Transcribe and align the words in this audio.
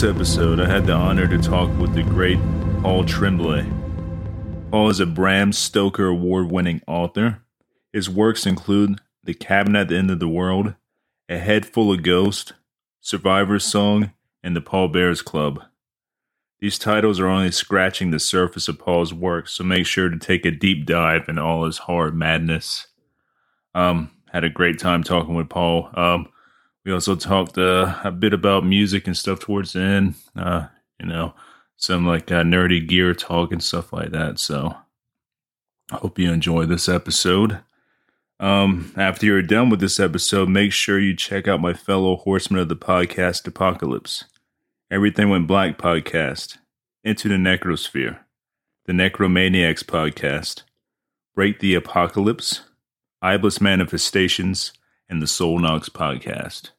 this 0.00 0.16
episode, 0.16 0.60
I 0.60 0.66
had 0.66 0.86
the 0.86 0.94
honor 0.94 1.26
to 1.26 1.36
talk 1.36 1.68
with 1.78 1.92
the 1.92 2.02
great 2.02 2.38
Paul 2.80 3.04
Tremblay. 3.04 3.70
Paul 4.70 4.88
is 4.88 4.98
a 4.98 5.04
Bram 5.04 5.52
Stoker 5.52 6.06
award 6.06 6.50
winning 6.50 6.80
author. 6.86 7.42
His 7.92 8.08
works 8.08 8.46
include 8.46 9.00
The 9.22 9.34
Cabin 9.34 9.76
at 9.76 9.88
the 9.88 9.98
End 9.98 10.10
of 10.10 10.18
the 10.18 10.28
World, 10.28 10.74
A 11.28 11.36
Head 11.36 11.66
Full 11.66 11.92
of 11.92 12.02
Ghosts, 12.02 12.54
Survivor's 13.00 13.64
Song, 13.64 14.12
and 14.42 14.56
The 14.56 14.62
Pallbearers 14.62 15.22
Club. 15.22 15.64
These 16.60 16.78
titles 16.78 17.20
are 17.20 17.28
only 17.28 17.50
scratching 17.50 18.10
the 18.10 18.20
surface 18.20 18.68
of 18.68 18.78
Paul's 18.78 19.12
work, 19.12 19.48
so 19.48 19.64
make 19.64 19.84
sure 19.84 20.08
to 20.08 20.18
take 20.18 20.46
a 20.46 20.50
deep 20.50 20.86
dive 20.86 21.28
into 21.28 21.42
all 21.42 21.66
his 21.66 21.78
horror 21.78 22.12
madness. 22.12 22.86
Um, 23.74 24.12
had 24.32 24.44
a 24.44 24.50
great 24.50 24.78
time 24.78 25.02
talking 25.02 25.34
with 25.34 25.50
Paul. 25.50 25.90
Um, 25.92 26.28
we 26.84 26.92
also 26.92 27.14
talked 27.14 27.58
uh, 27.58 27.96
a 28.04 28.10
bit 28.10 28.32
about 28.32 28.64
music 28.64 29.06
and 29.06 29.16
stuff 29.16 29.40
towards 29.40 29.72
the 29.72 29.80
end. 29.80 30.14
Uh, 30.34 30.66
you 30.98 31.06
know, 31.06 31.34
some 31.76 32.06
like 32.06 32.30
uh, 32.30 32.42
nerdy 32.42 32.86
gear 32.86 33.14
talk 33.14 33.52
and 33.52 33.62
stuff 33.62 33.92
like 33.92 34.10
that. 34.10 34.38
So, 34.38 34.76
I 35.90 35.96
hope 35.96 36.18
you 36.18 36.32
enjoy 36.32 36.66
this 36.66 36.88
episode. 36.88 37.60
Um, 38.38 38.92
after 38.96 39.26
you're 39.26 39.42
done 39.42 39.68
with 39.68 39.80
this 39.80 40.00
episode, 40.00 40.48
make 40.48 40.72
sure 40.72 40.98
you 40.98 41.14
check 41.14 41.46
out 41.46 41.60
my 41.60 41.74
fellow 41.74 42.16
horsemen 42.16 42.62
of 42.62 42.68
the 42.70 42.76
podcast 42.76 43.46
Apocalypse, 43.46 44.24
Everything 44.90 45.28
Went 45.28 45.46
Black 45.46 45.76
podcast, 45.76 46.56
Into 47.04 47.28
the 47.28 47.34
Necrosphere, 47.34 48.20
the 48.86 48.94
Necromaniacs 48.94 49.84
podcast, 49.84 50.62
Break 51.34 51.60
the 51.60 51.74
Apocalypse, 51.74 52.62
Iblis 53.22 53.60
Manifestations, 53.60 54.72
and 55.10 55.20
the 55.20 55.26
Soul 55.26 55.58
Knocks 55.58 55.90
podcast. 55.90 56.70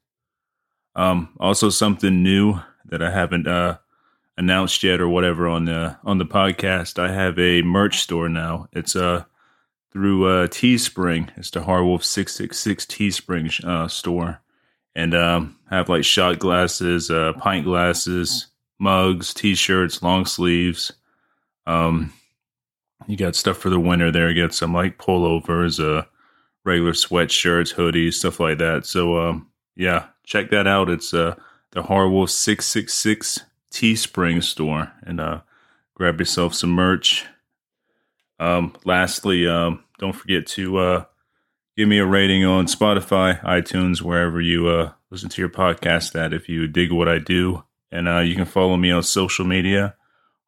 Um, 0.95 1.29
also 1.39 1.69
something 1.69 2.23
new 2.23 2.59
that 2.85 3.03
I 3.03 3.11
haven't 3.11 3.47
uh, 3.47 3.77
announced 4.37 4.81
yet 4.81 4.99
or 4.99 5.07
whatever 5.07 5.47
on 5.47 5.65
the 5.65 5.97
on 6.03 6.17
the 6.17 6.25
podcast. 6.25 6.97
I 6.97 7.11
have 7.11 7.37
a 7.37 7.61
merch 7.61 7.99
store 7.99 8.29
now. 8.29 8.67
It's 8.71 8.95
uh 8.95 9.25
through 9.91 10.25
uh, 10.25 10.47
Teespring. 10.47 11.29
It's 11.37 11.51
the 11.51 11.59
Horrorwolf 11.59 12.03
six 12.03 12.33
six 12.33 12.59
six 12.59 12.85
Teespring 12.85 13.63
uh, 13.65 13.87
store, 13.87 14.41
and 14.95 15.13
um, 15.13 15.57
have 15.69 15.89
like 15.89 16.05
shot 16.05 16.39
glasses, 16.39 17.11
uh, 17.11 17.33
pint 17.33 17.65
glasses, 17.65 18.47
mugs, 18.79 19.33
t-shirts, 19.33 20.01
long 20.01 20.25
sleeves. 20.25 20.91
Um, 21.67 22.13
you 23.07 23.17
got 23.17 23.35
stuff 23.35 23.57
for 23.57 23.69
the 23.69 23.79
winter 23.79 24.11
there. 24.11 24.29
You 24.29 24.41
got 24.43 24.53
some 24.53 24.73
like 24.73 24.97
pullovers, 24.97 25.79
uh, 25.79 26.05
regular 26.63 26.93
sweatshirts, 26.93 27.75
hoodies, 27.75 28.15
stuff 28.15 28.39
like 28.39 28.57
that. 28.59 28.85
So 28.85 29.17
um, 29.17 29.47
yeah, 29.75 30.07
check 30.23 30.49
that 30.51 30.67
out. 30.67 30.89
It's 30.89 31.13
uh, 31.13 31.35
the 31.71 31.83
Horrorwolf 31.83 32.29
six 32.29 32.65
six 32.65 32.93
six 32.93 33.39
Teespring 33.71 34.43
store, 34.43 34.91
and 35.03 35.19
uh, 35.19 35.41
grab 35.95 36.19
yourself 36.19 36.53
some 36.53 36.71
merch. 36.71 37.25
Um, 38.39 38.75
lastly, 38.85 39.47
um, 39.47 39.83
don't 39.97 40.13
forget 40.13 40.45
to 40.47 40.77
uh, 40.77 41.05
give 41.77 41.87
me 41.87 41.99
a 41.99 42.05
rating 42.05 42.43
on 42.43 42.65
Spotify, 42.65 43.41
iTunes, 43.43 44.01
wherever 44.01 44.41
you 44.41 44.67
uh, 44.67 44.91
listen 45.09 45.29
to 45.29 45.41
your 45.41 45.49
podcast 45.49 46.11
That 46.11 46.33
If 46.33 46.49
you 46.49 46.67
dig 46.67 46.91
what 46.91 47.07
I 47.07 47.19
do, 47.19 47.63
and 47.91 48.07
uh, 48.09 48.19
you 48.19 48.35
can 48.35 48.45
follow 48.45 48.77
me 48.77 48.91
on 48.91 49.03
social 49.03 49.45
media, 49.45 49.95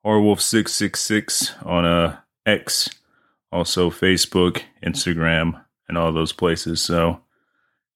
Horrorwolf 0.05 0.41
six 0.41 0.73
six 0.73 0.99
six 1.01 1.53
on 1.63 1.85
uh, 1.85 2.17
X, 2.45 2.89
also 3.51 3.89
Facebook, 3.89 4.63
Instagram, 4.83 5.63
and 5.87 5.97
all 5.97 6.11
those 6.11 6.31
places. 6.31 6.81
So, 6.81 7.21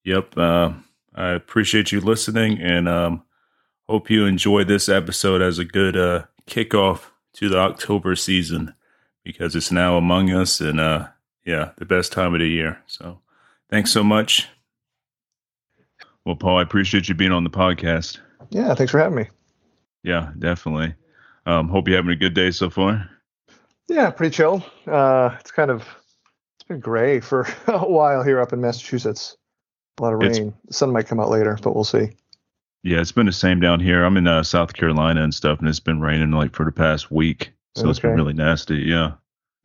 yep. 0.03 0.37
Uh, 0.37 0.73
I 1.15 1.29
appreciate 1.29 1.91
you 1.91 1.99
listening, 1.99 2.61
and 2.61 2.87
um, 2.87 3.23
hope 3.89 4.09
you 4.09 4.25
enjoy 4.25 4.63
this 4.63 4.87
episode 4.87 5.41
as 5.41 5.57
a 5.57 5.65
good 5.65 5.97
uh, 5.97 6.25
kickoff 6.45 7.05
to 7.33 7.49
the 7.49 7.57
October 7.57 8.15
season 8.15 8.75
because 9.23 9.55
it's 9.55 9.71
now 9.71 9.97
among 9.97 10.31
us, 10.31 10.61
and 10.61 10.79
uh, 10.79 11.07
yeah, 11.43 11.71
the 11.77 11.85
best 11.85 12.11
time 12.11 12.33
of 12.35 12.39
the 12.39 12.47
year. 12.47 12.79
So, 12.85 13.19
thanks 13.69 13.91
so 13.91 14.03
much. 14.03 14.47
Well, 16.23 16.35
Paul, 16.35 16.59
I 16.59 16.61
appreciate 16.61 17.09
you 17.09 17.15
being 17.15 17.31
on 17.31 17.43
the 17.43 17.49
podcast. 17.49 18.19
Yeah, 18.49 18.75
thanks 18.75 18.91
for 18.91 18.99
having 18.99 19.17
me. 19.17 19.29
Yeah, 20.03 20.31
definitely. 20.37 20.93
Um, 21.45 21.67
hope 21.69 21.87
you're 21.87 21.97
having 21.97 22.11
a 22.11 22.15
good 22.15 22.33
day 22.33 22.51
so 22.51 22.69
far. 22.69 23.09
Yeah, 23.87 24.09
pretty 24.11 24.35
chill. 24.35 24.63
Uh, 24.85 25.35
it's 25.39 25.51
kind 25.51 25.71
of 25.71 25.87
been 26.67 26.79
gray 26.79 27.19
for 27.19 27.47
a 27.67 27.79
while 27.79 28.23
here 28.23 28.39
up 28.39 28.53
in 28.53 28.61
Massachusetts. 28.61 29.37
A 29.99 30.03
lot 30.03 30.13
of 30.13 30.21
It's- 30.21 30.39
rain. 30.39 30.53
The 30.67 30.73
sun 30.73 30.91
might 30.91 31.07
come 31.07 31.19
out 31.19 31.29
later, 31.29 31.57
but 31.61 31.73
we'll 31.75 31.83
see. 31.83 32.09
Yeah, 32.83 33.01
it's 33.01 33.11
been 33.11 33.25
the 33.25 33.31
same 33.33 33.59
down 33.59 33.79
here. 33.79 34.03
I'm 34.05 34.15
in 34.17 34.27
uh, 34.27 34.43
South 34.43 34.73
Carolina 34.73 35.21
and 35.23 35.33
stuff, 35.33 35.59
and 35.59 35.67
it's 35.67 35.79
been 35.79 35.99
raining 35.99 36.31
like 36.31 36.55
for 36.55 36.63
the 36.63 36.71
past 36.71 37.11
week, 37.11 37.51
so 37.75 37.89
it's 37.89 37.99
been 37.99 38.15
really 38.15 38.33
nasty. 38.33 38.75
Yeah, 38.77 39.13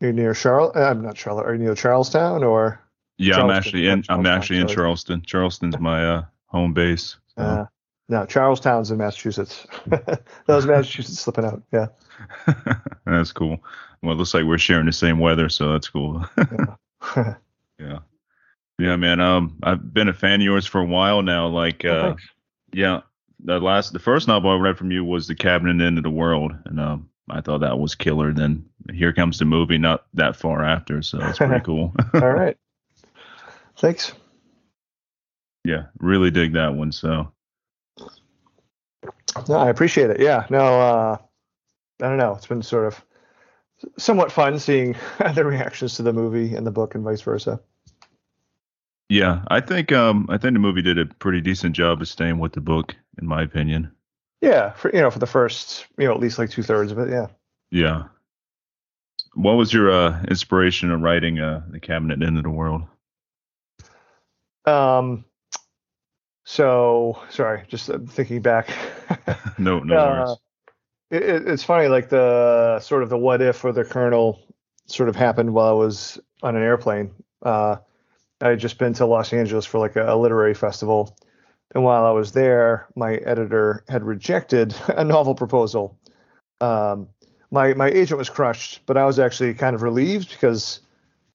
You're 0.00 0.12
near 0.12 0.34
Charlotte. 0.34 0.76
I'm 0.76 1.02
not 1.02 1.16
Charlotte. 1.18 1.46
Are 1.46 1.54
you 1.54 1.60
near 1.62 1.74
Charlestown 1.74 2.42
or? 2.42 2.80
yeah. 3.18 3.36
I'm 3.40 3.50
actually 3.50 3.86
in. 3.86 4.02
I'm 4.08 4.26
actually 4.26 4.58
in. 4.60 4.66
Charleston. 4.66 5.22
Charleston's 5.22 5.78
my 5.78 6.04
uh, 6.04 6.22
home 6.46 6.72
base. 6.72 7.16
so. 7.36 7.42
Uh, 7.44 7.66
no, 8.08 8.26
Charlestown's 8.26 8.90
in 8.90 8.98
Massachusetts. 8.98 9.66
that 9.86 10.22
was 10.48 10.66
Massachusetts 10.66 11.20
slipping 11.20 11.44
out. 11.44 11.62
Yeah. 11.72 11.86
that's 13.06 13.30
cool. 13.32 13.58
Well, 14.02 14.12
it 14.14 14.16
looks 14.18 14.34
like 14.34 14.44
we're 14.44 14.58
sharing 14.58 14.86
the 14.86 14.92
same 14.92 15.18
weather, 15.20 15.48
so 15.48 15.72
that's 15.72 15.88
cool. 15.88 16.24
yeah. 16.36 16.74
yeah, 17.78 17.98
yeah, 18.78 18.96
man. 18.96 19.20
Um, 19.20 19.58
I've 19.62 19.92
been 19.92 20.08
a 20.08 20.12
fan 20.12 20.40
of 20.40 20.44
yours 20.44 20.66
for 20.66 20.80
a 20.80 20.84
while 20.86 21.22
now. 21.22 21.48
Like, 21.48 21.84
Oh, 21.84 21.90
uh, 21.90 22.02
thanks. 22.08 22.22
yeah, 22.72 23.00
the 23.44 23.58
last, 23.60 23.92
the 23.92 23.98
first 23.98 24.28
novel 24.28 24.50
I 24.50 24.56
read 24.56 24.78
from 24.78 24.90
you 24.90 25.04
was 25.04 25.26
The 25.26 25.34
Cabin 25.34 25.68
at 25.70 25.78
the 25.78 25.84
End 25.84 25.98
of 25.98 26.04
the 26.04 26.10
World, 26.10 26.52
and 26.64 26.78
um, 26.80 27.08
I 27.30 27.40
thought 27.40 27.58
that 27.60 27.78
was 27.78 27.94
killer. 27.94 28.32
Then 28.32 28.64
here 28.92 29.12
comes 29.12 29.38
the 29.38 29.44
movie, 29.44 29.78
not 29.78 30.06
that 30.14 30.36
far 30.36 30.64
after, 30.64 31.02
so 31.02 31.18
it's 31.22 31.38
pretty 31.38 31.60
cool. 31.64 31.94
All 32.14 32.30
right. 32.32 32.56
Thanks. 33.78 34.12
yeah, 35.64 35.84
really 35.98 36.30
dig 36.30 36.52
that 36.52 36.74
one. 36.74 36.92
So 36.92 37.32
No, 39.48 39.56
I 39.56 39.70
appreciate 39.70 40.10
it. 40.10 40.20
Yeah. 40.20 40.46
No, 40.50 40.58
uh, 40.80 41.16
I 42.00 42.08
don't 42.08 42.18
know. 42.18 42.34
It's 42.34 42.46
been 42.46 42.62
sort 42.62 42.86
of 42.86 43.02
somewhat 43.98 44.32
fun 44.32 44.58
seeing 44.58 44.96
the 45.34 45.44
reactions 45.44 45.94
to 45.96 46.02
the 46.02 46.12
movie 46.12 46.54
and 46.54 46.66
the 46.66 46.70
book 46.70 46.94
and 46.94 47.04
vice 47.04 47.20
versa. 47.22 47.60
yeah, 49.08 49.42
I 49.48 49.60
think 49.60 49.92
um, 49.92 50.26
I 50.30 50.38
think 50.38 50.54
the 50.54 50.58
movie 50.60 50.82
did 50.82 50.98
a 50.98 51.06
pretty 51.06 51.40
decent 51.40 51.76
job 51.76 52.00
of 52.00 52.08
staying 52.08 52.38
with 52.38 52.52
the 52.52 52.60
book, 52.60 52.94
in 53.20 53.26
my 53.26 53.42
opinion. 53.42 53.90
Yeah. 54.40 54.70
For, 54.72 54.90
you 54.94 55.00
know, 55.02 55.10
for 55.10 55.18
the 55.20 55.26
first, 55.26 55.86
you 55.98 56.06
know, 56.06 56.14
at 56.14 56.20
least 56.20 56.38
like 56.38 56.50
two 56.50 56.62
thirds 56.62 56.90
of 56.92 56.98
it. 56.98 57.10
Yeah. 57.10 57.26
Yeah. 57.70 58.04
What 59.34 59.52
was 59.54 59.72
your 59.72 59.90
uh, 59.90 60.22
inspiration 60.24 60.90
in 60.90 61.00
writing 61.00 61.38
uh, 61.40 61.62
The 61.70 61.80
Cabin 61.80 62.10
at 62.10 62.22
End 62.22 62.36
of 62.36 62.42
the 62.42 62.50
World? 62.50 62.82
Um, 64.64 65.24
so 66.44 67.20
sorry, 67.30 67.64
just 67.68 67.88
uh, 67.90 67.98
thinking 68.06 68.42
back. 68.42 68.68
no, 69.58 69.78
no 69.80 69.96
Uh, 69.96 70.26
worries. 70.26 70.38
It, 71.12 71.22
it- 71.24 71.48
it's 71.48 71.64
funny, 71.64 71.88
like 71.88 72.10
the 72.10 72.80
sort 72.80 73.04
of 73.04 73.10
the 73.10 73.18
what 73.18 73.42
if 73.42 73.64
or 73.64 73.72
the 73.72 73.84
kernel 73.84 74.40
sort 74.86 75.10
of 75.10 75.16
happened 75.16 75.54
while 75.54 75.70
I 75.70 75.72
was 75.74 76.20
on 76.42 76.56
an 76.56 76.62
airplane. 76.62 77.12
Uh, 77.42 77.78
I 78.42 78.50
had 78.50 78.60
just 78.60 78.78
been 78.78 78.94
to 78.94 79.06
Los 79.06 79.32
Angeles 79.34 79.66
for 79.66 79.78
like 79.80 79.96
a, 79.96 80.14
a 80.14 80.16
literary 80.16 80.54
festival, 80.54 81.16
and 81.74 81.84
while 81.84 82.04
I 82.06 82.12
was 82.12 82.32
there, 82.32 82.88
my 82.96 83.16
editor 83.16 83.84
had 83.88 84.04
rejected 84.04 84.74
a 84.88 85.04
novel 85.04 85.34
proposal. 85.36 85.98
Um, 86.60 87.08
my 87.52 87.74
my 87.74 87.88
agent 87.90 88.18
was 88.18 88.30
crushed, 88.30 88.82
but 88.86 88.96
I 88.98 89.06
was 89.06 89.18
actually 89.20 89.54
kind 89.54 89.76
of 89.76 89.82
relieved 89.82 90.30
because 90.32 90.80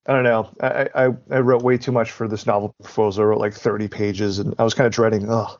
I 0.07 0.13
don't 0.13 0.25
know. 0.25 0.49
I, 0.61 0.89
I 0.95 1.05
I 1.31 1.39
wrote 1.41 1.63
way 1.63 1.77
too 1.79 1.93
much 1.93 2.11
for 2.11 2.27
this 2.29 2.45
novel 2.47 2.75
proposal. 2.83 3.23
I 3.23 3.27
wrote 3.27 3.41
like 3.41 3.55
30 3.55 3.87
pages, 3.89 4.39
and 4.39 4.55
I 4.59 4.65
was 4.65 4.75
kind 4.75 4.87
of 4.87 4.93
dreading. 4.93 5.27
Oh, 5.29 5.57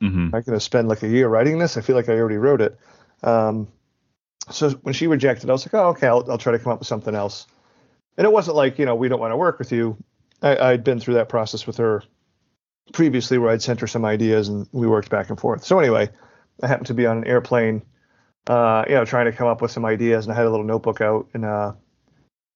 hmm 0.00 0.28
am 0.32 0.38
I 0.38 0.40
going 0.42 0.56
to 0.58 0.60
spend 0.64 0.88
like 0.88 1.02
a 1.02 1.08
year 1.08 1.28
writing 1.28 1.58
this? 1.58 1.76
I 1.76 1.80
feel 1.80 1.96
like 1.96 2.08
I 2.08 2.18
already 2.18 2.36
wrote 2.36 2.60
it. 2.60 2.78
Um, 3.22 3.68
so 4.50 4.70
when 4.70 4.94
she 4.94 5.06
rejected, 5.06 5.50
I 5.50 5.52
was 5.52 5.66
like, 5.66 5.74
oh, 5.74 5.88
okay, 5.88 6.06
I'll, 6.06 6.24
I'll 6.30 6.38
try 6.38 6.52
to 6.52 6.58
come 6.58 6.72
up 6.72 6.78
with 6.78 6.88
something 6.88 7.14
else. 7.14 7.46
And 8.16 8.26
it 8.26 8.32
wasn't 8.32 8.56
like, 8.56 8.78
you 8.78 8.86
know, 8.86 8.94
we 8.94 9.08
don't 9.08 9.20
want 9.20 9.32
to 9.32 9.36
work 9.36 9.58
with 9.58 9.72
you. 9.72 9.96
I, 10.42 10.56
I'd 10.56 10.84
been 10.84 11.00
through 11.00 11.14
that 11.14 11.28
process 11.28 11.66
with 11.66 11.76
her 11.76 12.02
previously 12.92 13.38
where 13.38 13.50
I'd 13.50 13.62
sent 13.62 13.80
her 13.80 13.86
some 13.86 14.04
ideas 14.04 14.48
and 14.48 14.66
we 14.72 14.86
worked 14.86 15.10
back 15.10 15.28
and 15.28 15.38
forth. 15.38 15.64
So 15.64 15.78
anyway, 15.78 16.08
I 16.62 16.66
happened 16.66 16.86
to 16.86 16.94
be 16.94 17.06
on 17.06 17.18
an 17.18 17.26
airplane, 17.26 17.82
uh, 18.46 18.84
you 18.88 18.94
know, 18.94 19.04
trying 19.04 19.26
to 19.26 19.32
come 19.32 19.46
up 19.46 19.60
with 19.60 19.70
some 19.70 19.84
ideas 19.84 20.24
and 20.24 20.32
I 20.32 20.36
had 20.36 20.46
a 20.46 20.50
little 20.50 20.66
notebook 20.66 21.00
out. 21.00 21.28
And, 21.34 21.44
uh, 21.44 21.74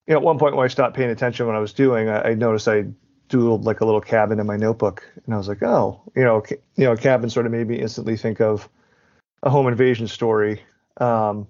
you 0.06 0.14
know, 0.14 0.20
at 0.20 0.24
one 0.24 0.38
point 0.38 0.56
where 0.56 0.64
I 0.64 0.68
stopped 0.68 0.96
paying 0.96 1.10
attention 1.10 1.46
when 1.46 1.56
I 1.56 1.60
was 1.60 1.72
doing, 1.72 2.08
I, 2.08 2.30
I 2.30 2.34
noticed 2.34 2.66
I 2.66 2.86
doodled 3.28 3.64
like 3.64 3.80
a 3.80 3.84
little 3.84 4.00
cabin 4.00 4.40
in 4.40 4.46
my 4.46 4.56
notebook. 4.56 5.04
And 5.24 5.34
I 5.34 5.38
was 5.38 5.48
like, 5.48 5.62
oh, 5.62 6.02
you 6.16 6.24
know, 6.24 6.40
ca- 6.40 6.56
you 6.76 6.84
know, 6.84 6.96
cabin 6.96 7.30
sort 7.30 7.46
of 7.46 7.52
made 7.52 7.68
me 7.68 7.78
instantly 7.78 8.16
think 8.16 8.40
of 8.40 8.68
a 9.42 9.50
home 9.50 9.66
invasion 9.68 10.06
story. 10.08 10.62
Um, 10.98 11.46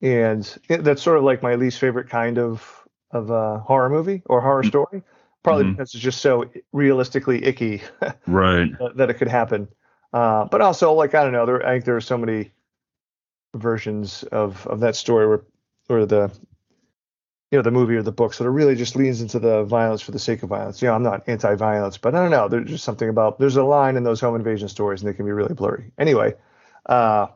and 0.00 0.58
it, 0.68 0.84
that's 0.84 1.02
sort 1.02 1.18
of 1.18 1.24
like 1.24 1.42
my 1.42 1.54
least 1.56 1.78
favorite 1.78 2.08
kind 2.08 2.38
of 2.38 2.86
of 3.10 3.30
uh, 3.30 3.58
horror 3.60 3.88
movie 3.88 4.22
or 4.26 4.40
horror 4.40 4.62
Mm. 4.62 4.68
story, 4.68 5.02
probably 5.42 5.64
Mhm. 5.64 5.70
because 5.72 5.94
it's 5.94 6.02
just 6.02 6.20
so 6.20 6.44
realistically 6.72 7.44
icky 7.44 7.82
Right. 8.26 8.70
that, 8.78 8.96
that 8.96 9.10
it 9.10 9.14
could 9.14 9.28
happen. 9.28 9.68
Uh, 10.12 10.44
but 10.44 10.60
also, 10.60 10.92
like 10.92 11.14
I 11.14 11.22
don't 11.22 11.32
know, 11.32 11.46
there, 11.46 11.66
I 11.66 11.72
think 11.72 11.84
there 11.84 11.96
are 11.96 12.00
so 12.00 12.18
many 12.18 12.52
versions 13.54 14.22
of 14.24 14.66
of 14.66 14.80
that 14.80 14.94
story 14.96 15.26
where, 15.26 15.42
or 15.88 16.04
the, 16.06 16.30
you 17.50 17.58
know, 17.58 17.62
the 17.62 17.70
movie 17.70 17.96
or 17.96 18.02
the 18.02 18.12
book 18.12 18.34
sort 18.34 18.46
of 18.48 18.54
really 18.54 18.74
just 18.74 18.94
leans 18.94 19.22
into 19.22 19.38
the 19.38 19.64
violence 19.64 20.02
for 20.02 20.12
the 20.12 20.18
sake 20.18 20.42
of 20.42 20.50
violence. 20.50 20.82
You 20.82 20.88
know, 20.88 20.94
I'm 20.94 21.02
not 21.02 21.24
anti-violence, 21.28 21.96
but 21.98 22.14
I 22.14 22.20
don't 22.20 22.30
know. 22.30 22.46
There's 22.48 22.68
just 22.68 22.84
something 22.84 23.08
about 23.08 23.38
there's 23.38 23.56
a 23.56 23.64
line 23.64 23.96
in 23.96 24.04
those 24.04 24.20
home 24.20 24.36
invasion 24.36 24.68
stories, 24.68 25.00
and 25.02 25.08
they 25.10 25.14
can 25.16 25.24
be 25.24 25.32
really 25.32 25.54
blurry. 25.54 25.92
Anyway, 25.98 26.34
uh, 26.88 27.28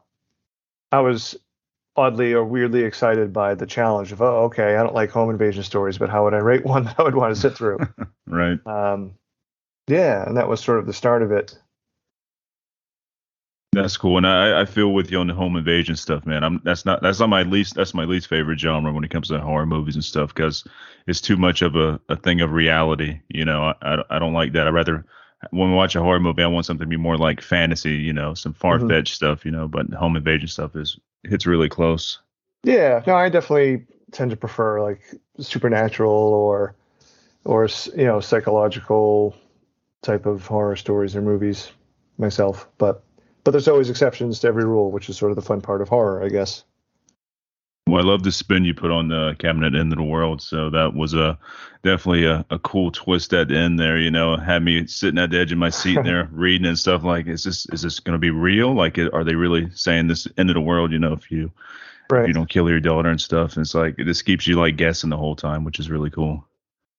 I 0.91 1.01
was 1.01 1.37
oddly 1.97 2.33
or 2.33 2.45
weirdly 2.45 2.85
excited 2.85 3.33
by 3.33 3.55
the 3.55 3.67
challenge 3.67 4.13
of 4.13 4.23
oh 4.23 4.45
okay 4.45 4.77
i 4.77 4.83
don't 4.83 4.95
like 4.95 5.11
home 5.11 5.29
invasion 5.29 5.63
stories 5.63 5.99
but 5.99 6.09
how 6.09 6.25
would 6.25 6.33
i 6.33 6.39
rate 6.39 6.65
one 6.65 6.85
that 6.85 6.99
i 6.99 7.03
would 7.03 7.15
want 7.15 7.35
to 7.35 7.41
sit 7.41 7.55
through? 7.55 7.79
Right. 8.27 8.59
Um 8.67 9.13
yeah 9.89 10.27
and 10.27 10.39
that 10.39 10.49
was 10.49 10.61
sort 10.61 10.79
of 10.79 10.87
the 10.87 10.95
start 10.95 11.23
of 11.23 11.33
it. 11.33 11.59
That's 13.75 13.99
cool 13.99 14.17
and 14.17 14.27
i 14.27 14.63
i 14.63 14.65
feel 14.65 14.95
with 14.95 15.11
you 15.11 15.19
on 15.19 15.27
the 15.27 15.35
home 15.35 15.57
invasion 15.57 15.97
stuff 15.97 16.25
man. 16.25 16.43
I'm 16.45 16.63
that's 16.65 16.87
not 16.87 17.03
that's 17.03 17.21
not 17.21 17.29
my 17.29 17.43
least 17.43 17.75
that's 17.75 17.93
my 17.93 18.05
least 18.05 18.29
favorite 18.29 18.59
genre 18.59 18.91
when 18.91 19.05
it 19.05 19.11
comes 19.11 19.29
to 19.29 19.39
horror 19.39 19.67
movies 19.67 19.97
and 19.97 20.05
stuff 20.05 20.35
because 20.35 20.65
it's 21.07 21.21
too 21.21 21.37
much 21.37 21.61
of 21.61 21.77
a, 21.77 22.01
a 22.09 22.17
thing 22.17 22.41
of 22.41 22.53
reality 22.53 23.21
you 23.29 23.45
know? 23.45 23.65
I, 23.65 23.75
I, 23.83 24.03
I 24.09 24.19
don't 24.19 24.33
like 24.33 24.55
that. 24.55 24.67
I 24.67 24.71
rather 24.71 25.05
when 25.51 25.71
we 25.71 25.77
watch 25.77 25.97
a 25.97 26.01
horror 26.01 26.21
movie, 26.21 26.43
I 26.43 26.47
want 26.47 26.67
something 26.67 26.87
to 26.87 26.91
be 26.91 26.97
more 26.97 27.17
like 27.17 27.41
fantasy, 27.41 27.97
you 27.97 28.13
know, 28.13 28.35
some 28.35 28.53
far 28.53 28.79
fetched 28.79 28.91
mm-hmm. 28.91 29.15
stuff, 29.15 29.45
you 29.45 29.51
know. 29.51 29.69
But 29.69 29.91
home 29.91 30.17
invasion 30.17 30.49
stuff 30.49 30.77
is 30.77 30.99
hits 31.25 31.47
really 31.47 31.69
close. 31.69 32.19
Yeah, 32.65 33.03
no, 33.07 33.15
I 33.15 33.29
definitely 33.29 33.85
tend 34.13 34.31
to 34.31 34.37
prefer 34.37 34.81
like 34.83 35.01
supernatural 35.39 36.13
or 36.13 36.75
or 37.45 37.69
you 37.97 38.05
know 38.05 38.21
psychological 38.21 39.37
type 40.03 40.27
of 40.27 40.47
horror 40.47 40.77
stories 40.77 41.17
or 41.17 41.23
movies 41.23 41.71
myself. 42.19 42.69
But 42.79 43.03
but 43.45 43.51
there's 43.51 43.69
always 43.69 43.91
exceptions 43.91 44.41
to 44.41 44.49
every 44.49 44.65
rule, 44.65 44.91
which 44.91 45.09
is 45.09 45.17
sort 45.17 45.33
of 45.33 45.37
the 45.37 45.43
fun 45.43 45.61
part 45.61 45.83
of 45.83 45.89
horror, 45.89 46.23
I 46.23 46.29
guess. 46.29 46.65
Well, 47.93 48.03
I 48.03 48.09
love 48.09 48.23
the 48.23 48.33
spin 48.33 48.65
you 48.65 48.73
put 48.73 48.91
on 48.91 49.09
the 49.09 49.37
Cabin 49.39 49.65
at 49.65 49.75
end 49.75 49.93
of 49.93 49.99
the 49.99 50.03
world. 50.03 50.41
So 50.41 50.71
that 50.71 50.95
was 50.95 51.13
a 51.13 51.39
definitely 51.83 52.25
a, 52.25 52.43
a 52.49 52.59
cool 52.59 52.91
twist 52.91 53.35
at 53.35 53.49
the 53.49 53.57
end 53.59 53.79
there. 53.79 53.99
You 53.99 54.11
know, 54.11 54.35
had 54.39 54.63
me 54.63 54.87
sitting 54.87 55.19
at 55.19 55.29
the 55.29 55.39
edge 55.39 55.53
of 55.53 55.59
my 55.59 55.69
seat 55.69 55.99
there 56.05 56.27
reading 56.33 56.67
and 56.67 56.79
stuff. 56.79 57.05
Like, 57.05 57.27
is 57.27 57.45
this 57.45 57.67
is 57.67 57.83
this 57.83 58.01
going 58.01 58.15
to 58.15 58.19
be 58.19 58.31
real? 58.31 58.75
Like, 58.75 58.97
are 58.97 59.25
they 59.25 59.35
really 59.35 59.69
saying 59.75 60.07
this 60.07 60.27
end 60.39 60.49
of 60.49 60.55
the 60.55 60.63
world? 60.63 60.91
You 60.91 61.01
know, 61.01 61.13
if 61.13 61.31
you 61.31 61.53
right. 62.09 62.23
if 62.23 62.29
you 62.29 62.33
don't 62.33 62.49
kill 62.49 62.71
your 62.71 62.81
daughter 62.81 63.11
and 63.11 63.21
stuff, 63.21 63.57
and 63.57 63.67
it's 63.67 63.75
like 63.75 63.99
it 63.99 64.05
just 64.05 64.25
keeps 64.25 64.47
you 64.47 64.59
like 64.59 64.79
guessing 64.79 65.11
the 65.11 65.19
whole 65.19 65.37
time, 65.37 65.63
which 65.63 65.79
is 65.79 65.91
really 65.91 66.09
cool. 66.09 66.43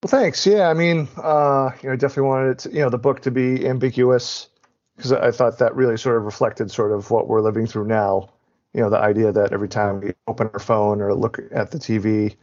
Well, 0.04 0.10
thanks. 0.10 0.46
Yeah, 0.46 0.70
I 0.70 0.76
mean, 0.76 1.08
uh, 1.18 1.72
you 1.82 1.90
know, 1.90 1.94
I 1.94 1.96
definitely 1.96 2.30
wanted 2.30 2.52
it 2.52 2.60
to, 2.60 2.72
you 2.72 2.82
know 2.82 2.92
the 2.92 3.00
book 3.00 3.22
to 3.22 3.32
be 3.32 3.68
ambiguous 3.68 4.48
because 4.96 5.12
I 5.12 5.32
thought 5.32 5.58
that 5.58 5.76
really 5.76 5.98
sort 5.98 6.18
of 6.18 6.24
reflected 6.24 6.70
sort 6.70 6.92
of 6.92 7.10
what 7.10 7.28
we're 7.28 7.42
living 7.42 7.66
through 7.66 7.88
now 7.88 8.30
you 8.74 8.82
know 8.82 8.90
the 8.90 8.98
idea 8.98 9.32
that 9.32 9.54
every 9.54 9.70
time 9.70 10.02
we 10.02 10.14
open 10.28 10.50
our 10.54 10.60
phone 10.60 11.02
or 11.02 11.14
look 11.14 11.40
at 11.52 11.72
the 11.72 11.78
TV 11.78 12.36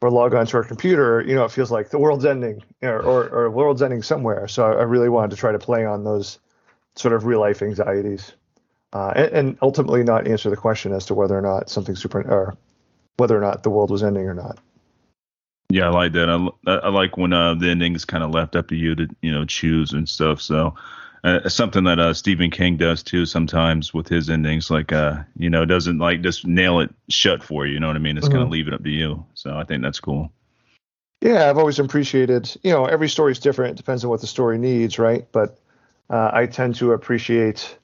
or 0.00 0.10
log 0.10 0.34
onto 0.34 0.56
our 0.56 0.64
computer, 0.64 1.22
you 1.26 1.34
know, 1.34 1.44
it 1.44 1.50
feels 1.50 1.70
like 1.70 1.90
the 1.90 1.98
world's 1.98 2.24
ending 2.24 2.62
or 2.82 3.00
or, 3.00 3.28
or 3.28 3.50
world's 3.50 3.82
ending 3.82 4.02
somewhere. 4.02 4.48
So 4.48 4.64
I, 4.64 4.82
really 4.82 5.08
wanted 5.08 5.30
to 5.30 5.36
try 5.36 5.52
to 5.52 5.58
play 5.58 5.84
on 5.84 6.04
those 6.04 6.38
sort 6.96 7.14
of 7.14 7.24
real 7.24 7.40
life 7.40 7.62
anxieties, 7.62 8.32
uh, 8.92 9.12
and, 9.14 9.32
and, 9.32 9.58
ultimately 9.62 10.02
not 10.02 10.26
answer 10.26 10.50
the 10.50 10.56
question 10.56 10.92
as 10.92 11.06
to 11.06 11.14
whether 11.14 11.36
or 11.36 11.42
not 11.42 11.70
something 11.70 11.94
super 11.94 12.20
or 12.22 12.56
whether 13.16 13.36
or 13.36 13.40
not 13.40 13.62
the 13.62 13.70
world 13.70 13.90
was 13.90 14.02
ending 14.02 14.26
or 14.26 14.34
not. 14.34 14.58
Yeah, 15.68 15.86
I 15.86 15.90
like 15.90 16.12
that. 16.12 16.28
I, 16.66 16.70
I 16.72 16.88
like 16.90 17.16
when 17.16 17.32
uh, 17.32 17.54
the 17.54 17.68
ending 17.70 17.94
is 17.94 18.04
kind 18.04 18.22
of 18.22 18.30
left 18.30 18.54
up 18.54 18.68
to 18.68 18.76
you 18.76 18.94
to 18.94 19.08
you 19.22 19.32
know 19.32 19.44
choose 19.44 19.92
and 19.92 20.08
stuff. 20.08 20.40
So 20.40 20.74
uh, 21.26 21.48
something 21.48 21.82
that 21.84 21.98
uh, 21.98 22.14
Stephen 22.14 22.52
King 22.52 22.76
does 22.76 23.02
too 23.02 23.26
sometimes 23.26 23.92
with 23.92 24.06
his 24.06 24.30
endings, 24.30 24.70
like 24.70 24.92
uh, 24.92 25.24
you 25.36 25.50
know, 25.50 25.64
doesn't 25.64 25.98
like 25.98 26.22
just 26.22 26.46
nail 26.46 26.78
it 26.78 26.94
shut 27.08 27.42
for 27.42 27.66
you. 27.66 27.74
You 27.74 27.80
know 27.80 27.88
what 27.88 27.96
I 27.96 27.98
mean? 27.98 28.16
It's 28.16 28.26
mm-hmm. 28.26 28.36
kind 28.36 28.44
of 28.44 28.50
leave 28.50 28.68
it 28.68 28.74
up 28.74 28.84
to 28.84 28.90
you. 28.90 29.26
So 29.34 29.56
I 29.56 29.64
think 29.64 29.82
that's 29.82 29.98
cool. 29.98 30.30
Yeah, 31.20 31.50
I've 31.50 31.58
always 31.58 31.80
appreciated. 31.80 32.56
You 32.62 32.70
know, 32.70 32.84
every 32.84 33.08
story 33.08 33.32
is 33.32 33.40
different. 33.40 33.72
It 33.72 33.76
depends 33.78 34.04
on 34.04 34.10
what 34.10 34.20
the 34.20 34.28
story 34.28 34.56
needs, 34.56 35.00
right? 35.00 35.26
But 35.32 35.58
uh, 36.08 36.30
I 36.32 36.46
tend 36.46 36.76
to 36.76 36.92
appreciate, 36.92 37.76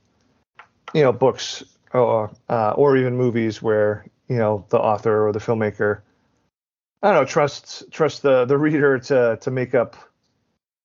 you 0.94 1.02
know, 1.02 1.12
books 1.12 1.64
or 1.92 2.30
uh, 2.48 2.74
or 2.76 2.96
even 2.96 3.16
movies 3.16 3.60
where 3.60 4.06
you 4.28 4.36
know 4.36 4.64
the 4.68 4.78
author 4.78 5.26
or 5.26 5.32
the 5.32 5.40
filmmaker, 5.40 6.02
I 7.02 7.10
don't 7.10 7.22
know, 7.22 7.26
trusts 7.26 7.82
trust 7.90 8.22
the 8.22 8.44
the 8.44 8.56
reader 8.56 9.00
to 9.00 9.38
to 9.40 9.50
make 9.50 9.74
up 9.74 9.96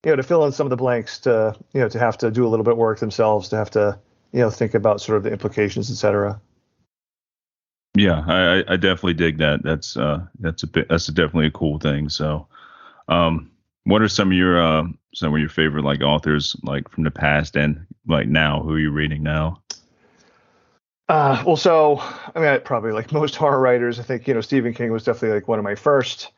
you 0.04 0.12
know, 0.12 0.16
to 0.16 0.24
fill 0.24 0.46
in 0.46 0.52
some 0.52 0.66
of 0.66 0.70
the 0.70 0.78
blanks, 0.78 1.20
to 1.20 1.56
you 1.74 1.82
know, 1.82 1.90
to 1.90 2.00
have 2.00 2.18
to 2.20 2.32
do 2.32 2.46
a 2.46 2.50
little 2.50 2.64
bit 2.64 2.74
of 2.74 2.78
work 2.78 3.00
themselves, 3.00 3.50
to 3.50 3.58
have 3.58 3.72
to 3.72 4.00
you 4.32 4.40
know 4.40 4.50
think 4.50 4.74
about 4.74 5.02
sort 5.02 5.18
of 5.18 5.24
the 5.24 5.32
implications, 5.32 5.90
etc. 5.90 6.40
Yeah, 7.96 8.24
I, 8.28 8.74
I 8.74 8.76
definitely 8.76 9.16
dig 9.16 9.40
that. 9.40 9.64
That's 9.64 9.98
uh, 9.98 10.26
that's 10.40 10.64
a 10.64 10.68
bit, 10.68 10.88
that's 10.90 11.10
a 11.10 11.12
definitely 11.12 11.48
a 11.48 11.52
cool 11.52 11.80
thing. 11.80 12.10
So, 12.10 12.48
um, 13.08 13.52
what 13.86 14.02
are 14.02 14.08
some 14.08 14.30
of 14.30 14.38
your 14.38 14.62
uh, 14.62 14.84
some 15.16 15.34
of 15.34 15.40
your 15.40 15.50
favorite 15.50 15.84
like 15.84 16.02
authors 16.02 16.56
like 16.64 16.90
from 16.90 17.04
the 17.04 17.12
past 17.12 17.56
and 17.56 17.88
like 18.06 18.28
now? 18.28 18.62
Who 18.62 18.74
are 18.74 18.80
you 18.80 18.92
reading 18.92 19.24
now? 19.24 19.64
Uh, 21.10 21.42
well, 21.46 21.56
so 21.56 21.98
I 22.36 22.40
mean, 22.40 22.50
I, 22.50 22.58
probably 22.60 22.92
like 22.92 23.12
most 23.12 23.36
horror 23.36 23.60
writers, 23.60 24.00
I 24.00 24.04
think 24.04 24.28
you 24.28 24.34
know 24.36 24.42
Stephen 24.42 24.74
King 24.74 24.92
was 24.92 25.04
definitely 25.04 25.36
like 25.36 25.48
one 25.48 25.58
of 25.58 25.64
my 25.64 25.76
first, 25.76 26.32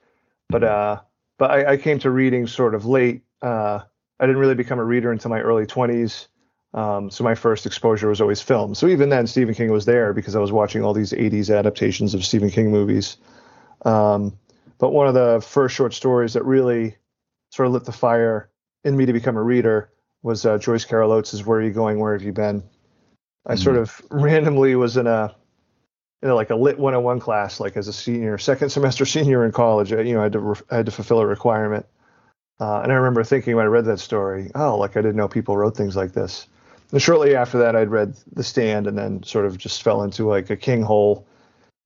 but 0.48 0.64
uh, 0.64 1.02
but 1.38 1.52
I, 1.52 1.74
I 1.74 1.78
came 1.78 2.00
to 2.00 2.10
reading 2.10 2.48
sort 2.48 2.74
of 2.74 2.86
late 2.86 3.24
uh, 3.42 3.80
I 4.20 4.26
didn't 4.26 4.40
really 4.40 4.56
become 4.56 4.80
a 4.80 4.86
reader 4.86 5.12
until 5.12 5.30
my 5.30 5.40
early 5.40 5.66
20s. 5.66 6.28
Um, 6.74 7.10
so 7.10 7.24
my 7.24 7.36
first 7.36 7.66
exposure 7.66 8.10
was 8.10 8.22
always 8.22 8.42
film. 8.42 8.76
So 8.76 8.88
even 8.88 9.10
then, 9.10 9.26
Stephen 9.26 9.56
King 9.56 9.72
was 9.72 9.86
there 9.86 10.14
because 10.14 10.36
I 10.36 10.40
was 10.40 10.52
watching 10.52 10.84
all 10.84 10.94
these 10.94 11.14
80s 11.14 11.56
adaptations 11.56 12.14
of 12.14 12.24
Stephen 12.24 12.52
King 12.52 12.72
movies. 12.72 13.18
Um, 13.86 14.38
but 14.78 14.92
one 14.92 15.08
of 15.08 15.14
the 15.14 15.44
first 15.46 15.76
short 15.76 15.94
stories 15.94 16.34
that 16.34 16.46
really 16.46 16.96
sort 17.52 17.68
of 17.68 17.74
lit 17.74 17.86
the 17.86 17.92
fire 17.92 18.50
in 18.84 18.96
me 18.96 19.06
to 19.06 19.14
become 19.14 19.36
a 19.36 19.44
reader 19.44 19.90
was 20.22 20.46
uh, 20.46 20.58
Joyce 20.58 20.86
Carol 20.86 21.12
Oates' 21.12 21.46
"Where 21.46 21.60
Are 21.60 21.64
You 21.64 21.72
Going? 21.72 22.00
Where 22.00 22.14
Have 22.14 22.24
You 22.24 22.34
Been?" 22.34 22.64
I 23.46 23.54
mm-hmm. 23.54 23.64
sort 23.64 23.78
of 23.78 24.02
randomly 24.12 24.76
was 24.76 24.96
in 24.98 25.08
a 25.08 25.36
you 26.22 26.28
know, 26.28 26.36
like 26.36 26.50
a 26.50 26.56
lit 26.56 26.78
101 26.78 27.20
class, 27.20 27.60
like 27.60 27.78
as 27.78 27.88
a 27.88 27.94
senior, 27.94 28.38
second 28.38 28.70
semester 28.70 29.06
senior 29.08 29.46
in 29.46 29.52
college. 29.52 29.92
You 29.92 30.14
know, 30.14 30.20
I 30.20 30.24
had 30.24 30.34
to, 30.34 30.40
re- 30.40 30.62
I 30.70 30.76
had 30.78 30.86
to 30.86 30.92
fulfill 30.92 31.20
a 31.20 31.26
requirement. 31.26 31.86
Uh, 32.60 32.82
and 32.82 32.92
I 32.92 32.96
remember 32.96 33.24
thinking 33.24 33.56
when 33.56 33.66
I 33.66 33.70
read 33.70 33.86
that 33.86 34.00
story, 34.00 34.52
oh, 34.56 34.78
like 34.78 34.98
I 34.98 35.02
didn't 35.02 35.16
know 35.16 35.28
people 35.28 35.56
wrote 35.56 35.78
things 35.78 35.96
like 35.96 36.12
this. 36.12 36.48
And 36.92 37.02
shortly 37.02 37.36
after 37.36 37.60
that, 37.60 37.76
I'd 37.76 37.90
read 37.90 38.16
The 38.34 38.44
Stand 38.44 38.88
and 38.88 38.98
then 38.98 39.24
sort 39.24 39.46
of 39.46 39.58
just 39.58 39.84
fell 39.84 40.04
into 40.04 40.28
like 40.28 40.50
a 40.50 40.58
king 40.58 40.82
hole. 40.82 41.26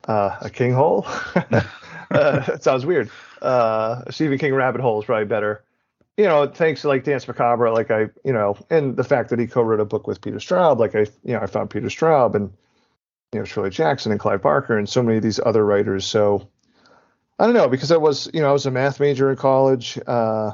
Uh, 0.07 0.35
a 0.41 0.49
king 0.49 0.73
hole? 0.73 1.05
uh, 1.35 2.43
it 2.47 2.63
sounds 2.63 2.85
weird. 2.85 3.09
Uh, 3.41 4.09
Stephen 4.09 4.37
King 4.37 4.53
rabbit 4.53 4.81
hole 4.81 4.99
is 4.99 5.05
probably 5.05 5.25
better. 5.25 5.63
You 6.17 6.25
know, 6.25 6.47
thanks 6.47 6.81
to 6.81 6.87
like 6.87 7.03
Danse 7.03 7.27
Macabre, 7.27 7.71
like 7.71 7.91
I, 7.91 8.09
you 8.23 8.33
know, 8.33 8.55
and 8.69 8.95
the 8.95 9.03
fact 9.03 9.29
that 9.29 9.39
he 9.39 9.47
co-wrote 9.47 9.79
a 9.79 9.85
book 9.85 10.07
with 10.07 10.21
Peter 10.21 10.37
Straub, 10.37 10.77
like 10.77 10.95
I, 10.95 11.07
you 11.23 11.33
know, 11.33 11.39
I 11.39 11.47
found 11.47 11.69
Peter 11.69 11.87
Straub 11.87 12.35
and, 12.35 12.53
you 13.33 13.39
know, 13.39 13.45
Shirley 13.45 13.71
Jackson 13.71 14.11
and 14.11 14.19
Clive 14.21 14.41
Barker 14.41 14.77
and 14.77 14.87
so 14.87 15.01
many 15.01 15.17
of 15.17 15.23
these 15.23 15.39
other 15.43 15.65
writers. 15.65 16.05
So 16.05 16.47
I 17.39 17.45
don't 17.45 17.55
know 17.55 17.67
because 17.67 17.91
I 17.91 17.97
was, 17.97 18.29
you 18.33 18.41
know, 18.41 18.49
I 18.49 18.53
was 18.53 18.65
a 18.65 18.71
math 18.71 18.99
major 18.99 19.31
in 19.31 19.37
college. 19.37 19.97
Uh, 20.05 20.51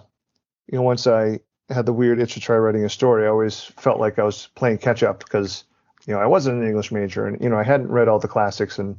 you 0.72 0.78
know, 0.78 0.84
once 0.84 1.08
I 1.08 1.40
had 1.70 1.86
the 1.86 1.94
weird 1.94 2.20
itch 2.20 2.34
to 2.34 2.40
try 2.40 2.58
writing 2.58 2.84
a 2.84 2.90
story, 2.90 3.26
I 3.26 3.30
always 3.30 3.64
felt 3.64 4.00
like 4.00 4.20
I 4.20 4.24
was 4.24 4.50
playing 4.56 4.80
catch 4.80 5.04
up 5.04 5.20
because, 5.20 5.64
you 6.06 6.14
know, 6.14 6.20
I 6.20 6.26
wasn't 6.26 6.62
an 6.62 6.68
English 6.68 6.92
major 6.92 7.26
and, 7.26 7.42
you 7.42 7.50
know, 7.50 7.58
I 7.58 7.64
hadn't 7.64 7.90
read 7.90 8.08
all 8.08 8.20
the 8.20 8.28
classics 8.28 8.80
and, 8.80 8.98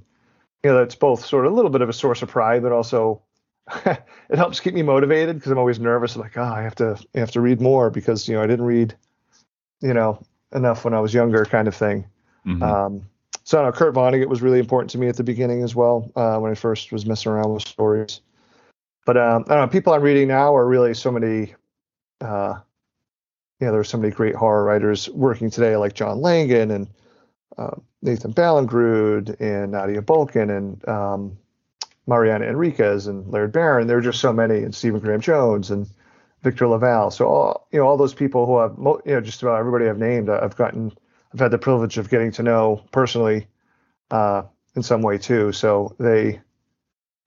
you 0.63 0.71
know, 0.71 0.79
that's 0.79 0.95
both 0.95 1.25
sort 1.25 1.47
of 1.47 1.53
a 1.53 1.55
little 1.55 1.71
bit 1.71 1.81
of 1.81 1.89
a 1.89 1.93
source 1.93 2.23
of 2.23 2.29
pride, 2.29 2.63
but 2.63 2.73
also 2.73 3.23
it 3.87 4.05
helps 4.37 4.61
keep 4.61 4.75
me 4.75 4.83
motivated 4.83 5.37
because 5.37 5.53
I'm 5.53 5.59
always 5.59 5.79
nervous. 5.81 6.17
Like, 6.17 6.37
oh, 6.37 6.43
I 6.43 6.63
have 6.63 6.75
to, 6.77 6.99
I 7.15 7.19
have 7.21 7.33
to 7.33 7.41
read 7.41 7.61
more 7.61 7.91
because, 7.91 8.29
you 8.29 8.35
know, 8.35 8.43
I 8.43 8.47
didn't 8.47 8.67
read, 8.67 8.95
you 9.81 9.95
know, 9.95 10.23
enough 10.53 10.85
when 10.85 10.95
I 10.95 11.01
was 11.01 11.15
younger 11.15 11.45
kind 11.45 11.69
of 11.69 11.75
thing. 11.75 12.07
Mm-hmm. 12.47 12.63
Um, 12.63 13.07
so 13.45 13.61
I 13.61 13.65
know 13.65 13.73
Kurt 13.73 13.95
Vonnegut 13.95 14.29
was 14.29 14.43
really 14.43 14.59
important 14.59 14.91
to 14.91 14.99
me 14.99 15.09
at 15.09 15.17
the 15.17 15.25
beginning 15.25 15.63
as 15.63 15.75
well 15.75 16.11
uh, 16.17 16.39
when 16.39 16.51
I 16.51 16.55
first 16.55 16.93
was 16.93 17.07
messing 17.07 17.33
around 17.33 17.53
with 17.53 17.67
stories. 17.67 18.21
But 19.07 19.17
um, 19.17 19.45
I 19.49 19.55
don't 19.55 19.67
know, 19.67 19.69
people 19.69 19.93
I'm 19.93 20.03
reading 20.03 20.29
now 20.29 20.55
are 20.55 20.67
really 20.67 20.95
so 20.95 21.11
many 21.11 21.55
uh, 22.21 22.61
you 23.61 23.67
know, 23.67 23.73
there 23.73 23.81
are 23.81 23.85
so 23.85 23.99
many 23.99 24.13
great 24.13 24.35
horror 24.35 24.65
writers 24.65 25.09
working 25.11 25.51
today, 25.51 25.77
like 25.77 25.95
John 25.95 26.21
Langan 26.21 26.71
and 26.71 26.89
uh, 27.59 27.77
Nathan 28.03 28.33
Ballingrud 28.33 29.41
and 29.41 29.73
Nadia 29.73 30.01
Bulkin 30.01 30.51
and 30.51 30.89
um, 30.89 31.39
Mariana 32.07 32.47
Enriquez 32.47 33.07
and 33.07 33.31
Laird 33.31 33.53
Barron. 33.53 33.87
There 33.87 33.99
are 33.99 34.03
just 34.03 34.21
so 34.21 34.33
many, 34.33 34.59
and 34.63 34.75
Stephen 34.75 35.01
Graham 35.01 35.21
Jones 35.21 35.71
and 35.71 35.87
Victor 36.43 36.67
LaValle. 36.67 37.11
So 37.11 37.27
all 37.27 37.69
you 37.71 37.79
know, 37.79 37.87
all 37.87 37.97
those 37.97 38.15
people 38.15 38.47
who 38.47 38.59
have, 38.59 38.77
you 39.05 39.13
know, 39.13 39.21
just 39.21 39.43
about 39.43 39.59
everybody 39.59 39.89
I've 39.89 39.99
named, 39.99 40.31
I've 40.31 40.57
gotten, 40.57 40.93
I've 41.35 41.41
had 41.41 41.51
the 41.51 41.59
privilege 41.59 41.99
of 41.99 42.09
getting 42.09 42.33
to 42.33 42.43
know 42.43 42.83
personally 42.93 43.47
uh, 44.11 44.45
in 44.75 44.83
some 44.83 45.03
way 45.03 45.19
too. 45.19 45.53
So 45.53 45.95
they 45.99 46.41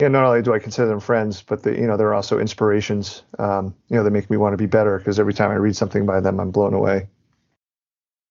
yeah, 0.01 0.07
not 0.07 0.25
only 0.25 0.41
do 0.41 0.53
I 0.53 0.59
consider 0.59 0.87
them 0.87 0.99
friends, 0.99 1.41
but 1.41 1.65
you 1.65 1.87
know 1.87 1.97
they're 1.97 2.13
also 2.13 2.39
inspirations. 2.39 3.23
Um, 3.37 3.75
you 3.89 3.95
know, 3.95 4.03
they 4.03 4.09
make 4.09 4.29
me 4.29 4.37
want 4.37 4.53
to 4.53 4.57
be 4.57 4.65
better 4.65 4.97
because 4.97 5.19
every 5.19 5.33
time 5.33 5.51
I 5.51 5.55
read 5.55 5.75
something 5.75 6.05
by 6.05 6.19
them, 6.19 6.39
I'm 6.39 6.51
blown 6.51 6.73
away. 6.73 7.07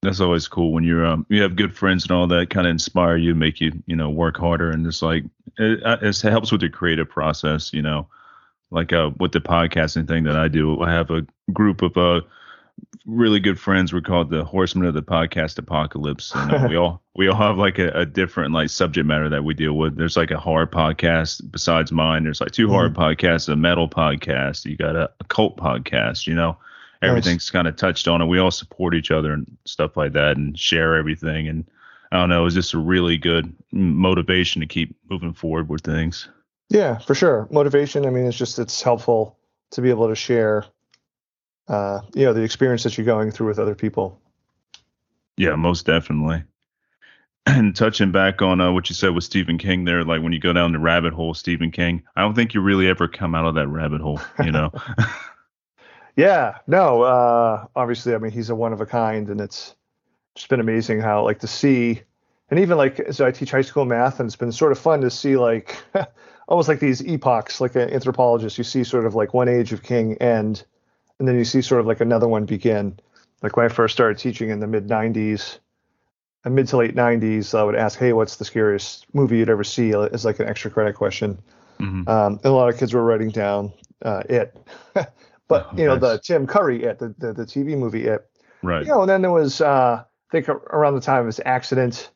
That's 0.02 0.20
always 0.20 0.48
cool 0.48 0.72
when 0.72 0.82
you're 0.82 1.06
um 1.06 1.24
you 1.28 1.42
have 1.42 1.54
good 1.54 1.74
friends 1.74 2.02
and 2.02 2.10
all 2.10 2.26
that 2.26 2.50
kind 2.50 2.66
of 2.66 2.72
inspire 2.72 3.16
you, 3.16 3.34
make 3.34 3.60
you 3.60 3.72
you 3.86 3.94
know 3.94 4.10
work 4.10 4.36
harder, 4.36 4.70
and 4.70 4.84
just 4.84 5.02
like 5.02 5.24
it, 5.58 5.82
uh, 5.84 5.98
it 6.02 6.20
helps 6.20 6.50
with 6.50 6.62
the 6.62 6.68
creative 6.68 7.08
process. 7.08 7.72
You 7.72 7.82
know, 7.82 8.08
like 8.72 8.92
uh 8.92 9.10
with 9.20 9.30
the 9.30 9.40
podcasting 9.40 10.08
thing 10.08 10.24
that 10.24 10.36
I 10.36 10.48
do, 10.48 10.80
I 10.80 10.90
have 10.90 11.10
a 11.10 11.24
group 11.52 11.82
of 11.82 11.96
uh 11.96 12.22
really 13.06 13.40
good 13.40 13.58
friends. 13.58 13.92
We're 13.92 14.00
called 14.00 14.30
the 14.30 14.44
Horsemen 14.44 14.86
of 14.86 14.94
the 14.94 15.02
Podcast 15.02 15.58
Apocalypse, 15.58 16.32
and 16.34 16.52
uh, 16.52 16.66
we 16.68 16.76
all 16.78 17.02
we 17.14 17.28
all 17.28 17.36
have 17.36 17.58
like 17.58 17.78
a, 17.78 17.88
a, 17.90 18.06
different 18.06 18.52
like 18.52 18.70
subject 18.70 19.06
matter 19.06 19.28
that 19.28 19.44
we 19.44 19.54
deal 19.54 19.74
with. 19.74 19.96
There's 19.96 20.16
like 20.16 20.30
a 20.30 20.38
horror 20.38 20.66
podcast 20.66 21.50
besides 21.50 21.92
mine. 21.92 22.24
There's 22.24 22.40
like 22.40 22.52
2 22.52 22.64
mm-hmm. 22.64 22.72
horror 22.72 22.90
podcasts, 22.90 23.48
a 23.48 23.56
metal 23.56 23.88
podcast. 23.88 24.64
You 24.64 24.76
got 24.76 24.96
a, 24.96 25.10
a 25.20 25.24
cult 25.24 25.56
podcast. 25.56 26.26
You 26.26 26.34
know, 26.34 26.56
everything's 27.02 27.44
nice. 27.44 27.50
kind 27.50 27.68
of 27.68 27.76
touched 27.76 28.08
on, 28.08 28.20
and 28.20 28.30
we 28.30 28.38
all 28.38 28.50
support 28.50 28.94
each 28.94 29.10
other 29.10 29.32
and 29.32 29.46
stuff 29.64 29.96
like 29.96 30.12
that, 30.12 30.36
and 30.36 30.58
share 30.58 30.96
everything. 30.96 31.48
And 31.48 31.64
I 32.12 32.18
don't 32.18 32.28
know, 32.28 32.46
it's 32.46 32.54
just 32.54 32.74
a 32.74 32.78
really 32.78 33.16
good 33.16 33.54
motivation 33.72 34.60
to 34.60 34.66
keep 34.66 34.96
moving 35.10 35.32
forward 35.32 35.68
with 35.68 35.82
things. 35.82 36.28
Yeah, 36.68 36.98
for 36.98 37.14
sure. 37.14 37.48
Motivation. 37.50 38.06
I 38.06 38.10
mean, 38.10 38.26
it's 38.26 38.36
just 38.36 38.58
it's 38.58 38.80
helpful 38.80 39.38
to 39.72 39.82
be 39.82 39.90
able 39.90 40.08
to 40.08 40.14
share, 40.14 40.64
uh, 41.72 42.02
you 42.14 42.24
know, 42.24 42.32
the 42.32 42.42
experience 42.42 42.82
that 42.84 42.96
you're 42.96 43.06
going 43.06 43.30
through 43.30 43.48
with 43.48 43.58
other 43.58 43.74
people. 43.74 44.20
Yeah, 45.36 45.56
most 45.56 45.86
definitely. 45.86 46.44
And 47.44 47.74
touching 47.74 48.12
back 48.12 48.40
on 48.40 48.60
uh, 48.60 48.70
what 48.70 48.88
you 48.88 48.94
said 48.94 49.16
with 49.16 49.24
Stephen 49.24 49.58
King 49.58 49.84
there, 49.84 50.04
like 50.04 50.22
when 50.22 50.32
you 50.32 50.38
go 50.38 50.52
down 50.52 50.70
the 50.70 50.78
rabbit 50.78 51.12
hole, 51.12 51.34
Stephen 51.34 51.72
King, 51.72 52.04
I 52.14 52.20
don't 52.20 52.34
think 52.34 52.54
you 52.54 52.60
really 52.60 52.86
ever 52.86 53.08
come 53.08 53.34
out 53.34 53.46
of 53.46 53.56
that 53.56 53.66
rabbit 53.66 54.00
hole, 54.00 54.20
you 54.44 54.52
know? 54.52 54.70
Yeah, 56.16 56.58
no, 56.66 57.02
uh, 57.02 57.66
obviously, 57.74 58.14
I 58.14 58.18
mean, 58.18 58.32
he's 58.32 58.50
a 58.50 58.54
one 58.54 58.72
of 58.72 58.80
a 58.80 58.86
kind, 58.86 59.30
and 59.30 59.40
it's 59.40 59.74
just 60.34 60.48
been 60.48 60.60
amazing 60.60 61.00
how, 61.00 61.24
like, 61.24 61.38
to 61.40 61.46
see, 61.46 62.02
and 62.50 62.60
even 62.60 62.76
like, 62.76 63.12
so 63.12 63.26
I 63.26 63.30
teach 63.30 63.50
high 63.50 63.62
school 63.62 63.86
math, 63.86 64.20
and 64.20 64.26
it's 64.26 64.36
been 64.36 64.52
sort 64.52 64.72
of 64.72 64.78
fun 64.78 65.00
to 65.00 65.10
see, 65.10 65.36
like, 65.36 65.82
almost 66.48 66.68
like 66.68 66.80
these 66.80 67.00
epochs, 67.02 67.60
like 67.60 67.74
an 67.76 67.90
anthropologist, 67.90 68.58
you 68.58 68.64
see 68.64 68.84
sort 68.84 69.06
of 69.06 69.14
like 69.14 69.32
one 69.32 69.48
age 69.48 69.72
of 69.72 69.82
King 69.82 70.18
end, 70.18 70.64
and 71.22 71.28
then 71.28 71.38
you 71.38 71.44
see 71.44 71.62
sort 71.62 71.80
of 71.80 71.86
like 71.86 72.00
another 72.00 72.26
one 72.26 72.46
begin. 72.46 72.98
Like 73.44 73.56
when 73.56 73.64
I 73.64 73.68
first 73.68 73.94
started 73.94 74.18
teaching 74.18 74.50
in 74.50 74.58
the 74.58 74.66
mid 74.66 74.88
90s, 74.88 75.60
uh, 76.44 76.50
mid 76.50 76.66
to 76.66 76.78
late 76.78 76.96
90s, 76.96 77.56
I 77.56 77.62
would 77.62 77.76
ask, 77.76 77.96
hey, 77.96 78.12
what's 78.12 78.34
the 78.34 78.44
scariest 78.44 79.06
movie 79.14 79.38
you'd 79.38 79.48
ever 79.48 79.62
see 79.62 79.92
as 79.92 80.24
like 80.24 80.40
an 80.40 80.48
extra 80.48 80.68
credit 80.68 80.96
question. 80.96 81.40
Mm-hmm. 81.78 82.08
Um, 82.08 82.32
and 82.32 82.46
a 82.46 82.50
lot 82.50 82.68
of 82.70 82.76
kids 82.76 82.92
were 82.92 83.04
writing 83.04 83.30
down 83.30 83.72
uh, 84.04 84.24
it. 84.28 84.56
But 85.48 85.68
oh, 85.70 85.76
you 85.76 85.84
know 85.84 85.96
nice. 85.96 86.00
the 86.00 86.18
Tim 86.24 86.46
Curry 86.46 86.82
it 86.84 86.98
the, 86.98 87.14
the, 87.18 87.32
the 87.34 87.44
TV 87.44 87.76
movie 87.76 88.04
it 88.04 88.26
right 88.62 88.86
you 88.86 88.88
know 88.88 89.02
and 89.02 89.10
then 89.10 89.20
there 89.20 89.30
was 89.30 89.60
uh, 89.60 90.02
I 90.02 90.30
think 90.30 90.48
around 90.48 90.94
the 90.94 91.02
time 91.02 91.20
of 91.20 91.26
his 91.26 91.40
accident 91.44 92.10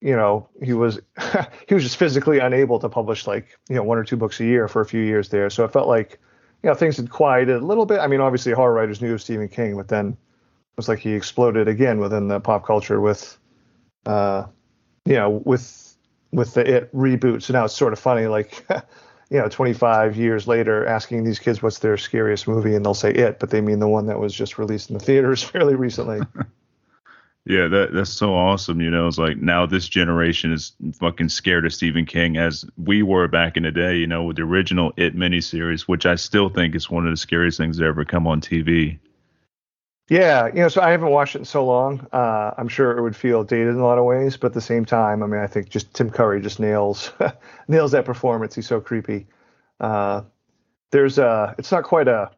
you 0.00 0.16
know 0.16 0.48
he 0.62 0.72
was 0.72 0.98
he 1.68 1.74
was 1.74 1.82
just 1.82 1.98
physically 1.98 2.38
unable 2.38 2.78
to 2.78 2.88
publish 2.88 3.26
like 3.26 3.58
you 3.68 3.74
know 3.74 3.82
one 3.82 3.98
or 3.98 4.04
two 4.04 4.16
books 4.16 4.40
a 4.40 4.46
year 4.46 4.66
for 4.66 4.80
a 4.80 4.86
few 4.86 5.02
years 5.02 5.28
there 5.28 5.50
so 5.50 5.62
it 5.62 5.72
felt 5.72 5.88
like 5.88 6.18
you 6.62 6.68
know 6.68 6.74
things 6.74 6.96
had 6.96 7.10
quieted 7.10 7.56
a 7.56 7.64
little 7.64 7.86
bit. 7.86 8.00
I 8.00 8.06
mean 8.06 8.20
obviously 8.20 8.52
horror 8.52 8.72
writers 8.72 9.00
knew 9.00 9.14
of 9.14 9.22
Stephen 9.22 9.48
King 9.48 9.76
but 9.76 9.88
then 9.88 10.08
it 10.08 10.76
was 10.76 10.88
like 10.88 10.98
he 10.98 11.12
exploded 11.12 11.68
again 11.68 11.98
within 11.98 12.28
the 12.28 12.40
pop 12.40 12.66
culture 12.66 13.00
with 13.00 13.38
uh 14.06 14.44
you 15.04 15.14
know 15.14 15.42
with 15.44 15.96
with 16.32 16.54
the 16.54 16.76
it 16.76 16.94
reboot. 16.94 17.42
So 17.42 17.52
now 17.52 17.64
it's 17.64 17.74
sort 17.74 17.92
of 17.92 17.98
funny 17.98 18.26
like 18.26 18.66
you 19.30 19.38
know 19.38 19.48
25 19.48 20.16
years 20.16 20.46
later 20.46 20.86
asking 20.86 21.24
these 21.24 21.38
kids 21.38 21.62
what's 21.62 21.78
their 21.80 21.96
scariest 21.96 22.48
movie 22.48 22.74
and 22.74 22.84
they'll 22.84 22.94
say 22.94 23.12
it 23.12 23.38
but 23.38 23.50
they 23.50 23.60
mean 23.60 23.78
the 23.78 23.88
one 23.88 24.06
that 24.06 24.18
was 24.18 24.32
just 24.32 24.58
released 24.58 24.90
in 24.90 24.98
the 24.98 25.04
theaters 25.04 25.42
fairly 25.50 25.74
recently 25.74 26.20
yeah 27.48 27.66
that 27.66 27.92
that's 27.92 28.10
so 28.10 28.34
awesome 28.34 28.80
you 28.80 28.90
know 28.90 29.08
it's 29.08 29.18
like 29.18 29.38
now 29.38 29.66
this 29.66 29.88
generation 29.88 30.52
is 30.52 30.72
fucking 30.94 31.28
scared 31.28 31.64
of 31.64 31.72
stephen 31.72 32.04
king 32.04 32.36
as 32.36 32.64
we 32.76 33.02
were 33.02 33.26
back 33.26 33.56
in 33.56 33.62
the 33.62 33.72
day 33.72 33.96
you 33.96 34.06
know 34.06 34.22
with 34.22 34.36
the 34.36 34.42
original 34.42 34.92
it 34.96 35.16
miniseries 35.16 35.82
which 35.82 36.06
i 36.06 36.14
still 36.14 36.48
think 36.48 36.74
is 36.74 36.90
one 36.90 37.06
of 37.06 37.12
the 37.12 37.16
scariest 37.16 37.58
things 37.58 37.78
to 37.78 37.84
ever 37.84 38.04
come 38.04 38.26
on 38.26 38.40
tv 38.40 38.98
yeah, 40.10 40.46
you 40.46 40.54
know, 40.54 40.68
so 40.68 40.80
I 40.80 40.90
haven't 40.90 41.10
watched 41.10 41.34
it 41.34 41.40
in 41.40 41.44
so 41.44 41.66
long. 41.66 42.06
Uh, 42.14 42.54
I'm 42.56 42.68
sure 42.68 42.96
it 42.96 43.02
would 43.02 43.14
feel 43.14 43.44
dated 43.44 43.74
in 43.74 43.76
a 43.76 43.84
lot 43.84 43.98
of 43.98 44.06
ways, 44.06 44.38
but 44.38 44.46
at 44.48 44.52
the 44.54 44.60
same 44.62 44.86
time, 44.86 45.22
I 45.22 45.26
mean, 45.26 45.40
I 45.40 45.46
think 45.46 45.68
just 45.68 45.92
Tim 45.92 46.08
Curry 46.08 46.40
just 46.40 46.58
nails 46.58 47.12
nails 47.68 47.92
that 47.92 48.06
performance. 48.06 48.54
He's 48.54 48.66
so 48.66 48.80
creepy. 48.80 49.26
Uh, 49.80 50.22
there's 50.92 51.18
a, 51.18 51.54
it's 51.58 51.70
not 51.70 51.84
quite 51.84 52.08
a, 52.08 52.30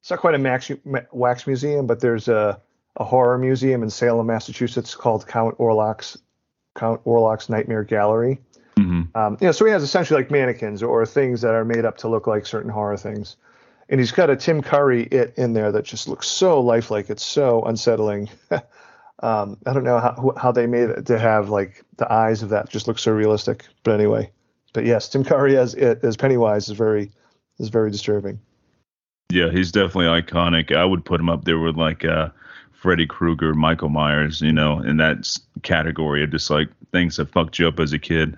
it's 0.00 0.10
not 0.10 0.18
quite 0.18 0.34
a 0.34 1.06
wax 1.12 1.46
museum, 1.46 1.86
but 1.86 2.00
there's 2.00 2.26
a, 2.26 2.60
a 2.96 3.04
horror 3.04 3.38
museum 3.38 3.82
in 3.82 3.90
Salem, 3.90 4.26
Massachusetts 4.26 4.94
called 4.94 5.26
Count 5.26 5.56
Orlok's 5.58 6.18
Count 6.74 7.00
Orlok's 7.04 7.48
Nightmare 7.48 7.84
Gallery. 7.84 8.40
Mm-hmm. 8.76 9.16
Um, 9.16 9.38
you 9.40 9.46
know, 9.46 9.52
so 9.52 9.64
he 9.64 9.70
has 9.70 9.82
essentially 9.82 10.20
like 10.20 10.30
mannequins 10.30 10.82
or 10.82 11.06
things 11.06 11.40
that 11.42 11.54
are 11.54 11.64
made 11.64 11.84
up 11.84 11.96
to 11.98 12.08
look 12.08 12.26
like 12.26 12.46
certain 12.46 12.70
horror 12.70 12.96
things 12.96 13.36
and 13.88 14.00
he's 14.00 14.12
got 14.12 14.30
a 14.30 14.36
Tim 14.36 14.62
Curry 14.62 15.04
it 15.04 15.34
in 15.36 15.52
there 15.52 15.70
that 15.72 15.84
just 15.84 16.08
looks 16.08 16.26
so 16.26 16.60
lifelike. 16.60 17.10
It's 17.10 17.24
so 17.24 17.62
unsettling. 17.62 18.30
um, 19.20 19.58
I 19.66 19.72
don't 19.72 19.84
know 19.84 19.98
how 19.98 20.32
how 20.36 20.52
they 20.52 20.66
made 20.66 20.90
it 20.90 21.06
to 21.06 21.18
have 21.18 21.50
like 21.50 21.84
the 21.96 22.10
eyes 22.10 22.42
of 22.42 22.48
that 22.50 22.68
just 22.68 22.88
look 22.88 22.98
so 22.98 23.12
realistic. 23.12 23.66
But 23.82 23.94
anyway, 23.94 24.30
but 24.72 24.84
yes, 24.84 25.08
Tim 25.08 25.24
Curry 25.24 25.56
as 25.56 25.74
it 25.74 26.00
as 26.02 26.16
Pennywise 26.16 26.68
is 26.68 26.76
very 26.76 27.10
is 27.58 27.68
very 27.68 27.90
disturbing. 27.90 28.40
Yeah, 29.30 29.50
he's 29.50 29.72
definitely 29.72 30.06
iconic. 30.06 30.74
I 30.74 30.84
would 30.84 31.04
put 31.04 31.20
him 31.20 31.28
up 31.28 31.44
there 31.44 31.58
with 31.58 31.76
like 31.76 32.04
uh, 32.04 32.28
Freddy 32.84 33.06
Krueger, 33.06 33.54
Michael 33.54 33.88
Myers, 33.88 34.42
you 34.42 34.52
know, 34.52 34.78
in 34.78 34.98
that 34.98 35.26
category 35.62 36.22
of 36.22 36.30
just 36.30 36.50
like 36.50 36.68
things 36.92 37.16
that 37.16 37.30
fucked 37.30 37.58
you 37.58 37.66
up 37.66 37.80
as 37.80 37.94
a 37.94 37.98
kid. 37.98 38.36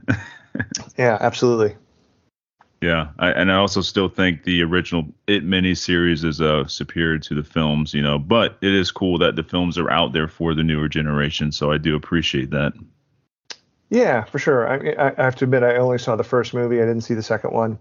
yeah, 0.96 1.18
absolutely. 1.20 1.74
Yeah, 2.80 3.08
I, 3.18 3.32
and 3.32 3.50
I 3.50 3.56
also 3.56 3.80
still 3.80 4.08
think 4.08 4.44
the 4.44 4.62
original 4.62 5.08
It 5.26 5.44
miniseries 5.44 6.24
is 6.24 6.40
uh, 6.40 6.64
superior 6.68 7.18
to 7.18 7.34
the 7.34 7.42
films, 7.42 7.92
you 7.92 8.02
know. 8.02 8.20
But 8.20 8.56
it 8.60 8.72
is 8.72 8.92
cool 8.92 9.18
that 9.18 9.34
the 9.34 9.42
films 9.42 9.78
are 9.78 9.90
out 9.90 10.12
there 10.12 10.28
for 10.28 10.54
the 10.54 10.62
newer 10.62 10.88
generation, 10.88 11.50
so 11.50 11.72
I 11.72 11.78
do 11.78 11.96
appreciate 11.96 12.50
that. 12.50 12.72
Yeah, 13.90 14.22
for 14.22 14.38
sure. 14.38 14.68
I, 14.68 15.12
I 15.18 15.24
have 15.24 15.34
to 15.36 15.44
admit, 15.44 15.64
I 15.64 15.74
only 15.78 15.98
saw 15.98 16.14
the 16.14 16.22
first 16.22 16.54
movie. 16.54 16.80
I 16.80 16.86
didn't 16.86 17.00
see 17.00 17.14
the 17.14 17.22
second 17.24 17.50
one, 17.50 17.80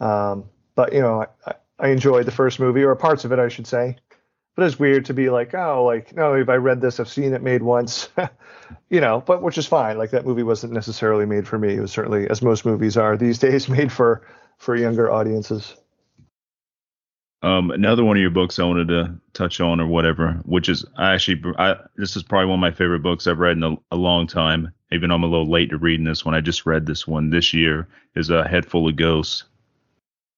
um, 0.00 0.46
but 0.74 0.94
you 0.94 1.02
know, 1.02 1.26
I, 1.46 1.52
I 1.78 1.88
enjoyed 1.88 2.24
the 2.24 2.32
first 2.32 2.58
movie 2.58 2.82
or 2.82 2.96
parts 2.96 3.26
of 3.26 3.32
it, 3.32 3.38
I 3.38 3.48
should 3.48 3.66
say. 3.66 3.98
But 4.58 4.66
it's 4.66 4.80
weird 4.80 5.04
to 5.04 5.14
be 5.14 5.30
like, 5.30 5.54
oh, 5.54 5.84
like 5.84 6.16
no, 6.16 6.34
if 6.34 6.48
I 6.48 6.56
read 6.56 6.80
this, 6.80 6.98
I've 6.98 7.08
seen 7.08 7.32
it 7.32 7.44
made 7.44 7.62
once, 7.62 8.08
you 8.90 9.00
know. 9.00 9.22
But 9.24 9.40
which 9.40 9.56
is 9.56 9.66
fine. 9.66 9.96
Like 9.96 10.10
that 10.10 10.26
movie 10.26 10.42
wasn't 10.42 10.72
necessarily 10.72 11.26
made 11.26 11.46
for 11.46 11.60
me. 11.60 11.74
It 11.74 11.80
was 11.80 11.92
certainly, 11.92 12.28
as 12.28 12.42
most 12.42 12.66
movies 12.66 12.96
are 12.96 13.16
these 13.16 13.38
days, 13.48 13.68
made 13.68 13.92
for 13.92 14.26
for 14.56 14.74
younger 14.74 15.12
audiences. 15.12 15.76
Um, 17.40 17.70
another 17.70 18.02
one 18.02 18.16
of 18.16 18.20
your 18.20 18.30
books 18.30 18.58
I 18.58 18.64
wanted 18.64 18.88
to 18.88 19.14
touch 19.32 19.60
on, 19.60 19.78
or 19.78 19.86
whatever, 19.86 20.32
which 20.44 20.68
is 20.68 20.84
I 20.96 21.14
actually, 21.14 21.40
I, 21.56 21.76
this 21.94 22.16
is 22.16 22.24
probably 22.24 22.46
one 22.46 22.58
of 22.58 22.60
my 22.60 22.72
favorite 22.72 23.04
books 23.04 23.28
I've 23.28 23.38
read 23.38 23.58
in 23.58 23.62
a, 23.62 23.76
a, 23.92 23.96
long 23.96 24.26
time. 24.26 24.72
Even 24.90 25.10
though 25.10 25.14
I'm 25.14 25.22
a 25.22 25.28
little 25.28 25.48
late 25.48 25.70
to 25.70 25.78
reading 25.78 26.04
this 26.04 26.24
one, 26.24 26.34
I 26.34 26.40
just 26.40 26.66
read 26.66 26.84
this 26.84 27.06
one 27.06 27.30
this 27.30 27.54
year. 27.54 27.86
Is 28.16 28.28
a 28.28 28.42
Head 28.48 28.66
Full 28.66 28.88
of 28.88 28.96
Ghosts. 28.96 29.44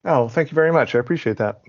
Oh, 0.05 0.29
thank 0.29 0.51
you 0.51 0.55
very 0.55 0.73
much. 0.75 0.95
I 0.95 0.99
appreciate 0.99 1.39
that. 1.39 1.63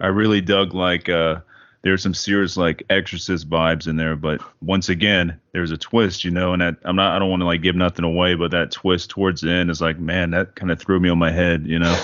I 0.00 0.06
really 0.06 0.40
dug 0.40 0.72
like 0.72 1.10
uh, 1.10 1.40
there's 1.86 2.02
some 2.02 2.14
serious 2.14 2.56
like 2.56 2.82
Exorcist 2.90 3.48
vibes 3.48 3.86
in 3.86 3.94
there, 3.94 4.16
but 4.16 4.40
once 4.60 4.88
again, 4.88 5.40
there's 5.52 5.70
a 5.70 5.76
twist, 5.76 6.24
you 6.24 6.32
know, 6.32 6.52
and 6.52 6.60
that 6.60 6.74
I'm 6.84 6.96
not 6.96 7.14
I 7.14 7.20
don't 7.20 7.30
want 7.30 7.42
to 7.42 7.46
like 7.46 7.62
give 7.62 7.76
nothing 7.76 8.04
away, 8.04 8.34
but 8.34 8.50
that 8.50 8.72
twist 8.72 9.10
towards 9.10 9.40
the 9.40 9.52
end 9.52 9.70
is 9.70 9.80
like, 9.80 9.96
man, 9.96 10.32
that 10.32 10.56
kind 10.56 10.72
of 10.72 10.80
threw 10.80 10.98
me 10.98 11.10
on 11.10 11.18
my 11.18 11.30
head, 11.30 11.64
you 11.64 11.78
know. 11.78 11.96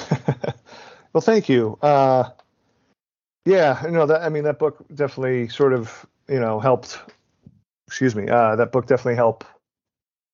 well, 1.13 1.21
thank 1.21 1.49
you. 1.49 1.77
Uh, 1.83 2.31
yeah, 3.45 3.85
you 3.85 3.91
know 3.91 4.07
that 4.07 4.23
I 4.23 4.29
mean 4.29 4.45
that 4.45 4.61
book 4.61 4.85
definitely 4.95 5.49
sort 5.49 5.73
of 5.73 6.07
you 6.29 6.39
know 6.39 6.61
helped. 6.61 7.01
Excuse 7.89 8.15
me. 8.15 8.29
Uh, 8.29 8.55
that 8.55 8.71
book 8.71 8.87
definitely 8.87 9.17
helped. 9.17 9.47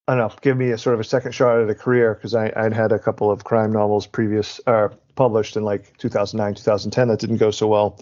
I 0.08 0.14
don't 0.14 0.28
know, 0.28 0.36
give 0.42 0.58
me 0.58 0.72
a 0.72 0.78
sort 0.78 0.92
of 0.92 1.00
a 1.00 1.04
second 1.04 1.32
shot 1.32 1.58
at 1.58 1.70
a 1.70 1.74
career 1.74 2.14
because 2.14 2.34
I'd 2.34 2.74
had 2.74 2.92
a 2.92 2.98
couple 2.98 3.30
of 3.30 3.44
crime 3.44 3.72
novels 3.72 4.06
previous 4.06 4.60
uh, 4.66 4.88
published 5.14 5.56
in 5.56 5.64
like 5.64 5.96
2009 5.96 6.54
2010 6.54 7.08
that 7.08 7.18
didn't 7.18 7.38
go 7.38 7.50
so 7.50 7.66
well 7.66 7.98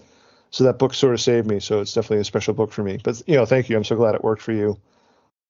so 0.49 0.63
that 0.63 0.79
book 0.79 0.93
sort 0.93 1.13
of 1.13 1.21
saved 1.21 1.47
me. 1.47 1.59
So 1.59 1.81
it's 1.81 1.93
definitely 1.93 2.21
a 2.21 2.25
special 2.25 2.53
book 2.53 2.71
for 2.71 2.83
me. 2.83 2.99
But 3.03 3.21
you 3.27 3.35
know, 3.35 3.45
thank 3.45 3.69
you. 3.69 3.77
I'm 3.77 3.83
so 3.83 3.95
glad 3.95 4.15
it 4.15 4.23
worked 4.23 4.41
for 4.41 4.53
you. 4.53 4.79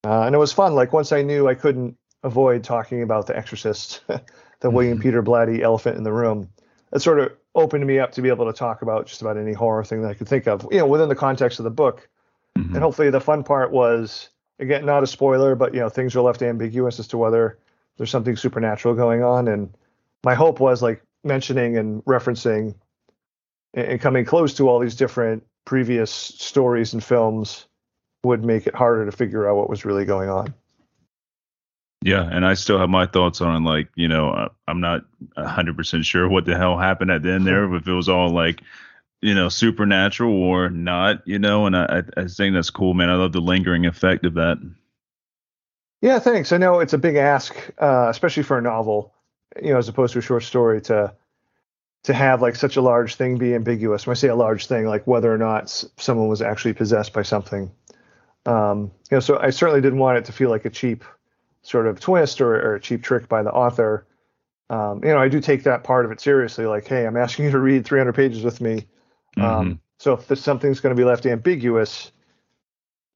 Uh, 0.04 0.22
and 0.22 0.34
it 0.34 0.38
was 0.38 0.52
fun. 0.52 0.74
Like 0.74 0.92
once 0.92 1.12
I 1.12 1.22
knew 1.22 1.48
I 1.48 1.54
couldn't 1.54 1.96
avoid 2.22 2.64
talking 2.64 3.02
about 3.02 3.26
The 3.26 3.36
Exorcist, 3.36 4.02
the 4.06 4.14
mm-hmm. 4.14 4.74
William 4.74 4.98
Peter 5.00 5.22
Blatty 5.22 5.60
elephant 5.60 5.96
in 5.96 6.04
the 6.04 6.12
room, 6.12 6.48
it 6.92 7.00
sort 7.00 7.20
of 7.20 7.32
opened 7.54 7.86
me 7.86 7.98
up 7.98 8.12
to 8.12 8.22
be 8.22 8.28
able 8.28 8.46
to 8.46 8.52
talk 8.52 8.82
about 8.82 9.06
just 9.06 9.20
about 9.20 9.36
any 9.36 9.52
horror 9.52 9.84
thing 9.84 10.02
that 10.02 10.10
I 10.10 10.14
could 10.14 10.28
think 10.28 10.46
of, 10.46 10.66
you 10.70 10.78
know, 10.78 10.86
within 10.86 11.08
the 11.08 11.14
context 11.14 11.58
of 11.58 11.64
the 11.64 11.70
book. 11.70 12.08
Mm-hmm. 12.56 12.74
And 12.74 12.82
hopefully 12.82 13.10
the 13.10 13.20
fun 13.20 13.44
part 13.44 13.72
was 13.72 14.30
again 14.58 14.84
not 14.84 15.02
a 15.02 15.06
spoiler, 15.06 15.54
but 15.54 15.74
you 15.74 15.80
know 15.80 15.88
things 15.88 16.14
are 16.16 16.20
left 16.20 16.42
ambiguous 16.42 16.98
as 16.98 17.08
to 17.08 17.18
whether 17.18 17.58
there's 17.96 18.10
something 18.10 18.36
supernatural 18.36 18.94
going 18.94 19.22
on. 19.22 19.48
And 19.48 19.74
my 20.24 20.34
hope 20.34 20.60
was 20.60 20.82
like 20.82 21.02
mentioning 21.24 21.76
and 21.76 22.04
referencing 22.04 22.74
and 23.74 24.00
coming 24.00 24.24
close 24.24 24.54
to 24.54 24.68
all 24.68 24.78
these 24.78 24.94
different 24.94 25.44
previous 25.64 26.10
stories 26.10 26.92
and 26.92 27.04
films 27.04 27.66
would 28.24 28.44
make 28.44 28.66
it 28.66 28.74
harder 28.74 29.04
to 29.04 29.12
figure 29.12 29.48
out 29.48 29.56
what 29.56 29.70
was 29.70 29.84
really 29.84 30.04
going 30.04 30.28
on. 30.28 30.54
Yeah, 32.02 32.28
and 32.30 32.46
I 32.46 32.54
still 32.54 32.78
have 32.78 32.90
my 32.90 33.06
thoughts 33.06 33.40
on 33.40 33.64
like 33.64 33.88
you 33.96 34.08
know 34.08 34.50
I'm 34.68 34.80
not 34.80 35.04
hundred 35.36 35.76
percent 35.76 36.04
sure 36.04 36.28
what 36.28 36.44
the 36.44 36.56
hell 36.56 36.78
happened 36.78 37.10
at 37.10 37.22
the 37.22 37.32
end 37.32 37.46
there, 37.46 37.72
if 37.74 37.86
it 37.86 37.92
was 37.92 38.08
all 38.08 38.30
like 38.30 38.62
you 39.20 39.34
know 39.34 39.48
supernatural 39.48 40.32
or 40.32 40.70
not, 40.70 41.26
you 41.26 41.38
know, 41.38 41.66
and 41.66 41.76
I 41.76 42.04
I 42.16 42.26
think 42.26 42.54
that's 42.54 42.70
cool, 42.70 42.94
man. 42.94 43.10
I 43.10 43.16
love 43.16 43.32
the 43.32 43.40
lingering 43.40 43.84
effect 43.84 44.24
of 44.24 44.34
that. 44.34 44.58
Yeah, 46.00 46.20
thanks. 46.20 46.52
I 46.52 46.58
know 46.58 46.78
it's 46.78 46.92
a 46.92 46.98
big 46.98 47.16
ask, 47.16 47.56
uh, 47.78 48.06
especially 48.08 48.44
for 48.44 48.58
a 48.58 48.62
novel, 48.62 49.12
you 49.60 49.72
know, 49.72 49.78
as 49.78 49.88
opposed 49.88 50.12
to 50.12 50.20
a 50.20 50.22
short 50.22 50.44
story 50.44 50.80
to 50.82 51.12
to 52.04 52.14
have 52.14 52.40
like 52.40 52.56
such 52.56 52.76
a 52.76 52.80
large 52.80 53.16
thing 53.16 53.38
be 53.38 53.54
ambiguous. 53.54 54.06
When 54.06 54.12
I 54.12 54.14
say 54.14 54.28
a 54.28 54.36
large 54.36 54.66
thing, 54.66 54.86
like 54.86 55.06
whether 55.06 55.32
or 55.32 55.38
not 55.38 55.84
someone 55.96 56.28
was 56.28 56.42
actually 56.42 56.74
possessed 56.74 57.12
by 57.12 57.22
something. 57.22 57.70
Um, 58.46 58.92
you 59.10 59.16
know, 59.16 59.20
so 59.20 59.38
I 59.38 59.50
certainly 59.50 59.80
didn't 59.80 59.98
want 59.98 60.18
it 60.18 60.24
to 60.26 60.32
feel 60.32 60.50
like 60.50 60.64
a 60.64 60.70
cheap 60.70 61.04
sort 61.62 61.86
of 61.86 62.00
twist 62.00 62.40
or, 62.40 62.54
or 62.54 62.74
a 62.76 62.80
cheap 62.80 63.02
trick 63.02 63.28
by 63.28 63.42
the 63.42 63.50
author. 63.50 64.06
Um, 64.70 65.02
you 65.02 65.10
know, 65.10 65.18
I 65.18 65.28
do 65.28 65.40
take 65.40 65.64
that 65.64 65.84
part 65.84 66.04
of 66.04 66.10
it 66.12 66.20
seriously. 66.20 66.66
Like, 66.66 66.86
hey, 66.86 67.06
I'm 67.06 67.16
asking 67.16 67.46
you 67.46 67.50
to 67.50 67.58
read 67.58 67.84
300 67.84 68.14
pages 68.14 68.42
with 68.42 68.60
me. 68.60 68.86
Um, 69.36 69.42
mm-hmm. 69.42 69.72
so 69.98 70.14
if 70.14 70.38
something's 70.38 70.80
going 70.80 70.94
to 70.94 71.00
be 71.00 71.04
left 71.04 71.26
ambiguous, 71.26 72.10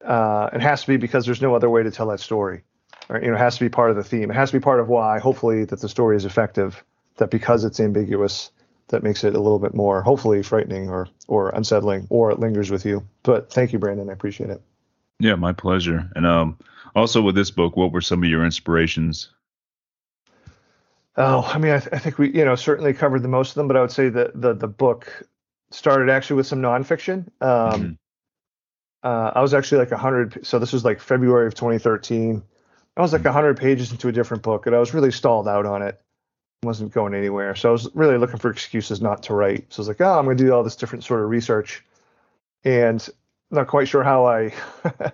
uh, 0.03 0.49
it 0.53 0.61
has 0.61 0.81
to 0.81 0.87
be 0.87 0.97
because 0.97 1.25
there's 1.25 1.41
no 1.41 1.55
other 1.55 1.69
way 1.69 1.83
to 1.83 1.91
tell 1.91 2.07
that 2.07 2.19
story. 2.19 2.63
Or, 3.09 3.19
you 3.19 3.27
know, 3.27 3.35
it 3.35 3.39
has 3.39 3.55
to 3.57 3.63
be 3.63 3.69
part 3.69 3.89
of 3.89 3.95
the 3.95 4.03
theme. 4.03 4.31
It 4.31 4.35
has 4.35 4.51
to 4.51 4.59
be 4.59 4.63
part 4.63 4.79
of 4.79 4.87
why, 4.87 5.19
hopefully, 5.19 5.65
that 5.65 5.81
the 5.81 5.89
story 5.89 6.15
is 6.15 6.25
effective. 6.25 6.83
That 7.17 7.29
because 7.29 7.63
it's 7.63 7.79
ambiguous, 7.79 8.51
that 8.89 9.03
makes 9.03 9.23
it 9.23 9.35
a 9.35 9.39
little 9.39 9.59
bit 9.59 9.73
more, 9.73 10.01
hopefully, 10.01 10.43
frightening 10.43 10.89
or 10.89 11.07
or 11.27 11.49
unsettling, 11.49 12.07
or 12.09 12.31
it 12.31 12.39
lingers 12.39 12.71
with 12.71 12.85
you. 12.85 13.07
But 13.23 13.51
thank 13.51 13.73
you, 13.73 13.79
Brandon. 13.79 14.09
I 14.09 14.13
appreciate 14.13 14.49
it. 14.49 14.61
Yeah, 15.19 15.35
my 15.35 15.53
pleasure. 15.53 16.09
And 16.15 16.25
um, 16.25 16.57
also 16.95 17.21
with 17.21 17.35
this 17.35 17.51
book, 17.51 17.77
what 17.77 17.91
were 17.91 18.01
some 18.01 18.23
of 18.23 18.29
your 18.29 18.43
inspirations? 18.43 19.29
Oh, 21.15 21.43
I 21.53 21.59
mean, 21.59 21.71
I, 21.73 21.79
th- 21.79 21.93
I, 21.93 21.99
think 21.99 22.17
we, 22.17 22.33
you 22.33 22.43
know, 22.43 22.55
certainly 22.55 22.93
covered 22.93 23.21
the 23.21 23.27
most 23.27 23.49
of 23.49 23.55
them, 23.55 23.67
but 23.67 23.77
I 23.77 23.81
would 23.81 23.91
say 23.91 24.09
that 24.09 24.39
the 24.39 24.53
the 24.53 24.67
book 24.67 25.23
started 25.71 26.09
actually 26.09 26.37
with 26.37 26.47
some 26.47 26.61
nonfiction. 26.61 27.27
Um, 27.39 27.49
mm-hmm. 27.81 27.91
uh, 29.03 29.31
I 29.35 29.41
was 29.41 29.53
actually 29.53 29.79
like 29.79 29.91
a 29.91 29.97
hundred. 29.97 30.45
So 30.45 30.59
this 30.59 30.73
was 30.73 30.83
like 30.83 30.99
February 30.99 31.47
of 31.47 31.53
2013. 31.53 32.41
I 32.95 33.01
was 33.01 33.13
like 33.13 33.25
a 33.25 33.31
hundred 33.31 33.57
pages 33.57 33.91
into 33.91 34.07
a 34.07 34.11
different 34.11 34.43
book, 34.43 34.65
and 34.65 34.75
I 34.75 34.79
was 34.79 34.93
really 34.93 35.11
stalled 35.11 35.47
out 35.47 35.65
on 35.65 35.81
it. 35.81 35.99
Wasn't 36.63 36.93
going 36.93 37.13
anywhere. 37.13 37.55
So 37.55 37.69
I 37.69 37.71
was 37.71 37.89
really 37.93 38.17
looking 38.17 38.39
for 38.39 38.49
excuses 38.49 39.01
not 39.01 39.23
to 39.23 39.33
write. 39.33 39.71
So 39.71 39.79
I 39.79 39.81
was 39.81 39.87
like, 39.89 40.01
oh, 40.01 40.17
I'm 40.17 40.25
going 40.25 40.37
to 40.37 40.43
do 40.43 40.53
all 40.53 40.63
this 40.63 40.75
different 40.75 41.03
sort 41.03 41.21
of 41.21 41.29
research, 41.29 41.83
and 42.63 43.07
not 43.51 43.67
quite 43.67 43.87
sure 43.87 44.03
how 44.03 44.25
I 44.25 44.53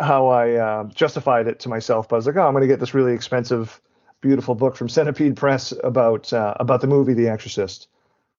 how 0.00 0.28
I 0.28 0.52
uh, 0.52 0.84
justified 0.84 1.46
it 1.46 1.60
to 1.60 1.68
myself. 1.68 2.08
But 2.08 2.16
I 2.16 2.18
was 2.18 2.26
like, 2.26 2.36
oh, 2.36 2.46
I'm 2.46 2.52
going 2.52 2.62
to 2.62 2.68
get 2.68 2.80
this 2.80 2.94
really 2.94 3.12
expensive, 3.12 3.80
beautiful 4.20 4.54
book 4.54 4.76
from 4.76 4.88
Centipede 4.88 5.36
Press 5.36 5.72
about 5.84 6.32
uh, 6.32 6.54
about 6.58 6.80
the 6.80 6.86
movie 6.86 7.14
The 7.14 7.28
Exorcist. 7.28 7.88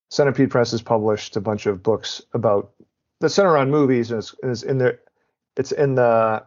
Centipede 0.10 0.50
Press 0.50 0.72
has 0.72 0.82
published 0.82 1.36
a 1.36 1.42
bunch 1.42 1.66
of 1.66 1.84
books 1.84 2.22
about 2.34 2.72
the 3.20 3.30
center 3.30 3.58
on 3.58 3.70
movies, 3.70 4.12
and 4.12 4.20
it's, 4.20 4.36
it's 4.42 4.64
in 4.64 4.78
there. 4.78 5.00
It's 5.56 5.72
in 5.72 5.96
the 5.96 6.44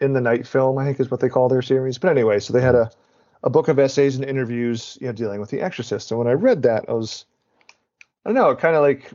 in 0.00 0.12
the 0.12 0.20
night 0.20 0.46
film, 0.46 0.78
I 0.78 0.84
think, 0.84 1.00
is 1.00 1.10
what 1.10 1.20
they 1.20 1.28
call 1.28 1.48
their 1.48 1.62
series. 1.62 1.98
But 1.98 2.10
anyway, 2.10 2.40
so 2.40 2.52
they 2.52 2.60
had 2.60 2.74
a 2.74 2.90
a 3.42 3.50
book 3.50 3.68
of 3.68 3.78
essays 3.78 4.16
and 4.16 4.24
interviews, 4.24 4.98
you 5.00 5.06
know, 5.06 5.12
dealing 5.12 5.40
with 5.40 5.50
The 5.50 5.60
Exorcist. 5.60 6.10
And 6.10 6.18
when 6.18 6.28
I 6.28 6.32
read 6.32 6.62
that, 6.62 6.86
I 6.88 6.92
was, 6.92 7.24
I 8.24 8.30
don't 8.30 8.34
know, 8.34 8.50
it 8.50 8.58
kind 8.58 8.76
of 8.76 8.82
like 8.82 9.12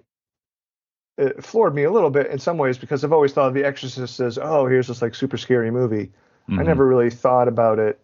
it 1.18 1.44
floored 1.44 1.76
me 1.76 1.84
a 1.84 1.92
little 1.92 2.10
bit 2.10 2.28
in 2.28 2.40
some 2.40 2.58
ways 2.58 2.78
because 2.78 3.04
I've 3.04 3.14
always 3.14 3.34
thought 3.34 3.48
of 3.48 3.54
The 3.54 3.66
Exorcist 3.66 4.20
as, 4.20 4.38
oh, 4.38 4.68
here's 4.68 4.88
this 4.88 5.02
like 5.02 5.16
super 5.16 5.38
scary 5.38 5.72
movie. 5.72 6.12
Mm-hmm. 6.50 6.60
I 6.60 6.64
never 6.64 6.88
really 6.88 7.10
thought 7.10 7.48
about 7.48 7.80
it 7.80 8.00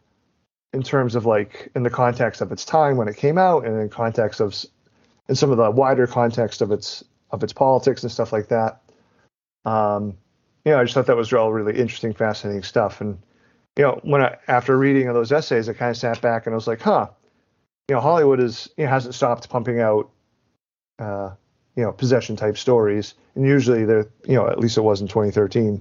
in 0.73 0.83
terms 0.83 1.15
of 1.15 1.25
like 1.25 1.71
in 1.75 1.83
the 1.83 1.89
context 1.89 2.41
of 2.41 2.51
its 2.51 2.65
time 2.65 2.97
when 2.97 3.07
it 3.07 3.17
came 3.17 3.37
out 3.37 3.65
and 3.65 3.79
in 3.79 3.89
context 3.89 4.39
of 4.39 4.55
in 5.29 5.35
some 5.35 5.51
of 5.51 5.57
the 5.57 5.71
wider 5.71 6.07
context 6.07 6.61
of 6.61 6.71
its 6.71 7.03
of 7.31 7.43
its 7.43 7.53
politics 7.53 8.03
and 8.03 8.11
stuff 8.11 8.31
like 8.31 8.49
that. 8.49 8.81
Um, 9.65 10.17
you 10.65 10.71
know, 10.71 10.79
I 10.79 10.83
just 10.83 10.93
thought 10.93 11.07
that 11.07 11.15
was 11.15 11.31
all 11.33 11.51
really 11.51 11.77
interesting, 11.77 12.13
fascinating 12.13 12.63
stuff. 12.63 13.01
And 13.01 13.17
you 13.77 13.83
know, 13.83 13.99
when 14.03 14.21
I 14.21 14.37
after 14.47 14.77
reading 14.77 15.11
those 15.13 15.31
essays, 15.31 15.69
I 15.69 15.73
kind 15.73 15.91
of 15.91 15.97
sat 15.97 16.21
back 16.21 16.45
and 16.45 16.53
I 16.53 16.55
was 16.55 16.67
like, 16.67 16.81
huh, 16.81 17.07
you 17.87 17.95
know, 17.95 18.01
Hollywood 18.01 18.39
is 18.39 18.69
you 18.77 18.85
know, 18.85 18.89
hasn't 18.89 19.15
stopped 19.15 19.49
pumping 19.49 19.79
out 19.79 20.09
uh, 20.99 21.31
you 21.75 21.83
know 21.83 21.91
possession 21.91 22.35
type 22.35 22.57
stories, 22.57 23.13
and 23.35 23.45
usually 23.45 23.85
they're 23.85 24.07
you 24.27 24.35
know 24.35 24.47
at 24.47 24.59
least 24.59 24.77
it 24.77 24.81
was 24.81 24.99
in 24.99 25.07
2013, 25.07 25.79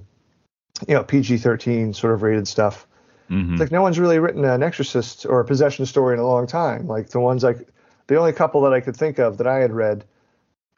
you 0.87 0.93
know 0.93 1.03
PG-13 1.03 1.95
sort 1.95 2.13
of 2.13 2.21
rated 2.21 2.47
stuff. 2.47 2.87
Mm-hmm. 3.29 3.53
It's 3.53 3.59
like 3.59 3.71
no 3.71 3.81
one's 3.81 3.99
really 3.99 4.19
written 4.19 4.45
an 4.45 4.63
exorcist 4.63 5.25
or 5.25 5.41
a 5.41 5.45
possession 5.45 5.85
story 5.85 6.13
in 6.13 6.19
a 6.19 6.27
long 6.27 6.47
time. 6.47 6.87
Like 6.87 7.09
the 7.09 7.19
ones 7.19 7.43
like 7.43 7.67
the 8.05 8.17
only 8.17 8.31
couple 8.31 8.61
that 8.61 8.73
I 8.73 8.79
could 8.79 8.95
think 8.95 9.17
of 9.17 9.37
that 9.39 9.47
I 9.47 9.55
had 9.55 9.73
read, 9.73 10.05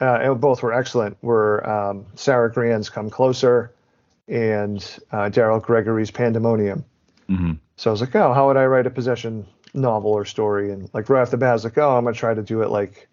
uh, 0.00 0.18
and 0.22 0.40
both 0.40 0.62
were 0.62 0.72
excellent, 0.72 1.16
were 1.22 1.68
um, 1.68 2.06
Sara 2.14 2.50
Gran's 2.50 2.88
Come 2.88 3.10
Closer 3.10 3.72
and 4.26 4.78
uh, 5.12 5.28
Daryl 5.28 5.62
Gregory's 5.62 6.10
Pandemonium. 6.10 6.84
Mm-hmm. 7.30 7.52
So 7.76 7.90
I 7.90 7.92
was 7.92 8.00
like, 8.00 8.14
oh, 8.16 8.32
how 8.32 8.48
would 8.48 8.56
I 8.56 8.66
write 8.66 8.86
a 8.86 8.90
possession 8.90 9.46
novel 9.72 10.10
or 10.10 10.24
story? 10.24 10.72
And 10.72 10.90
like 10.92 11.08
right 11.08 11.22
off 11.22 11.30
the 11.30 11.36
bat, 11.36 11.50
I 11.50 11.52
was 11.52 11.64
like, 11.64 11.78
oh, 11.78 11.96
I'm 11.96 12.04
gonna 12.04 12.16
try 12.16 12.34
to 12.34 12.42
do 12.42 12.62
it 12.62 12.70
like 12.70 13.08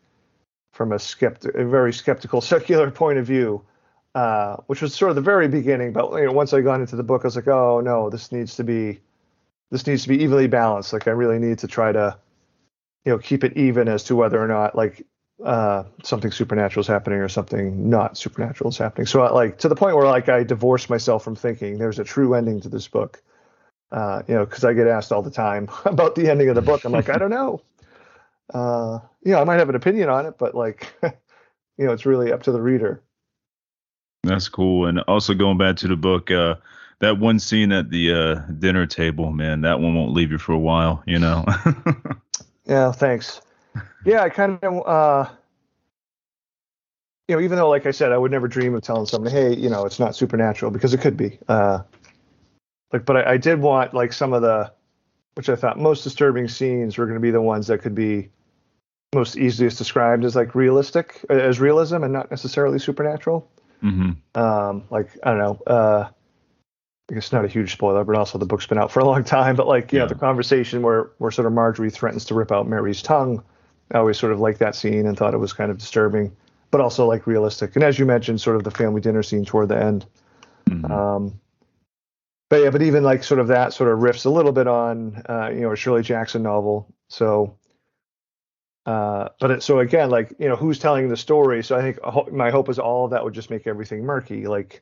from 0.73 0.91
a 0.91 0.99
skeptic, 0.99 1.55
a 1.55 1.65
very 1.65 1.93
skeptical 1.93 2.41
secular 2.53 2.89
point 2.91 3.19
of 3.19 3.25
view, 3.25 3.63
uh, 4.15 4.57
which 4.67 4.81
was 4.81 4.93
sort 4.93 5.09
of 5.09 5.15
the 5.15 5.21
very 5.21 5.47
beginning. 5.47 5.93
But 5.93 6.11
you 6.13 6.25
know, 6.25 6.31
once 6.31 6.53
I 6.53 6.61
got 6.61 6.81
into 6.81 6.95
the 6.95 7.03
book, 7.03 7.21
I 7.23 7.27
was 7.27 7.35
like, 7.35 7.47
oh 7.47 7.81
no, 7.81 8.09
this 8.09 8.31
needs 8.31 8.55
to 8.55 8.63
be, 8.63 8.99
this 9.69 9.85
needs 9.85 10.03
to 10.03 10.09
be 10.09 10.23
evenly 10.23 10.47
balanced. 10.47 10.93
Like 10.93 11.07
I 11.07 11.11
really 11.11 11.39
need 11.39 11.59
to 11.59 11.67
try 11.67 11.91
to, 11.91 12.17
you 13.05 13.11
know, 13.11 13.19
keep 13.19 13.43
it 13.43 13.55
even 13.55 13.87
as 13.87 14.03
to 14.05 14.15
whether 14.15 14.41
or 14.41 14.47
not 14.47 14.75
like 14.75 15.05
uh, 15.43 15.83
something 16.03 16.31
supernatural 16.31 16.81
is 16.81 16.87
happening 16.87 17.19
or 17.19 17.29
something 17.29 17.89
not 17.89 18.17
supernatural 18.17 18.71
is 18.71 18.77
happening. 18.77 19.05
So 19.05 19.21
like 19.33 19.59
to 19.59 19.69
the 19.69 19.75
point 19.75 19.95
where 19.95 20.07
like 20.07 20.29
I 20.29 20.43
divorced 20.43 20.89
myself 20.89 21.23
from 21.23 21.35
thinking 21.35 21.77
there's 21.77 21.99
a 21.99 22.03
true 22.03 22.33
ending 22.33 22.61
to 22.61 22.69
this 22.69 22.87
book. 22.87 23.21
Uh, 23.91 24.21
you 24.27 24.35
know, 24.35 24.45
because 24.45 24.65
I 24.65 24.73
get 24.73 24.87
asked 24.87 25.11
all 25.11 25.21
the 25.21 25.31
time 25.31 25.69
about 25.85 26.15
the 26.15 26.29
ending 26.29 26.49
of 26.49 26.55
the 26.55 26.61
book. 26.61 26.83
I'm 26.83 26.91
like, 26.91 27.09
I 27.09 27.17
don't 27.17 27.29
know 27.29 27.61
uh, 28.53 28.99
you 29.23 29.31
know, 29.31 29.41
I 29.41 29.43
might 29.43 29.59
have 29.59 29.69
an 29.69 29.75
opinion 29.75 30.09
on 30.09 30.25
it, 30.25 30.37
but 30.37 30.55
like, 30.55 30.93
you 31.03 31.85
know, 31.85 31.91
it's 31.91 32.05
really 32.05 32.31
up 32.31 32.43
to 32.43 32.51
the 32.51 32.61
reader. 32.61 33.01
That's 34.23 34.49
cool. 34.49 34.87
And 34.87 34.99
also 35.01 35.33
going 35.33 35.57
back 35.57 35.77
to 35.77 35.87
the 35.87 35.95
book, 35.95 36.31
uh, 36.31 36.55
that 36.99 37.19
one 37.19 37.39
scene 37.39 37.71
at 37.71 37.89
the 37.89 38.13
uh, 38.13 38.35
dinner 38.53 38.87
table, 38.87 39.31
man, 39.31 39.61
that 39.61 39.79
one 39.79 39.95
won't 39.95 40.13
leave 40.13 40.31
you 40.31 40.37
for 40.37 40.53
a 40.53 40.59
while, 40.59 41.03
you 41.05 41.19
know? 41.19 41.45
yeah, 42.65 42.91
thanks. 42.91 43.41
Yeah, 44.05 44.23
I 44.23 44.29
kind 44.29 44.59
of, 44.63 44.87
uh, 44.87 45.29
you 47.27 47.35
know, 47.35 47.41
even 47.41 47.57
though, 47.57 47.69
like 47.69 47.85
I 47.85 47.91
said, 47.91 48.11
I 48.11 48.17
would 48.17 48.31
never 48.31 48.47
dream 48.47 48.73
of 48.73 48.81
telling 48.81 49.05
someone, 49.05 49.31
hey, 49.31 49.53
you 49.53 49.69
know, 49.69 49.85
it's 49.85 49.99
not 49.99 50.15
supernatural 50.15 50.71
because 50.71 50.93
it 50.93 51.01
could 51.01 51.17
be. 51.17 51.37
Uh, 51.47 51.81
like, 52.93 53.05
but 53.05 53.17
I, 53.17 53.33
I 53.33 53.37
did 53.37 53.59
want 53.59 53.93
like 53.93 54.13
some 54.13 54.33
of 54.33 54.41
the, 54.41 54.71
which 55.35 55.49
I 55.49 55.55
thought 55.55 55.79
most 55.79 56.03
disturbing 56.03 56.47
scenes 56.47 56.97
were 56.97 57.05
going 57.05 57.15
to 57.15 57.21
be 57.21 57.31
the 57.31 57.41
ones 57.41 57.67
that 57.67 57.81
could 57.81 57.95
be 57.95 58.29
most 59.13 59.37
easiest 59.37 59.77
described 59.77 60.25
as 60.25 60.35
like 60.35 60.53
realistic 60.55 61.25
as 61.29 61.59
realism 61.59 62.03
and 62.03 62.11
not 62.11 62.29
necessarily 62.29 62.79
supernatural. 62.79 63.49
Mm-hmm. 63.83 64.39
Um, 64.39 64.83
like 64.89 65.09
I 65.23 65.31
don't 65.31 65.39
know. 65.39 65.61
Uh, 65.67 66.09
I 67.09 67.13
guess 67.13 67.31
not 67.31 67.45
a 67.45 67.47
huge 67.47 67.71
spoiler, 67.71 68.03
but 68.03 68.15
also 68.15 68.37
the 68.37 68.45
book's 68.45 68.67
been 68.67 68.77
out 68.77 68.91
for 68.91 68.99
a 68.99 69.05
long 69.05 69.23
time. 69.23 69.55
But 69.55 69.67
like 69.67 69.93
you 69.93 69.99
yeah. 69.99 70.03
know, 70.05 70.09
the 70.09 70.15
conversation 70.15 70.81
where 70.81 71.11
where 71.19 71.31
sort 71.31 71.45
of 71.45 71.53
Marjorie 71.53 71.89
threatens 71.89 72.25
to 72.25 72.33
rip 72.33 72.51
out 72.51 72.67
Mary's 72.67 73.01
tongue. 73.01 73.43
I 73.93 73.99
always 73.99 74.17
sort 74.17 74.33
of 74.33 74.41
liked 74.41 74.59
that 74.59 74.75
scene 74.75 75.05
and 75.05 75.17
thought 75.17 75.33
it 75.33 75.37
was 75.37 75.53
kind 75.53 75.71
of 75.71 75.77
disturbing, 75.77 76.35
but 76.71 76.81
also 76.81 77.07
like 77.07 77.25
realistic. 77.25 77.75
And 77.75 77.83
as 77.85 77.97
you 77.97 78.05
mentioned, 78.05 78.41
sort 78.41 78.57
of 78.57 78.65
the 78.65 78.71
family 78.71 78.99
dinner 78.99 79.23
scene 79.23 79.45
toward 79.45 79.69
the 79.69 79.77
end. 79.77 80.05
Mm-hmm. 80.69 80.91
Um, 80.91 81.39
but 82.49 82.61
yeah, 82.61 82.69
but 82.69 82.81
even 82.81 83.03
like 83.03 83.23
sort 83.23 83.39
of 83.39 83.47
that 83.47 83.73
sort 83.73 83.91
of 83.91 83.99
riffs 83.99 84.25
a 84.25 84.29
little 84.29 84.51
bit 84.51 84.67
on 84.67 85.21
uh, 85.27 85.49
you 85.49 85.61
know 85.61 85.71
a 85.71 85.75
Shirley 85.75 86.03
Jackson 86.03 86.43
novel. 86.43 86.93
So 87.09 87.57
uh, 88.87 89.27
but 89.41 89.51
it, 89.51 89.63
so 89.63 89.79
again, 89.79 90.09
like 90.09 90.33
you 90.39 90.47
know, 90.47 90.55
who's 90.55 90.79
telling 90.79 91.09
the 91.09 91.17
story? 91.17 91.61
So 91.61 91.77
I 91.77 91.81
think 91.81 92.31
my 92.31 92.49
hope 92.51 92.69
is 92.69 92.79
all 92.79 93.03
of 93.03 93.11
that 93.11 93.23
would 93.23 93.33
just 93.33 93.49
make 93.49 93.67
everything 93.67 94.05
murky. 94.05 94.47
Like 94.47 94.81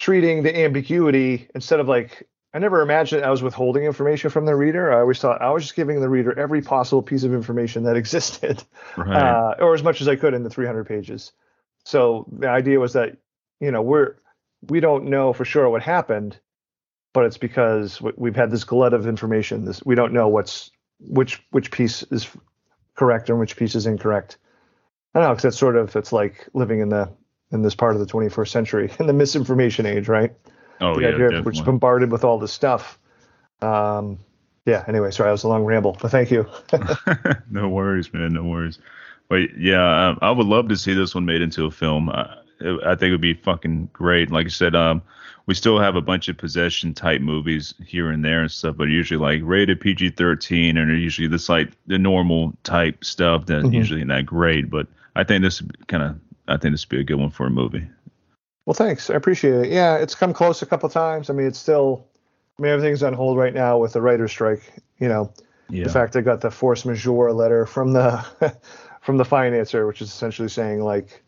treating 0.00 0.42
the 0.42 0.64
ambiguity 0.64 1.48
instead 1.54 1.78
of 1.78 1.86
like 1.86 2.28
I 2.52 2.58
never 2.58 2.82
imagined 2.82 3.24
I 3.24 3.30
was 3.30 3.40
withholding 3.40 3.84
information 3.84 4.30
from 4.30 4.46
the 4.46 4.56
reader. 4.56 4.92
I 4.92 4.98
always 4.98 5.20
thought 5.20 5.40
I 5.40 5.50
was 5.50 5.62
just 5.62 5.76
giving 5.76 6.00
the 6.00 6.08
reader 6.08 6.36
every 6.36 6.60
possible 6.60 7.02
piece 7.02 7.22
of 7.22 7.32
information 7.32 7.84
that 7.84 7.94
existed, 8.02 8.64
right. 8.96 9.16
uh, 9.16 9.54
or 9.60 9.72
as 9.72 9.84
much 9.84 10.00
as 10.00 10.08
I 10.08 10.16
could 10.16 10.34
in 10.34 10.42
the 10.42 10.50
300 10.50 10.88
pages. 10.88 11.30
So 11.84 12.26
the 12.32 12.48
idea 12.48 12.80
was 12.80 12.94
that 12.94 13.16
you 13.60 13.70
know 13.70 13.80
we're 13.80 14.16
we 14.62 14.80
don't 14.80 15.04
know 15.06 15.32
for 15.32 15.44
sure 15.44 15.68
what 15.68 15.82
happened, 15.82 16.38
but 17.12 17.24
it's 17.24 17.38
because 17.38 18.00
we've 18.16 18.36
had 18.36 18.50
this 18.50 18.64
glut 18.64 18.94
of 18.94 19.06
information. 19.06 19.64
This 19.64 19.84
we 19.84 19.94
don't 19.94 20.12
know 20.12 20.28
what's 20.28 20.70
which 21.00 21.42
which 21.50 21.70
piece 21.70 22.02
is 22.04 22.28
correct 22.94 23.28
and 23.30 23.38
which 23.38 23.56
piece 23.56 23.74
is 23.74 23.86
incorrect. 23.86 24.38
I 25.14 25.20
don't 25.20 25.28
know, 25.28 25.34
because 25.34 25.42
that's 25.44 25.58
sort 25.58 25.76
of 25.76 25.94
it's 25.96 26.12
like 26.12 26.48
living 26.52 26.80
in 26.80 26.88
the 26.88 27.10
in 27.52 27.62
this 27.62 27.74
part 27.74 27.94
of 27.94 28.00
the 28.00 28.12
21st 28.12 28.48
century 28.48 28.90
in 29.00 29.06
the 29.06 29.12
misinformation 29.12 29.86
age, 29.86 30.08
right? 30.08 30.34
Oh 30.80 30.94
the 30.96 31.02
yeah, 31.02 31.08
idea 31.08 31.38
of- 31.38 31.44
we're 31.44 31.52
just 31.52 31.64
bombarded 31.64 32.12
with 32.12 32.24
all 32.24 32.38
this 32.38 32.52
stuff. 32.52 32.98
Um, 33.62 34.18
yeah. 34.66 34.84
Anyway, 34.88 35.10
sorry, 35.12 35.28
that 35.28 35.32
was 35.32 35.44
a 35.44 35.48
long 35.48 35.64
ramble, 35.64 35.96
but 36.00 36.10
thank 36.10 36.30
you. 36.30 36.46
no 37.50 37.68
worries, 37.68 38.12
man. 38.12 38.32
No 38.32 38.42
worries. 38.42 38.78
But 39.28 39.56
yeah, 39.58 40.08
um, 40.08 40.18
I 40.20 40.30
would 40.30 40.46
love 40.46 40.68
to 40.68 40.76
see 40.76 40.92
this 40.92 41.14
one 41.14 41.24
made 41.24 41.40
into 41.40 41.64
a 41.64 41.70
film. 41.70 42.10
I, 42.10 42.36
I 42.60 42.94
think 42.94 43.02
it 43.08 43.10
would 43.12 43.20
be 43.20 43.34
fucking 43.34 43.90
great. 43.92 44.30
Like 44.30 44.46
I 44.46 44.50
said, 44.50 44.74
um, 44.74 45.02
we 45.46 45.54
still 45.54 45.78
have 45.78 45.94
a 45.96 46.00
bunch 46.00 46.28
of 46.28 46.36
possession 46.36 46.94
type 46.94 47.20
movies 47.20 47.74
here 47.86 48.10
and 48.10 48.24
there 48.24 48.40
and 48.42 48.50
stuff, 48.50 48.76
but 48.76 48.84
usually 48.88 49.18
like 49.20 49.40
rated 49.44 49.80
PG 49.80 50.10
thirteen, 50.10 50.76
and 50.76 50.88
they're 50.90 50.96
usually 50.96 51.28
this 51.28 51.48
like 51.48 51.70
the 51.86 51.98
normal 51.98 52.52
type 52.64 53.04
stuff 53.04 53.46
that's 53.46 53.66
Mhm. 53.66 53.74
usually 53.74 54.04
not 54.04 54.26
great. 54.26 54.70
But 54.70 54.86
I 55.14 55.24
think 55.24 55.42
this 55.42 55.62
kind 55.88 56.02
of, 56.02 56.16
I 56.48 56.56
think 56.56 56.72
this 56.74 56.84
would 56.84 56.96
be 56.96 57.00
a 57.00 57.04
good 57.04 57.16
one 57.20 57.30
for 57.30 57.46
a 57.46 57.50
movie. 57.50 57.86
Well, 58.64 58.74
thanks. 58.74 59.10
I 59.10 59.14
appreciate 59.14 59.66
it. 59.66 59.68
Yeah, 59.72 59.96
it's 59.96 60.14
come 60.14 60.32
close 60.32 60.60
a 60.62 60.66
couple 60.66 60.88
times. 60.88 61.30
I 61.30 61.34
mean, 61.34 61.46
it's 61.46 61.58
still, 61.58 62.04
I 62.58 62.62
mean, 62.62 62.72
everything's 62.72 63.02
on 63.04 63.12
hold 63.12 63.38
right 63.38 63.54
now 63.54 63.78
with 63.78 63.92
the 63.92 64.00
writer's 64.00 64.32
strike. 64.32 64.62
You 64.98 65.08
know, 65.08 65.32
Yeah. 65.68 65.84
the 65.84 65.90
fact 65.90 66.16
I 66.16 66.22
got 66.22 66.40
the 66.40 66.50
force 66.50 66.84
majeure 66.84 67.32
letter 67.32 67.66
from 67.66 67.92
the 67.92 68.24
from 69.02 69.18
the 69.18 69.24
financer, 69.24 69.86
which 69.86 70.02
is 70.02 70.08
essentially 70.08 70.48
saying 70.48 70.80
like 70.82 71.22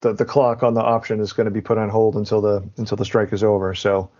the 0.00 0.12
the 0.12 0.24
clock 0.24 0.62
on 0.62 0.74
the 0.74 0.82
option 0.82 1.20
is 1.20 1.32
going 1.32 1.46
to 1.46 1.50
be 1.50 1.60
put 1.60 1.78
on 1.78 1.88
hold 1.88 2.16
until 2.16 2.40
the 2.40 2.68
until 2.76 2.96
the 2.96 3.04
strike 3.04 3.32
is 3.32 3.42
over. 3.42 3.74
So, 3.74 4.10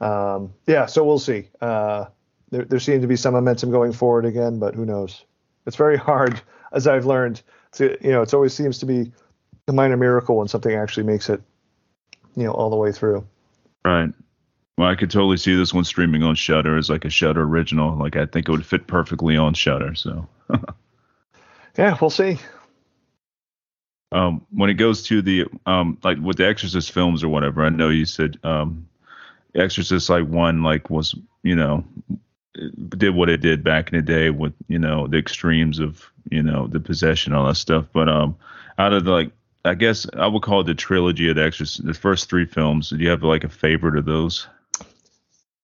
um, 0.00 0.52
yeah, 0.66 0.86
so 0.86 1.04
we'll 1.04 1.18
see. 1.18 1.48
Uh, 1.60 2.06
there 2.50 2.64
there 2.64 2.80
seems 2.80 3.02
to 3.02 3.08
be 3.08 3.16
some 3.16 3.34
momentum 3.34 3.70
going 3.70 3.92
forward 3.92 4.24
again, 4.24 4.58
but 4.58 4.74
who 4.74 4.84
knows? 4.84 5.24
It's 5.66 5.76
very 5.76 5.96
hard, 5.96 6.40
as 6.72 6.86
I've 6.86 7.06
learned. 7.06 7.42
To 7.72 7.96
you 8.00 8.10
know, 8.10 8.22
it 8.22 8.32
always 8.32 8.54
seems 8.54 8.78
to 8.78 8.86
be 8.86 9.12
a 9.66 9.72
minor 9.72 9.96
miracle 9.96 10.36
when 10.36 10.48
something 10.48 10.74
actually 10.74 11.04
makes 11.04 11.28
it, 11.28 11.42
you 12.34 12.44
know, 12.44 12.52
all 12.52 12.70
the 12.70 12.76
way 12.76 12.92
through. 12.92 13.26
Right. 13.84 14.10
Well, 14.78 14.88
I 14.88 14.94
could 14.94 15.10
totally 15.10 15.36
see 15.36 15.56
this 15.56 15.74
one 15.74 15.84
streaming 15.84 16.22
on 16.22 16.36
Shudder 16.36 16.78
as 16.78 16.88
like 16.88 17.04
a 17.04 17.10
Shudder 17.10 17.42
original. 17.42 17.96
Like 17.96 18.16
I 18.16 18.26
think 18.26 18.48
it 18.48 18.52
would 18.52 18.64
fit 18.64 18.86
perfectly 18.86 19.36
on 19.36 19.54
Shudder. 19.54 19.94
So. 19.94 20.28
Yeah, 21.78 21.96
we'll 22.00 22.10
see. 22.10 22.38
Um, 24.12 24.46
when 24.50 24.70
it 24.70 24.74
goes 24.74 25.02
to 25.04 25.22
the 25.22 25.46
um, 25.66 25.98
like 26.02 26.18
with 26.18 26.38
the 26.38 26.46
Exorcist 26.46 26.92
films 26.92 27.22
or 27.22 27.28
whatever, 27.28 27.64
I 27.64 27.68
know 27.68 27.90
you 27.90 28.06
said 28.06 28.38
um, 28.42 28.88
Exorcist 29.54 30.08
like 30.08 30.26
one 30.26 30.62
like 30.62 30.90
was 30.90 31.14
you 31.42 31.54
know 31.54 31.84
did 32.96 33.14
what 33.14 33.28
it 33.28 33.40
did 33.40 33.62
back 33.62 33.92
in 33.92 33.98
the 33.98 34.02
day 34.02 34.30
with 34.30 34.54
you 34.68 34.78
know 34.78 35.06
the 35.06 35.18
extremes 35.18 35.78
of 35.78 36.10
you 36.30 36.42
know 36.42 36.66
the 36.66 36.80
possession 36.80 37.34
all 37.34 37.46
that 37.46 37.56
stuff. 37.56 37.86
But 37.92 38.08
um, 38.08 38.36
out 38.78 38.92
of 38.92 39.04
the, 39.04 39.12
like 39.12 39.30
I 39.64 39.74
guess 39.74 40.06
I 40.14 40.26
would 40.26 40.42
call 40.42 40.62
it 40.62 40.64
the 40.64 40.74
trilogy 40.74 41.28
of 41.28 41.36
the 41.36 41.44
Exorcist, 41.44 41.84
the 41.84 41.94
first 41.94 42.30
three 42.30 42.46
films. 42.46 42.90
Do 42.90 42.96
you 42.96 43.10
have 43.10 43.22
like 43.22 43.44
a 43.44 43.48
favorite 43.48 43.98
of 43.98 44.06
those? 44.06 44.46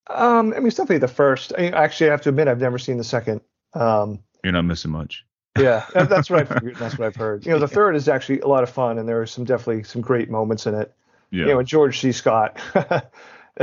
Um, 0.08 0.52
I 0.52 0.58
mean, 0.58 0.66
it's 0.66 0.76
definitely 0.76 0.98
the 0.98 1.08
first. 1.08 1.54
I 1.56 1.68
actually 1.68 2.08
I 2.08 2.12
have 2.12 2.22
to 2.22 2.28
admit 2.28 2.48
I've 2.48 2.60
never 2.60 2.78
seen 2.78 2.98
the 2.98 3.04
second. 3.04 3.40
Um, 3.72 4.20
You're 4.42 4.52
not 4.52 4.66
missing 4.66 4.90
much. 4.90 5.24
Yeah, 5.58 5.86
that's 5.94 6.30
what 6.30 6.40
I've 6.40 6.48
figured. 6.48 6.76
That's 6.76 6.98
what 6.98 7.06
I've 7.06 7.16
heard. 7.16 7.46
You 7.46 7.52
know, 7.52 7.58
the 7.58 7.68
third 7.68 7.96
is 7.96 8.08
actually 8.08 8.40
a 8.40 8.46
lot 8.48 8.62
of 8.62 8.70
fun, 8.70 8.98
and 8.98 9.08
there 9.08 9.20
are 9.20 9.26
some 9.26 9.44
definitely 9.44 9.84
some 9.84 10.00
great 10.02 10.30
moments 10.30 10.66
in 10.66 10.74
it. 10.74 10.94
Yeah. 11.30 11.46
You 11.46 11.54
know, 11.54 11.62
George 11.62 12.00
C. 12.00 12.12
Scott, 12.12 12.60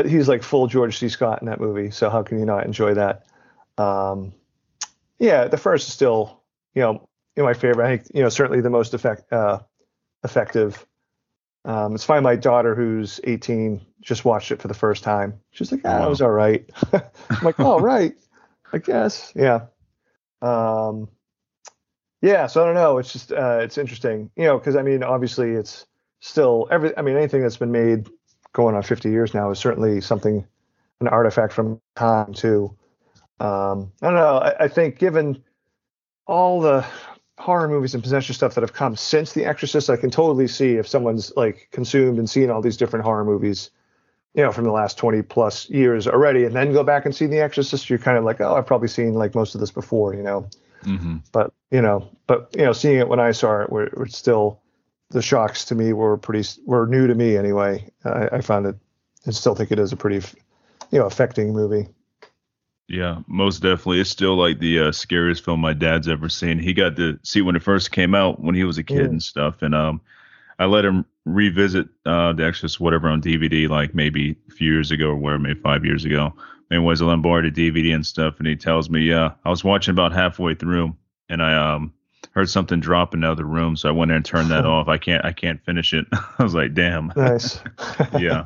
he's 0.06 0.28
like 0.28 0.44
full 0.44 0.68
George 0.68 0.98
C. 0.98 1.10
Scott 1.10 1.42
in 1.42 1.48
that 1.48 1.60
movie. 1.60 1.92
So 1.92 2.10
how 2.10 2.24
can 2.24 2.40
you 2.40 2.46
not 2.46 2.66
enjoy 2.66 2.94
that? 2.96 3.26
Um, 3.78 4.34
yeah, 5.20 5.48
the 5.48 5.58
first 5.58 5.88
is 5.88 5.94
still, 5.94 6.42
you 6.74 6.82
know, 6.82 7.08
you 7.36 7.44
know, 7.44 7.46
my 7.46 7.54
favorite. 7.54 7.86
I 7.86 7.98
think, 7.98 8.12
you 8.14 8.22
know, 8.24 8.30
certainly 8.30 8.62
the 8.62 8.70
most 8.70 8.94
effect, 8.94 9.32
uh, 9.32 9.60
effective. 10.24 10.86
Um, 11.64 11.94
it's 11.96 12.04
fine. 12.04 12.24
My 12.24 12.36
daughter, 12.36 12.76
who's 12.76 13.20
18, 13.24 13.80
just 14.02 14.26
watched 14.26 14.52
it 14.52 14.62
for 14.62 14.68
the 14.68 14.74
first 14.74 15.04
time. 15.04 15.40
She's 15.52 15.72
like, 15.72 15.82
ah, 15.86 16.00
Wow. 16.00 16.08
it 16.08 16.10
was 16.10 16.22
all 16.22 16.32
right. 16.32 16.70
I'm 16.94 17.44
like, 17.44 17.60
oh, 17.60 17.80
right. 17.80 18.16
I 18.74 18.80
guess. 18.80 19.32
Yeah. 19.36 19.68
Um, 20.42 21.08
yeah. 22.22 22.48
So 22.48 22.62
I 22.62 22.66
don't 22.66 22.76
know. 22.76 22.98
It's 22.98 23.12
just, 23.12 23.32
uh, 23.32 23.60
it's 23.62 23.78
interesting, 23.78 24.30
you 24.36 24.46
know, 24.46 24.58
because 24.58 24.76
I 24.76 24.82
mean, 24.82 25.04
obviously 25.04 25.52
it's 25.52 25.86
still 26.20 26.68
every, 26.72 26.96
I 26.98 27.02
mean, 27.02 27.18
anything 27.18 27.42
that's 27.42 27.58
been 27.58 27.72
made 27.72 28.10
going 28.54 28.76
on 28.76 28.84
50 28.84 29.10
years 29.10 29.34
now 29.34 29.50
is 29.52 29.60
certainly 29.60 30.02
something, 30.02 30.46
an 31.00 31.08
artifact 31.08 31.54
from 31.54 31.82
time 31.96 32.34
too. 32.34 32.76
Um, 33.40 33.92
I 34.02 34.08
don't 34.08 34.16
know. 34.16 34.38
I, 34.38 34.66
I 34.66 34.68
think 34.68 35.00
given 35.00 35.44
all 36.28 36.62
the 36.62 36.86
horror 37.40 37.68
movies 37.68 37.96
and 37.96 38.04
possession 38.04 38.36
stuff 38.36 38.54
that 38.54 38.62
have 38.62 38.74
come 38.74 38.96
since 38.96 39.34
The 39.34 39.46
Exorcist, 39.46 39.90
I 39.90 39.98
can 39.98 40.12
totally 40.12 40.48
see 40.48 40.76
if 40.76 40.88
someone's 40.88 41.34
like 41.36 41.70
consumed 41.72 42.20
and 42.20 42.30
seen 42.30 42.52
all 42.52 42.62
these 42.62 42.78
different 42.78 43.04
horror 43.04 43.26
movies, 43.26 43.72
you 44.36 44.44
know, 44.44 44.52
from 44.52 44.66
the 44.66 44.72
last 44.72 44.98
20 44.98 45.24
plus 45.24 45.70
years 45.70 46.08
already, 46.08 46.46
and 46.46 46.56
then 46.56 46.72
go 46.72 46.84
back 46.84 47.06
and 47.06 47.16
see 47.16 47.26
The 47.26 47.40
Exorcist, 47.40 47.90
you're 47.90 48.00
kind 48.00 48.18
of 48.18 48.24
like, 48.24 48.40
oh, 48.42 48.56
I've 48.56 48.68
probably 48.68 48.90
seen 48.90 49.16
like 49.16 49.34
most 49.34 49.56
of 49.56 49.62
this 49.62 49.72
before, 49.72 50.14
you 50.14 50.22
know. 50.22 50.48
Hmm 50.84 51.18
But 51.32 51.54
you 51.72 51.82
know, 51.82 52.10
but 52.28 52.50
you 52.56 52.64
know, 52.64 52.74
seeing 52.74 53.00
it 53.00 53.08
when 53.08 53.20
I 53.20 53.32
saw 53.32 53.62
it, 53.62 53.70
were, 53.70 53.90
were 53.96 54.08
still 54.08 54.60
the 55.10 55.22
shocks 55.22 55.66
to 55.66 55.76
me 55.76 55.94
were 55.94 56.18
pretty 56.18 56.48
were 56.66 56.88
new 56.88 57.08
to 57.08 57.16
me 57.16 57.38
anyway. 57.38 57.90
I, 58.06 58.30
I 58.34 58.42
found 58.42 58.66
it, 58.66 58.76
and 59.26 59.36
still 59.36 59.56
think 59.56 59.72
it 59.72 59.80
is 59.80 59.92
a 59.92 59.98
pretty, 59.98 60.26
you 60.92 61.00
know, 61.00 61.06
affecting 61.06 61.54
movie. 61.54 61.88
Yeah, 62.88 63.20
most 63.28 63.62
definitely. 63.62 64.02
It's 64.02 64.10
still 64.10 64.36
like 64.36 64.60
the 64.60 64.80
uh, 64.88 64.92
scariest 64.92 65.46
film 65.46 65.62
my 65.62 65.74
dad's 65.74 66.10
ever 66.10 66.28
seen. 66.28 66.60
He 66.60 66.74
got 66.74 66.98
to 66.98 67.18
see 67.24 67.42
when 67.42 67.56
it 67.56 67.64
first 67.64 67.92
came 67.92 68.14
out 68.14 68.42
when 68.42 68.54
he 68.54 68.66
was 68.66 68.78
a 68.78 68.84
kid 68.84 69.10
Mm. 69.10 69.12
and 69.12 69.24
stuff, 69.24 69.62
and 69.62 69.74
um, 69.74 70.02
I 70.60 70.66
let 70.66 70.84
him 70.86 71.06
revisit 71.26 71.88
uh, 72.06 72.34
the 72.34 72.46
Exorcist 72.46 72.80
whatever 72.80 73.08
on 73.08 73.22
DVD 73.22 73.70
like 73.70 73.96
maybe 73.96 74.36
a 74.50 74.52
few 74.52 74.74
years 74.74 74.92
ago 74.92 75.08
or 75.10 75.16
where, 75.16 75.40
maybe 75.40 75.60
five 75.60 75.86
years 75.86 76.04
ago. 76.04 76.34
And 76.72 76.86
was 76.86 77.02
a 77.02 77.06
DVD 77.06 77.94
and 77.94 78.06
stuff, 78.06 78.40
and 78.40 78.48
he 78.48 78.56
tells 78.56 78.90
me, 78.90 79.02
yeah, 79.02 79.34
I 79.46 79.50
was 79.50 79.64
watching 79.64 79.92
about 79.92 80.14
halfway 80.14 80.56
through, 80.56 80.96
and 81.30 81.44
I 81.44 81.76
um 81.76 81.94
heard 82.32 82.50
something 82.50 82.80
drop 82.80 83.14
in 83.14 83.22
the 83.22 83.32
other 83.32 83.44
room, 83.44 83.76
so 83.76 83.90
I 83.90 83.92
went 83.92 84.12
in 84.12 84.18
and 84.18 84.26
turned 84.26 84.50
that 84.52 84.66
off. 84.66 84.88
I 84.88 84.98
can't, 84.98 85.24
I 85.26 85.34
can't 85.34 85.64
finish 85.66 85.94
it. 85.94 86.06
I 86.40 86.44
was 86.44 86.54
like, 86.54 86.74
damn. 86.74 87.12
Nice. 87.16 87.62
yeah. 88.20 88.46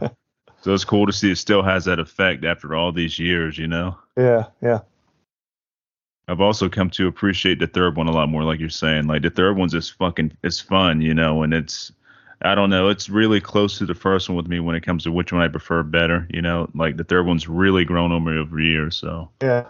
So 0.61 0.73
it's 0.73 0.83
cool 0.83 1.05
to 1.05 1.13
see 1.13 1.31
it 1.31 1.37
still 1.37 1.61
has 1.61 1.85
that 1.85 1.99
effect 1.99 2.43
after 2.43 2.73
all 2.73 2.91
these 2.91 3.19
years, 3.19 3.57
you 3.57 3.67
know. 3.67 3.97
yeah. 4.17 4.47
Yeah. 4.61 4.79
I've 6.27 6.41
also 6.41 6.67
come 6.67 6.89
to 6.91 7.07
appreciate 7.07 7.59
the 7.59 7.67
third 7.67 7.95
one 7.95 8.07
a 8.07 8.11
lot 8.11 8.29
more, 8.29 8.43
like 8.43 8.59
you're 8.59 8.69
saying. 8.69 9.05
Like 9.05 9.21
the 9.21 9.29
third 9.29 9.57
one's 9.57 9.73
just 9.73 9.93
fucking, 9.93 10.35
it's 10.43 10.59
fun, 10.59 10.99
you 10.99 11.13
know, 11.13 11.43
and 11.43 11.53
it's, 11.53 11.91
I 12.41 12.55
don't 12.55 12.69
know, 12.69 12.89
it's 12.89 13.09
really 13.09 13.39
close 13.41 13.77
to 13.77 13.85
the 13.85 13.95
first 13.95 14.29
one 14.29 14.35
with 14.35 14.47
me 14.47 14.59
when 14.59 14.75
it 14.75 14.81
comes 14.81 15.03
to 15.03 15.11
which 15.11 15.31
one 15.31 15.41
I 15.41 15.47
prefer 15.47 15.83
better, 15.83 16.27
you 16.29 16.41
know. 16.41 16.69
Like 16.75 16.97
the 16.97 17.03
third 17.03 17.25
one's 17.25 17.47
really 17.47 17.85
grown 17.85 18.11
on 18.11 18.23
me 18.23 18.37
over 18.37 18.59
years, 18.59 18.97
so 18.97 19.29
Yeah. 19.41 19.65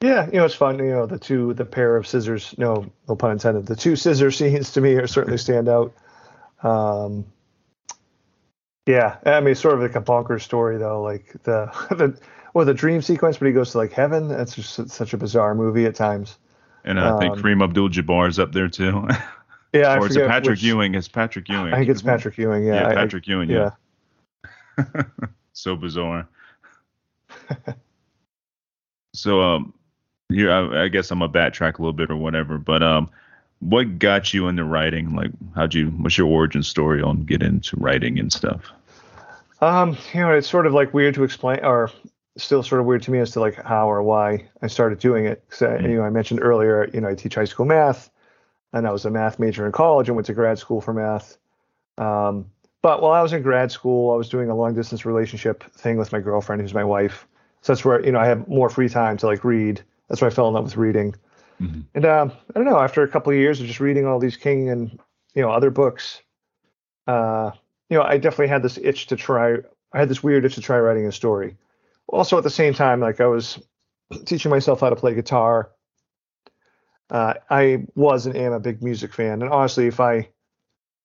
Yeah, 0.00 0.26
you 0.26 0.32
know, 0.32 0.44
it's 0.44 0.54
fun. 0.54 0.78
You 0.78 0.90
know, 0.90 1.06
the 1.06 1.18
two, 1.18 1.54
the 1.54 1.64
pair 1.64 1.96
of 1.96 2.06
scissors, 2.06 2.54
no, 2.58 2.90
no 3.08 3.16
pun 3.16 3.30
intended. 3.30 3.66
The 3.66 3.76
two 3.76 3.96
scissor 3.96 4.30
scenes 4.30 4.72
to 4.72 4.82
me 4.82 4.94
are 4.94 5.06
certainly 5.06 5.38
stand 5.38 5.66
out. 5.66 5.94
Um, 6.62 7.24
yeah, 8.86 9.16
I 9.24 9.40
mean, 9.40 9.54
sort 9.54 9.74
of 9.74 9.80
like 9.80 10.30
a 10.30 10.40
story 10.40 10.76
though. 10.76 11.00
Like 11.02 11.32
the, 11.44 11.70
the, 11.90 12.18
well, 12.52 12.66
the 12.66 12.74
dream 12.74 13.00
sequence, 13.00 13.38
but 13.38 13.46
he 13.46 13.52
goes 13.52 13.70
to 13.72 13.78
like 13.78 13.92
heaven. 13.92 14.28
That's 14.28 14.54
just 14.54 14.90
such 14.90 15.14
a 15.14 15.16
bizarre 15.16 15.54
movie 15.54 15.86
at 15.86 15.94
times. 15.94 16.36
and 16.84 17.00
I 17.00 17.18
think 17.18 17.34
Um, 17.36 17.42
Kareem 17.42 17.64
Abdul-Jabbar 17.64 18.28
is 18.28 18.38
up 18.38 18.52
there 18.52 18.68
too, 18.68 19.08
Yeah, 19.74 19.96
or 19.98 20.06
is 20.06 20.16
it 20.16 20.26
Patrick 20.28 20.52
which- 20.52 20.62
Ewing? 20.62 20.94
It's 20.94 21.08
Patrick 21.08 21.48
Ewing. 21.48 21.74
I 21.74 21.78
think 21.78 21.90
it's 21.90 22.02
Patrick 22.02 22.38
Ewing. 22.38 22.64
Yeah, 22.64 22.74
Yeah, 22.74 22.88
I- 22.88 22.90
I- 22.92 22.94
Patrick 22.94 23.26
Ewing. 23.26 23.50
Yeah, 23.50 23.70
yeah. 24.78 25.02
so 25.52 25.76
bizarre. 25.76 26.28
so 29.12 29.40
um, 29.40 29.74
here 30.28 30.50
I, 30.52 30.84
I 30.84 30.88
guess 30.88 31.10
I'm 31.10 31.22
a 31.22 31.28
backtrack 31.28 31.78
a 31.78 31.82
little 31.82 31.92
bit 31.92 32.10
or 32.10 32.16
whatever, 32.16 32.58
but 32.58 32.82
um, 32.82 33.10
what 33.60 33.98
got 33.98 34.32
you 34.34 34.48
into 34.48 34.64
writing? 34.64 35.14
Like, 35.14 35.30
how'd 35.54 35.74
you? 35.74 35.86
What's 35.88 36.18
your 36.18 36.28
origin 36.28 36.62
story 36.62 37.02
on 37.02 37.24
getting 37.24 37.48
into 37.48 37.76
writing 37.76 38.18
and 38.18 38.32
stuff? 38.32 38.72
Um, 39.60 39.96
you 40.12 40.20
know, 40.20 40.32
it's 40.32 40.48
sort 40.48 40.66
of 40.66 40.72
like 40.72 40.92
weird 40.92 41.14
to 41.14 41.24
explain, 41.24 41.60
or 41.64 41.90
still 42.36 42.62
sort 42.62 42.80
of 42.80 42.86
weird 42.86 43.02
to 43.02 43.10
me 43.10 43.20
as 43.20 43.30
to 43.32 43.40
like 43.40 43.54
how 43.62 43.88
or 43.90 44.02
why 44.02 44.46
I 44.60 44.66
started 44.66 44.98
doing 44.98 45.24
it. 45.26 45.42
Because 45.48 45.80
Mm. 45.80 45.90
you 45.90 45.96
know, 45.96 46.02
I 46.02 46.10
mentioned 46.10 46.40
earlier, 46.42 46.88
you 46.92 47.00
know, 47.00 47.08
I 47.08 47.14
teach 47.14 47.36
high 47.36 47.44
school 47.44 47.64
math, 47.64 48.10
and 48.74 48.86
I 48.86 48.92
was 48.92 49.04
a 49.06 49.10
math 49.10 49.38
major 49.38 49.64
in 49.64 49.72
college 49.72 50.08
and 50.08 50.16
went 50.16 50.26
to 50.26 50.34
grad 50.34 50.58
school 50.58 50.80
for 50.80 50.92
math. 50.92 51.38
Um, 51.96 52.46
but 52.82 53.00
while 53.00 53.12
I 53.12 53.22
was 53.22 53.32
in 53.32 53.40
grad 53.40 53.70
school, 53.70 54.12
I 54.12 54.16
was 54.16 54.28
doing 54.28 54.50
a 54.50 54.54
long 54.54 54.74
distance 54.74 55.06
relationship 55.06 55.64
thing 55.72 55.96
with 55.96 56.12
my 56.12 56.20
girlfriend, 56.20 56.60
who's 56.60 56.74
my 56.74 56.84
wife. 56.84 57.26
So 57.62 57.72
that's 57.72 57.84
where 57.84 58.04
you 58.04 58.12
know 58.12 58.18
I 58.18 58.26
have 58.26 58.46
more 58.46 58.68
free 58.68 58.90
time 58.90 59.16
to 59.18 59.26
like 59.26 59.44
read. 59.44 59.80
That's 60.08 60.20
where 60.20 60.30
I 60.30 60.34
fell 60.34 60.48
in 60.48 60.54
love 60.54 60.64
with 60.64 60.76
reading. 60.76 61.14
Mhm. 61.62 61.84
And 61.94 62.04
um, 62.04 62.32
I 62.50 62.58
don't 62.58 62.66
know, 62.68 62.78
after 62.78 63.02
a 63.02 63.08
couple 63.08 63.32
of 63.32 63.38
years 63.38 63.60
of 63.60 63.66
just 63.66 63.80
reading 63.80 64.06
all 64.06 64.18
these 64.18 64.36
King 64.36 64.68
and 64.68 64.98
you 65.34 65.40
know 65.40 65.50
other 65.50 65.70
books, 65.70 66.20
uh, 67.06 67.52
you 67.88 67.96
know, 67.96 68.02
I 68.02 68.18
definitely 68.18 68.48
had 68.48 68.62
this 68.62 68.76
itch 68.76 69.06
to 69.06 69.16
try. 69.16 69.58
I 69.92 69.98
had 69.98 70.08
this 70.08 70.22
weird 70.22 70.44
itch 70.44 70.56
to 70.56 70.60
try 70.60 70.78
writing 70.78 71.06
a 71.06 71.12
story. 71.12 71.56
Also, 72.08 72.36
at 72.36 72.42
the 72.44 72.50
same 72.50 72.74
time, 72.74 73.00
like 73.00 73.20
I 73.20 73.26
was 73.26 73.58
teaching 74.26 74.50
myself 74.50 74.80
how 74.80 74.90
to 74.90 74.96
play 74.96 75.14
guitar. 75.14 75.70
Uh, 77.10 77.34
I 77.50 77.86
was 77.94 78.26
and 78.26 78.36
am 78.36 78.52
a 78.52 78.60
big 78.60 78.82
music 78.82 79.12
fan, 79.14 79.42
and 79.42 79.50
honestly, 79.52 79.86
if 79.86 80.00
I 80.00 80.28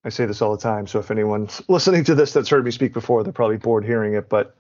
I 0.06 0.10
say 0.10 0.26
this 0.26 0.42
all 0.42 0.56
the 0.56 0.62
time, 0.62 0.88
so 0.88 1.00
if 1.00 1.12
anyone's 1.12 1.62
listening 1.70 2.04
to 2.06 2.16
this 2.16 2.34
that's 2.34 2.50
heard 2.50 2.66
me 2.66 2.72
speak 2.72 2.94
before, 2.94 3.24
they're 3.24 3.34
probably 3.34 3.58
bored 3.58 3.86
hearing 3.86 4.14
it. 4.16 4.30
But 4.30 4.56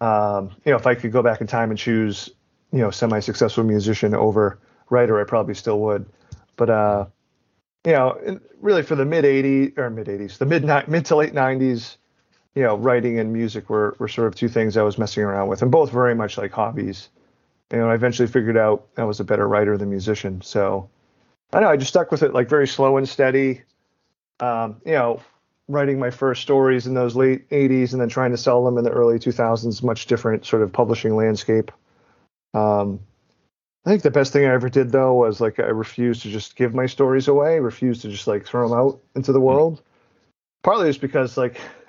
Um, 0.00 0.50
you 0.64 0.72
know, 0.72 0.76
if 0.78 0.86
I 0.86 0.94
could 0.94 1.12
go 1.12 1.22
back 1.22 1.40
in 1.40 1.46
time 1.46 1.70
and 1.70 1.78
choose, 1.78 2.30
you 2.72 2.80
know, 2.80 2.90
semi-successful 2.90 3.64
musician 3.64 4.14
over 4.14 4.58
writer, 4.90 5.20
I 5.20 5.24
probably 5.24 5.54
still 5.54 5.80
would. 5.80 6.06
But 6.56 6.70
uh, 6.70 7.06
you 7.84 7.92
know, 7.92 8.40
really 8.60 8.82
for 8.82 8.96
the 8.96 9.04
mid 9.04 9.24
'80s 9.24 9.78
or 9.78 9.90
mid 9.90 10.08
'80s, 10.08 10.38
the 10.38 10.46
mid 10.46 10.64
mid 10.88 11.04
to 11.06 11.16
late 11.16 11.34
'90s, 11.34 11.96
you 12.54 12.62
know, 12.62 12.76
writing 12.76 13.18
and 13.18 13.32
music 13.32 13.70
were 13.70 13.96
were 13.98 14.08
sort 14.08 14.28
of 14.28 14.34
two 14.34 14.48
things 14.48 14.76
I 14.76 14.82
was 14.82 14.98
messing 14.98 15.24
around 15.24 15.48
with, 15.48 15.62
and 15.62 15.70
both 15.70 15.90
very 15.90 16.14
much 16.14 16.38
like 16.38 16.52
hobbies. 16.52 17.08
You 17.72 17.78
know, 17.78 17.90
I 17.90 17.94
eventually 17.94 18.28
figured 18.28 18.58
out 18.58 18.86
I 18.98 19.04
was 19.04 19.18
a 19.18 19.24
better 19.24 19.48
writer 19.48 19.78
than 19.78 19.88
musician. 19.88 20.42
So 20.42 20.90
I 21.52 21.60
know 21.60 21.68
I 21.68 21.76
just 21.76 21.90
stuck 21.90 22.10
with 22.10 22.22
it 22.22 22.34
like 22.34 22.48
very 22.48 22.68
slow 22.68 22.98
and 22.98 23.08
steady. 23.08 23.62
Um, 24.40 24.80
you 24.84 24.92
know, 24.92 25.22
writing 25.68 25.98
my 25.98 26.10
first 26.10 26.42
stories 26.42 26.86
in 26.86 26.94
those 26.94 27.16
late 27.16 27.48
80s 27.48 27.92
and 27.92 28.00
then 28.00 28.08
trying 28.08 28.32
to 28.32 28.36
sell 28.36 28.64
them 28.64 28.76
in 28.76 28.84
the 28.84 28.90
early 28.90 29.18
2000s, 29.18 29.82
much 29.82 30.06
different 30.06 30.44
sort 30.44 30.62
of 30.62 30.72
publishing 30.72 31.16
landscape. 31.16 31.72
Um, 32.52 33.00
I 33.86 33.90
think 33.90 34.02
the 34.02 34.10
best 34.10 34.32
thing 34.32 34.44
I 34.44 34.52
ever 34.52 34.68
did 34.68 34.92
though 34.92 35.14
was 35.14 35.40
like 35.40 35.58
I 35.58 35.64
refused 35.64 36.22
to 36.22 36.30
just 36.30 36.56
give 36.56 36.74
my 36.74 36.86
stories 36.86 37.26
away, 37.26 37.58
refused 37.58 38.02
to 38.02 38.08
just 38.08 38.26
like 38.26 38.44
throw 38.44 38.68
them 38.68 38.78
out 38.78 39.00
into 39.16 39.32
the 39.32 39.40
hmm. 39.40 39.46
world. 39.46 39.82
Partly 40.62 40.88
just 40.88 41.00
because 41.00 41.36
like, 41.36 41.60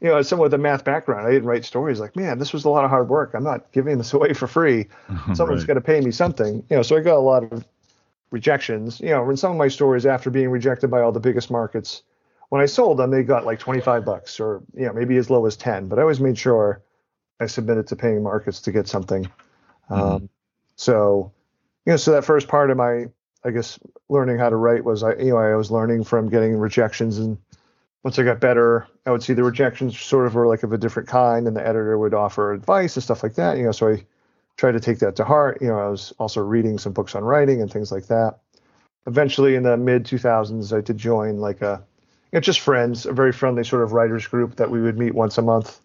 you 0.00 0.08
know, 0.08 0.16
as 0.16 0.28
someone 0.28 0.46
with 0.46 0.54
a 0.54 0.58
math 0.58 0.84
background, 0.84 1.26
I 1.26 1.32
didn't 1.32 1.48
write 1.48 1.64
stories 1.64 1.98
like, 1.98 2.14
man, 2.14 2.38
this 2.38 2.52
was 2.52 2.64
a 2.64 2.68
lot 2.68 2.84
of 2.84 2.90
hard 2.90 3.08
work. 3.08 3.32
I'm 3.34 3.42
not 3.42 3.72
giving 3.72 3.98
this 3.98 4.12
away 4.14 4.32
for 4.32 4.46
free. 4.46 4.86
Someone's 5.34 5.62
right. 5.62 5.68
got 5.68 5.74
to 5.74 5.80
pay 5.80 6.00
me 6.00 6.10
something, 6.10 6.64
you 6.68 6.76
know. 6.76 6.82
So 6.82 6.96
I 6.96 7.00
got 7.00 7.16
a 7.16 7.18
lot 7.18 7.44
of 7.44 7.64
rejections. 8.30 9.00
You 9.00 9.10
know, 9.10 9.28
in 9.30 9.36
some 9.36 9.52
of 9.52 9.58
my 9.58 9.68
stories, 9.68 10.06
after 10.06 10.30
being 10.30 10.50
rejected 10.50 10.90
by 10.90 11.00
all 11.00 11.12
the 11.12 11.20
biggest 11.20 11.50
markets, 11.50 12.02
when 12.50 12.62
I 12.62 12.66
sold 12.66 12.98
them, 12.98 13.10
they 13.10 13.22
got 13.22 13.44
like 13.44 13.58
25 13.58 14.04
bucks 14.04 14.38
or 14.38 14.62
you 14.74 14.86
know 14.86 14.92
maybe 14.92 15.16
as 15.16 15.30
low 15.30 15.46
as 15.46 15.56
10. 15.56 15.88
But 15.88 15.98
I 15.98 16.02
always 16.02 16.20
made 16.20 16.38
sure 16.38 16.82
I 17.40 17.46
submitted 17.46 17.88
to 17.88 17.96
paying 17.96 18.22
markets 18.22 18.60
to 18.62 18.72
get 18.72 18.88
something. 18.88 19.24
Mm-hmm. 19.90 19.94
Um, 19.94 20.28
so 20.76 21.32
you 21.84 21.92
know, 21.92 21.96
so 21.96 22.12
that 22.12 22.24
first 22.24 22.48
part 22.48 22.70
of 22.70 22.76
my 22.76 23.06
I 23.44 23.50
guess 23.50 23.78
learning 24.08 24.38
how 24.38 24.50
to 24.50 24.56
write 24.56 24.84
was 24.84 25.02
I 25.02 25.14
you 25.16 25.30
know 25.30 25.38
I 25.38 25.54
was 25.54 25.70
learning 25.70 26.04
from 26.04 26.28
getting 26.28 26.56
rejections 26.56 27.18
and 27.18 27.38
once 28.06 28.20
I 28.20 28.22
got 28.22 28.38
better, 28.38 28.86
I 29.04 29.10
would 29.10 29.24
see 29.24 29.32
the 29.32 29.42
rejections 29.42 29.98
sort 29.98 30.28
of 30.28 30.36
were 30.36 30.46
like 30.46 30.62
of 30.62 30.72
a 30.72 30.78
different 30.78 31.08
kind, 31.08 31.48
and 31.48 31.56
the 31.56 31.66
editor 31.66 31.98
would 31.98 32.14
offer 32.14 32.52
advice 32.52 32.94
and 32.94 33.02
stuff 33.02 33.24
like 33.24 33.34
that. 33.34 33.58
You 33.58 33.64
know, 33.64 33.72
so 33.72 33.88
I 33.88 34.06
tried 34.56 34.72
to 34.72 34.80
take 34.80 35.00
that 35.00 35.16
to 35.16 35.24
heart. 35.24 35.58
You 35.60 35.66
know, 35.66 35.80
I 35.80 35.88
was 35.88 36.12
also 36.20 36.40
reading 36.40 36.78
some 36.78 36.92
books 36.92 37.16
on 37.16 37.24
writing 37.24 37.60
and 37.60 37.68
things 37.68 37.90
like 37.90 38.06
that. 38.06 38.38
Eventually, 39.08 39.56
in 39.56 39.64
the 39.64 39.76
mid 39.76 40.04
2000s, 40.04 40.72
I 40.72 40.82
did 40.82 40.98
join 40.98 41.38
like 41.38 41.62
a 41.62 41.82
you 42.30 42.36
know, 42.36 42.40
just 42.40 42.60
friends, 42.60 43.06
a 43.06 43.12
very 43.12 43.32
friendly 43.32 43.64
sort 43.64 43.82
of 43.82 43.90
writers 43.90 44.24
group 44.28 44.54
that 44.54 44.70
we 44.70 44.80
would 44.80 44.96
meet 44.96 45.12
once 45.12 45.36
a 45.36 45.42
month. 45.42 45.80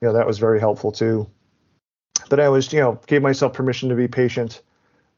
You 0.00 0.08
know, 0.08 0.14
that 0.14 0.26
was 0.26 0.40
very 0.40 0.58
helpful 0.58 0.90
too. 0.90 1.30
But 2.28 2.40
I 2.40 2.48
was, 2.48 2.72
you 2.72 2.80
know, 2.80 2.98
gave 3.06 3.22
myself 3.22 3.52
permission 3.52 3.90
to 3.90 3.94
be 3.94 4.08
patient. 4.08 4.60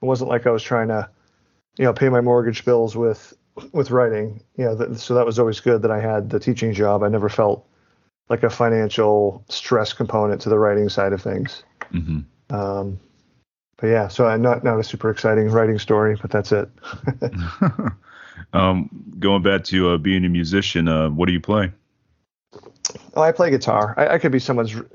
It 0.02 0.04
wasn't 0.04 0.28
like 0.28 0.46
I 0.46 0.50
was 0.50 0.62
trying 0.62 0.88
to, 0.88 1.08
you 1.78 1.86
know, 1.86 1.94
pay 1.94 2.10
my 2.10 2.20
mortgage 2.20 2.66
bills 2.66 2.94
with 2.94 3.32
with 3.72 3.90
writing. 3.90 4.42
You 4.56 4.66
know, 4.66 4.74
that, 4.76 4.98
so 4.98 5.14
that 5.14 5.26
was 5.26 5.38
always 5.38 5.60
good 5.60 5.82
that 5.82 5.90
I 5.90 6.00
had 6.00 6.30
the 6.30 6.40
teaching 6.40 6.72
job. 6.72 7.02
I 7.02 7.08
never 7.08 7.28
felt 7.28 7.66
like 8.28 8.42
a 8.42 8.50
financial 8.50 9.44
stress 9.48 9.92
component 9.92 10.40
to 10.42 10.48
the 10.48 10.58
writing 10.58 10.88
side 10.88 11.12
of 11.12 11.20
things. 11.22 11.64
Mm-hmm. 11.92 12.54
Um, 12.54 13.00
but 13.76 13.88
yeah, 13.88 14.08
so 14.08 14.26
I'm 14.26 14.42
not 14.42 14.62
not 14.62 14.78
a 14.78 14.84
super 14.84 15.10
exciting 15.10 15.48
writing 15.48 15.78
story, 15.78 16.16
but 16.20 16.30
that's 16.30 16.52
it. 16.52 16.68
Um, 18.52 18.90
going 19.18 19.42
back 19.42 19.64
to 19.64 19.90
uh, 19.90 19.96
being 19.96 20.24
a 20.24 20.28
musician, 20.28 20.88
uh, 20.88 21.08
what 21.10 21.26
do 21.26 21.32
you 21.32 21.40
play? 21.40 21.72
Oh, 23.14 23.22
I 23.22 23.32
play 23.32 23.50
guitar. 23.50 23.94
I, 23.96 24.14
I 24.14 24.18
could 24.18 24.32
be 24.32 24.38
someone's 24.38 24.76
r- 24.76 24.86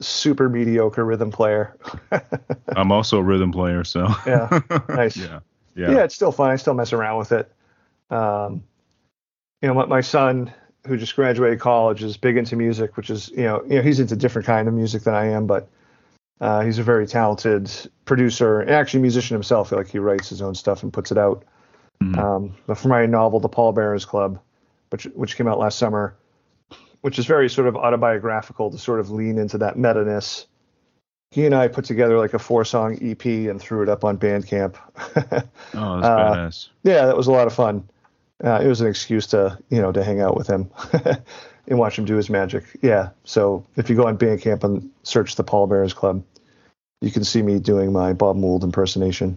super 0.00 0.48
mediocre 0.48 1.04
rhythm 1.04 1.30
player. 1.30 1.76
I'm 2.76 2.92
also 2.92 3.18
a 3.18 3.22
rhythm 3.22 3.50
player, 3.50 3.82
so 3.82 4.08
yeah, 4.26 4.60
nice. 4.88 5.16
yeah, 5.16 5.40
yeah, 5.74 5.90
yeah. 5.90 6.04
It's 6.04 6.14
still 6.14 6.32
fun. 6.32 6.50
I 6.50 6.56
still 6.56 6.74
mess 6.74 6.92
around 6.92 7.18
with 7.18 7.32
it. 7.32 7.52
Um, 8.10 8.62
you 9.62 9.68
know, 9.68 9.74
my, 9.74 9.86
my 9.86 10.00
son 10.00 10.52
who 10.86 10.96
just 10.96 11.16
graduated 11.16 11.60
college 11.60 12.02
is 12.02 12.16
big 12.16 12.36
into 12.36 12.56
music, 12.56 12.96
which 12.96 13.10
is 13.10 13.30
you 13.30 13.44
know, 13.44 13.62
you 13.64 13.76
know, 13.76 13.82
he's 13.82 14.00
into 14.00 14.16
different 14.16 14.46
kind 14.46 14.68
of 14.68 14.74
music 14.74 15.02
than 15.02 15.14
I 15.14 15.26
am, 15.26 15.46
but 15.46 15.68
uh, 16.40 16.62
he's 16.62 16.78
a 16.78 16.82
very 16.82 17.06
talented 17.06 17.70
producer 18.04 18.60
and 18.60 18.70
actually 18.70 19.00
musician 19.00 19.34
himself. 19.34 19.72
Like 19.72 19.88
he 19.88 19.98
writes 19.98 20.28
his 20.28 20.42
own 20.42 20.54
stuff 20.54 20.82
and 20.82 20.92
puts 20.92 21.10
it 21.10 21.18
out. 21.18 21.44
Mm-hmm. 22.02 22.18
Um, 22.18 22.54
but 22.66 22.76
for 22.76 22.88
my 22.88 23.06
novel, 23.06 23.40
The 23.40 23.48
Pallbearers 23.48 24.04
Club, 24.04 24.40
which 24.90 25.04
which 25.14 25.36
came 25.36 25.48
out 25.48 25.58
last 25.58 25.78
summer, 25.78 26.16
which 27.00 27.18
is 27.18 27.26
very 27.26 27.48
sort 27.48 27.68
of 27.68 27.76
autobiographical 27.76 28.70
to 28.70 28.78
sort 28.78 29.00
of 29.00 29.10
lean 29.10 29.38
into 29.38 29.58
that 29.58 29.78
meta-ness. 29.78 30.46
He 31.34 31.44
and 31.46 31.52
I 31.52 31.66
put 31.66 31.84
together 31.84 32.16
like 32.16 32.32
a 32.32 32.38
four-song 32.38 32.96
EP 33.02 33.24
and 33.24 33.60
threw 33.60 33.82
it 33.82 33.88
up 33.88 34.04
on 34.04 34.16
Bandcamp. 34.16 34.76
oh, 34.94 35.10
that's 35.16 35.74
uh, 35.74 36.32
badass. 36.32 36.68
Yeah, 36.84 37.06
that 37.06 37.16
was 37.16 37.26
a 37.26 37.32
lot 37.32 37.48
of 37.48 37.52
fun. 37.52 37.88
Uh, 38.44 38.60
it 38.62 38.68
was 38.68 38.80
an 38.80 38.86
excuse 38.86 39.26
to 39.26 39.58
you 39.68 39.82
know 39.82 39.90
to 39.90 40.04
hang 40.04 40.20
out 40.20 40.36
with 40.36 40.46
him 40.46 40.70
and 41.66 41.76
watch 41.76 41.98
him 41.98 42.04
do 42.04 42.14
his 42.14 42.30
magic. 42.30 42.62
Yeah. 42.82 43.08
So 43.24 43.66
if 43.74 43.90
you 43.90 43.96
go 43.96 44.06
on 44.06 44.16
Bandcamp 44.16 44.62
and 44.62 44.88
search 45.02 45.34
the 45.34 45.42
Pallbearers 45.42 45.92
Club, 45.92 46.22
you 47.00 47.10
can 47.10 47.24
see 47.24 47.42
me 47.42 47.58
doing 47.58 47.92
my 47.92 48.12
Bob 48.12 48.36
Mould 48.36 48.62
impersonation. 48.62 49.36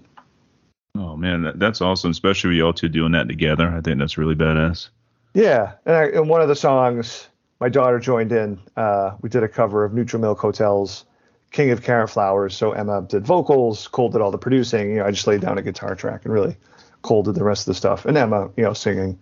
Oh 0.96 1.18
man, 1.18 1.42
that, 1.42 1.58
that's 1.58 1.82
awesome, 1.82 2.12
especially 2.12 2.50
with 2.50 2.58
y'all 2.60 2.74
two 2.74 2.90
doing 2.90 3.14
that 3.14 3.28
together. 3.28 3.70
I 3.70 3.82
think 3.82 3.98
that's 3.98 4.20
really 4.20 4.36
badass. 4.36 4.90
Yeah, 5.34 5.72
and, 5.88 5.96
I, 5.96 6.04
and 6.10 6.30
one 6.30 6.44
of 6.44 6.48
the 6.48 6.56
songs, 6.56 7.28
my 7.60 7.70
daughter 7.70 7.98
joined 7.98 8.32
in. 8.32 8.60
Uh, 8.76 9.16
we 9.22 9.30
did 9.30 9.42
a 9.42 9.48
cover 9.48 9.84
of 9.84 9.96
Neutral 9.96 10.22
Milk 10.22 10.38
Hotel's 10.38 11.07
"King 11.52 11.72
of 11.72 11.84
Carrot 11.84 12.10
Flowers." 12.10 12.56
So 12.56 12.72
Emma 12.72 13.02
did 13.02 13.26
vocals, 13.26 13.88
Cole 13.88 14.10
did 14.10 14.22
all 14.22 14.32
the 14.32 14.38
producing. 14.38 14.92
You 14.92 14.96
know, 14.98 15.06
I 15.06 15.12
just 15.12 15.28
laid 15.28 15.42
down 15.42 15.58
a 15.58 15.62
guitar 15.62 15.96
track, 15.96 16.26
and 16.26 16.34
really 16.34 16.56
Cole 17.02 17.24
did 17.24 17.36
the 17.36 17.44
rest 17.44 17.64
of 17.64 17.68
the 17.68 17.76
stuff, 17.76 18.06
and 18.06 18.18
Emma, 18.18 18.50
you 18.58 18.64
know, 18.64 18.74
singing. 18.74 19.18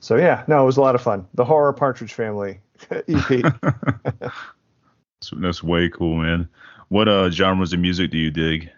So 0.00 0.16
yeah, 0.16 0.44
no, 0.48 0.62
it 0.62 0.66
was 0.66 0.76
a 0.76 0.80
lot 0.80 0.94
of 0.94 1.02
fun. 1.02 1.26
The 1.34 1.44
Horror 1.44 1.72
Partridge 1.72 2.14
Family 2.14 2.60
EP. 2.90 3.44
that's, 4.10 5.32
that's 5.36 5.62
way 5.62 5.88
cool, 5.88 6.16
man. 6.16 6.48
What 6.88 7.08
uh 7.08 7.30
genres 7.30 7.72
of 7.72 7.80
music 7.80 8.10
do 8.10 8.18
you 8.18 8.30
dig? 8.30 8.70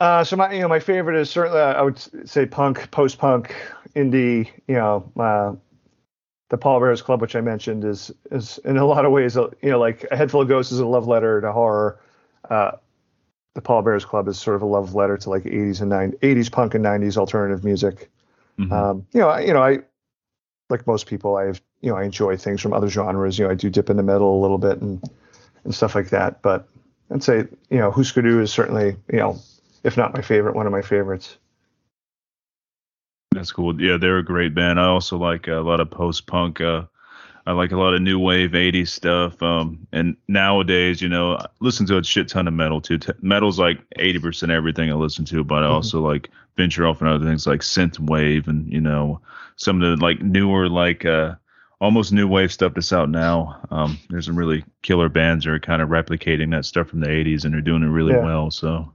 Uh, 0.00 0.24
so 0.24 0.34
my, 0.34 0.50
you 0.50 0.60
know, 0.60 0.68
my 0.68 0.80
favorite 0.80 1.20
is 1.20 1.28
certainly 1.28 1.60
uh, 1.60 1.74
I 1.74 1.82
would 1.82 1.98
say 2.26 2.46
punk, 2.46 2.90
post 2.90 3.18
punk, 3.18 3.54
indie. 3.94 4.50
You 4.66 4.76
know, 4.76 5.60
uh, 6.50 6.56
Paul 6.56 6.80
Pallbearers 6.80 7.02
Club, 7.02 7.20
which 7.20 7.36
I 7.36 7.40
mentioned, 7.40 7.84
is 7.84 8.10
is 8.30 8.58
in 8.64 8.76
a 8.76 8.84
lot 8.84 9.04
of 9.04 9.12
ways, 9.12 9.36
you 9.36 9.50
know, 9.62 9.78
like 9.78 10.06
a 10.10 10.16
head 10.16 10.30
full 10.30 10.40
of 10.40 10.48
ghosts 10.48 10.72
is 10.72 10.80
a 10.80 10.86
love 10.86 11.06
letter 11.06 11.40
to 11.40 11.52
horror. 11.52 12.00
Uh, 12.48 12.72
the 13.54 13.60
Pallbearers 13.60 14.04
Club 14.04 14.28
is 14.28 14.38
sort 14.38 14.56
of 14.56 14.62
a 14.62 14.66
love 14.66 14.94
letter 14.94 15.16
to 15.16 15.30
like 15.30 15.42
80s 15.42 15.80
and 15.80 15.90
90s, 15.90 16.18
80s 16.20 16.52
punk 16.52 16.74
and 16.74 16.84
90s 16.84 17.16
alternative 17.16 17.64
music. 17.64 18.08
Mm-hmm. 18.58 18.72
Um, 18.72 19.06
you 19.12 19.20
know, 19.20 19.28
I, 19.28 19.40
you 19.40 19.52
know, 19.52 19.62
I 19.62 19.80
like 20.68 20.86
most 20.86 21.06
people, 21.06 21.36
I 21.36 21.46
have, 21.46 21.60
you 21.80 21.90
know, 21.90 21.96
I 21.96 22.04
enjoy 22.04 22.36
things 22.36 22.60
from 22.60 22.72
other 22.72 22.88
genres. 22.88 23.38
You 23.38 23.46
know, 23.46 23.50
I 23.50 23.54
do 23.54 23.68
dip 23.68 23.90
in 23.90 23.96
the 23.96 24.02
metal 24.02 24.38
a 24.38 24.40
little 24.40 24.58
bit 24.58 24.80
and 24.80 25.02
and 25.64 25.74
stuff 25.74 25.94
like 25.94 26.10
that. 26.10 26.42
But 26.42 26.68
I'd 27.10 27.22
say, 27.22 27.46
you 27.70 27.78
know, 27.78 27.90
Husker 27.90 28.22
Du 28.22 28.40
is 28.40 28.52
certainly, 28.52 28.96
you 29.12 29.18
know, 29.18 29.38
if 29.82 29.96
not 29.96 30.14
my 30.14 30.22
favorite, 30.22 30.54
one 30.54 30.66
of 30.66 30.72
my 30.72 30.82
favorites. 30.82 31.36
That's 33.32 33.52
cool. 33.52 33.80
Yeah, 33.80 33.96
they're 33.96 34.18
a 34.18 34.24
great 34.24 34.54
band. 34.54 34.80
I 34.80 34.86
also 34.86 35.16
like 35.16 35.46
a 35.46 35.60
lot 35.60 35.80
of 35.80 35.90
post 35.90 36.26
punk. 36.26 36.60
Uh, 36.60 36.82
I 37.46 37.52
like 37.52 37.72
a 37.72 37.76
lot 37.76 37.94
of 37.94 38.02
new 38.02 38.18
wave 38.18 38.50
80s 38.50 38.88
stuff. 38.88 39.40
Um, 39.42 39.86
and 39.92 40.16
nowadays, 40.28 41.00
you 41.00 41.08
know, 41.08 41.36
I 41.36 41.46
listen 41.60 41.86
to 41.86 41.98
a 41.98 42.04
shit 42.04 42.28
ton 42.28 42.48
of 42.48 42.54
metal 42.54 42.80
too. 42.80 42.98
T- 42.98 43.12
metal's 43.22 43.58
like 43.58 43.78
80% 43.98 44.50
everything 44.50 44.90
I 44.90 44.94
listen 44.94 45.24
to, 45.26 45.44
but 45.44 45.62
I 45.62 45.66
mm-hmm. 45.66 45.74
also 45.74 46.00
like 46.00 46.28
venture 46.56 46.86
off 46.86 47.00
into 47.00 47.14
other 47.14 47.24
things 47.24 47.46
like 47.46 47.60
synth 47.60 47.98
wave 47.98 48.48
and, 48.48 48.70
you 48.70 48.80
know, 48.80 49.20
some 49.56 49.80
of 49.80 49.98
the 49.98 50.04
like 50.04 50.20
newer, 50.20 50.68
like, 50.68 51.04
uh, 51.04 51.36
almost 51.80 52.12
new 52.12 52.28
wave 52.28 52.52
stuff 52.52 52.74
that's 52.74 52.92
out 52.92 53.08
now. 53.08 53.60
Um, 53.70 53.98
there's 54.10 54.26
some 54.26 54.36
really 54.36 54.64
killer 54.82 55.08
bands 55.08 55.44
that 55.44 55.52
are 55.52 55.60
kind 55.60 55.80
of 55.80 55.88
replicating 55.88 56.50
that 56.50 56.66
stuff 56.66 56.88
from 56.88 57.00
the 57.00 57.08
80s 57.08 57.44
and 57.44 57.54
they're 57.54 57.60
doing 57.60 57.82
it 57.82 57.86
really 57.86 58.12
yeah. 58.12 58.24
well. 58.24 58.50
So 58.50 58.92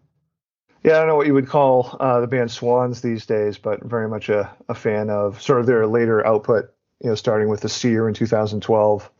yeah, 0.85 0.97
I 0.97 0.99
don't 0.99 1.07
know 1.07 1.15
what 1.15 1.25
you 1.25 1.33
would 1.33 1.47
call 1.47 1.97
uh, 1.99 2.19
the 2.21 2.27
band 2.27 2.51
Swans 2.51 3.01
these 3.01 3.25
days, 3.25 3.57
but 3.57 3.83
very 3.83 4.07
much 4.07 4.29
a, 4.29 4.55
a 4.69 4.75
fan 4.75 5.09
of 5.09 5.41
sort 5.41 5.59
of 5.59 5.65
their 5.65 5.87
later 5.87 6.25
output. 6.25 6.71
You 7.01 7.09
know, 7.09 7.15
starting 7.15 7.49
with 7.49 7.61
the 7.61 7.69
Seer 7.69 8.07
in 8.07 8.13
2012, 8.13 9.11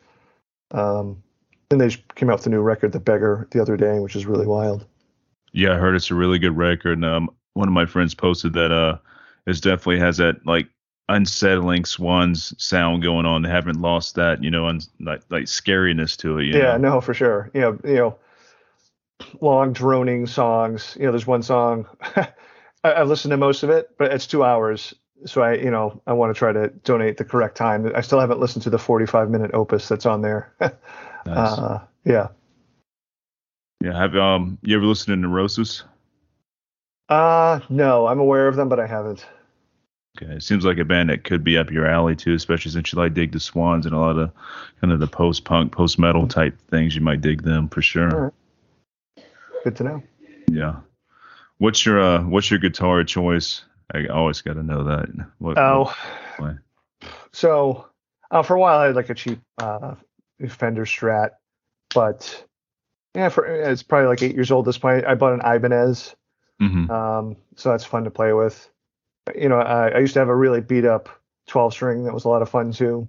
um, 0.71 1.23
and 1.71 1.82
they 1.82 1.89
came 2.13 2.30
out 2.30 2.38
with 2.38 2.45
a 2.45 2.49
new 2.49 2.62
record, 2.62 2.91
The 2.91 2.99
Beggar, 2.99 3.47
the 3.49 3.62
other 3.62 3.78
day, 3.78 3.99
which 3.99 4.15
is 4.15 4.28
really 4.28 4.45
wild. 4.45 4.86
Yeah, 5.54 5.73
I 5.73 5.78
heard 5.78 5.95
it's 5.95 6.12
a 6.12 6.15
really 6.15 6.38
good 6.38 6.56
record. 6.56 6.99
And, 6.99 7.06
um, 7.06 7.30
one 7.54 7.67
of 7.67 7.73
my 7.73 7.86
friends 7.86 8.13
posted 8.13 8.54
that 8.54 8.71
uh, 8.71 8.97
it 9.47 9.60
definitely 9.62 9.99
has 9.99 10.17
that 10.17 10.45
like 10.45 10.69
unsettling 11.10 11.84
Swans 11.84 12.54
sound 12.63 13.01
going 13.01 13.25
on. 13.25 13.41
They 13.41 13.49
haven't 13.49 13.82
lost 13.82 14.15
that, 14.15 14.43
you 14.43 14.51
know, 14.51 14.67
un- 14.67 14.82
like, 14.99 15.21
like 15.30 15.45
scariness 15.45 16.15
to 16.17 16.38
it. 16.38 16.45
yeah, 16.45 16.78
know? 16.78 16.95
no, 16.95 17.01
for 17.01 17.13
sure. 17.13 17.49
You 17.54 17.62
know, 17.62 17.80
you 17.84 17.95
know 17.95 18.17
long 19.41 19.73
droning 19.73 20.28
songs. 20.28 20.95
You 20.99 21.06
know, 21.06 21.12
there's 21.12 21.28
one 21.28 21.43
song 21.43 21.88
I, 22.84 22.99
have 22.99 23.08
listened 23.08 23.32
to 23.32 23.38
most 23.38 23.63
of 23.63 23.69
it, 23.69 23.89
but 23.97 24.13
it's 24.13 24.28
two 24.28 24.43
hours. 24.43 24.93
So 25.25 25.41
I, 25.41 25.54
you 25.56 25.71
know, 25.71 26.01
I 26.06 26.13
want 26.13 26.34
to 26.34 26.38
try 26.38 26.51
to 26.51 26.69
donate 26.84 27.17
the 27.17 27.25
correct 27.25 27.58
time. 27.58 27.91
I 27.95 28.01
still 28.01 28.19
haven't 28.19 28.39
listened 28.39 28.63
to 28.63 28.69
the 28.69 28.78
45 28.78 29.30
minute 29.30 29.51
opus 29.54 29.88
that's 29.88 30.06
on 30.06 30.21
there. 30.21 30.54
nice. 30.60 30.78
uh, 31.25 31.82
yeah, 32.04 32.28
Yeah. 33.82 33.97
Have 33.97 34.15
um 34.15 34.58
you 34.62 34.75
ever 34.75 34.86
listened 34.86 35.15
to 35.15 35.15
Neurosis? 35.15 35.84
Uh, 37.08 37.60
no, 37.69 38.08
I'm 38.08 38.19
aware 38.19 38.47
of 38.47 38.56
them, 38.56 38.69
but 38.69 38.80
I 38.80 38.88
haven't. 38.88 39.25
Okay, 40.17 40.32
it 40.32 40.43
seems 40.43 40.63
like 40.63 40.78
a 40.78 40.86
band 40.86 41.10
that 41.10 41.23
could 41.23 41.43
be 41.43 41.58
up 41.58 41.71
your 41.71 41.86
alley 41.86 42.15
too, 42.15 42.34
especially 42.34 42.71
since 42.71 42.93
you 42.93 42.99
like 42.99 43.13
dig 43.13 43.32
the 43.32 43.39
Swans 43.39 43.86
and 43.86 43.93
a 43.93 43.99
lot 43.99 44.17
of 44.17 44.32
kind 44.80 44.93
of 44.93 44.99
the 44.99 45.08
post 45.08 45.43
punk, 45.43 45.71
post 45.71 45.99
metal 45.99 46.28
type 46.28 46.58
things. 46.69 46.95
You 46.95 47.01
might 47.01 47.21
dig 47.21 47.43
them 47.43 47.67
for 47.67 47.82
sure. 47.82 48.34
Good 49.65 49.75
to 49.78 49.84
know. 49.84 50.04
Yeah. 50.47 50.75
What's 51.58 51.84
your 51.88 51.99
uh 51.99 52.21
what's 52.23 52.51
your 52.51 52.60
guitar 52.60 53.04
choice? 53.04 53.65
I 53.91 54.06
always 54.06 54.41
got 54.41 54.54
to 54.54 54.63
know 54.63 54.84
that. 54.84 55.08
What, 55.39 55.58
Oh, 55.58 55.91
what- 56.38 56.58
so 57.34 57.88
uh, 58.30 58.43
for 58.43 58.56
a 58.56 58.60
while 58.60 58.78
I 58.78 58.86
had 58.86 58.95
like 58.95 59.10
a 59.10 59.15
cheap 59.15 59.39
uh, 59.58 59.95
Fender 60.47 60.86
Strat, 60.86 61.32
but 61.95 62.45
yeah, 63.15 63.30
for 63.30 63.45
it's 63.47 63.82
probably 63.82 64.08
like 64.08 64.21
eight 64.21 64.36
years 64.36 64.51
old 64.51 64.67
at 64.67 64.69
this 64.69 64.78
point. 64.78 65.04
I 65.06 65.15
bought 65.15 65.34
an 65.34 65.41
Ibanez, 65.41 66.15
Mhm. 66.62 66.88
um, 66.91 67.36
so 67.56 67.69
that's 67.71 67.86
fun 67.86 68.04
to 68.04 68.12
play 68.12 68.34
with. 68.34 68.69
You 69.36 69.49
know, 69.49 69.58
I, 69.60 69.89
I 69.89 69.97
used 69.99 70.13
to 70.13 70.19
have 70.19 70.30
a 70.30 70.36
really 70.36 70.62
beat 70.62 70.86
up 70.86 71.10
12 71.47 71.73
string 71.73 72.04
that 72.04 72.13
was 72.13 72.25
a 72.25 72.30
lot 72.30 72.43
of 72.43 72.49
fun 72.49 72.71
too. 72.71 73.08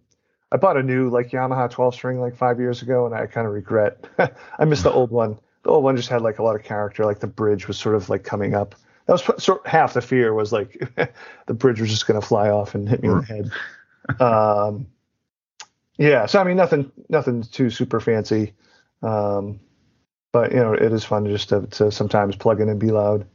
I 0.51 0.57
bought 0.57 0.79
a 0.79 0.83
new 0.83 1.11
like 1.11 1.33
Yamaha 1.33 1.71
12 1.71 1.95
string 1.95 2.19
like 2.19 2.35
five 2.37 2.59
years 2.61 2.81
ago, 2.81 3.05
and 3.05 3.15
I 3.15 3.27
kind 3.27 3.47
of 3.47 3.53
regret. 3.53 4.07
I 4.59 4.65
missed 4.65 4.85
the 4.85 4.93
old 4.93 5.11
one. 5.11 5.39
The 5.67 5.73
old 5.73 5.83
one 5.83 5.97
just 5.97 6.09
had 6.09 6.23
like 6.23 6.39
a 6.39 6.45
lot 6.45 6.55
of 6.55 6.63
character. 6.63 7.05
Like 7.05 7.19
the 7.19 7.27
bridge 7.27 7.67
was 7.67 7.77
sort 7.77 7.97
of 7.97 8.09
like 8.09 8.23
coming 8.23 8.55
up. 8.55 8.77
That 9.07 9.15
was 9.15 9.43
sort 9.43 9.67
half 9.67 9.95
the 9.95 10.01
fear 10.01 10.33
was 10.33 10.53
like 10.53 10.81
the 11.47 11.55
bridge 11.55 11.81
was 11.81 11.91
just 11.91 12.07
gonna 12.07 12.21
fly 12.21 12.51
off 12.51 12.77
and 12.77 12.89
hit 12.89 13.03
me 13.03 13.09
in 13.09 13.17
the 13.17 13.25
head. 13.25 13.51
Um, 14.21 14.87
yeah, 15.99 16.27
so 16.27 16.41
I 16.41 16.45
mean 16.45 16.57
nothing, 16.57 16.93
nothing 17.09 17.43
too 17.43 17.71
super 17.71 17.99
fancy, 17.99 18.53
um, 19.03 19.59
but 20.31 20.53
you 20.53 20.59
know 20.59 20.73
it 20.73 20.93
is 20.93 21.03
fun 21.03 21.27
just 21.27 21.49
to, 21.49 21.67
to 21.67 21.91
sometimes 21.91 22.37
plug 22.37 22.61
in 22.61 22.69
and 22.69 22.79
be 22.79 22.93
loud. 22.93 23.27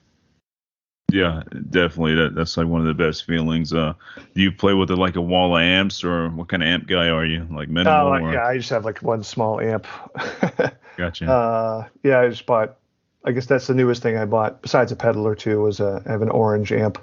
Yeah, 1.12 1.44
definitely. 1.70 2.16
That 2.16 2.36
that's 2.36 2.58
like 2.58 2.68
one 2.68 2.82
of 2.82 2.88
the 2.88 2.94
best 2.94 3.26
feelings. 3.26 3.74
Uh, 3.74 3.94
do 4.34 4.42
you 4.42 4.52
play 4.52 4.74
with 4.74 4.92
it 4.92 4.96
like 4.96 5.16
a 5.16 5.22
wall 5.22 5.56
of 5.56 5.62
amps, 5.62 6.04
or 6.04 6.30
what 6.30 6.48
kind 6.48 6.64
of 6.64 6.68
amp 6.68 6.88
guy 6.88 7.10
are 7.10 7.26
you? 7.26 7.48
Like 7.52 7.70
minimal? 7.70 8.08
Oh, 8.08 8.14
or, 8.14 8.34
yeah, 8.34 8.46
I 8.46 8.58
just 8.58 8.70
have 8.70 8.86
like 8.86 9.00
one 9.00 9.24
small 9.24 9.60
amp. 9.60 9.88
Gotcha. 10.98 11.30
uh, 11.30 11.88
yeah, 12.04 12.20
I 12.22 12.30
just 12.30 12.46
bought. 12.46 12.78
I 13.24 13.32
guess 13.32 13.46
that's 13.46 13.68
the 13.68 13.76
newest 13.76 14.02
thing 14.02 14.18
I 14.18 14.26
bought 14.26 14.62
besides 14.62 14.92
a 14.92 14.96
pedal 14.96 15.28
or 15.28 15.36
two 15.36 15.62
was 15.62 15.80
a 15.80 16.02
I 16.06 16.12
have 16.12 16.22
an 16.22 16.30
orange 16.30 16.72
amp. 16.72 16.98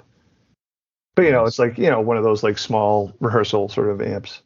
But 1.15 1.23
you 1.23 1.31
know, 1.31 1.45
it's 1.45 1.59
like 1.59 1.77
you 1.77 1.89
know 1.89 2.01
one 2.01 2.17
of 2.17 2.23
those 2.23 2.43
like 2.43 2.57
small 2.57 3.13
rehearsal 3.19 3.69
sort 3.69 3.89
of 3.89 4.01
amps. 4.01 4.41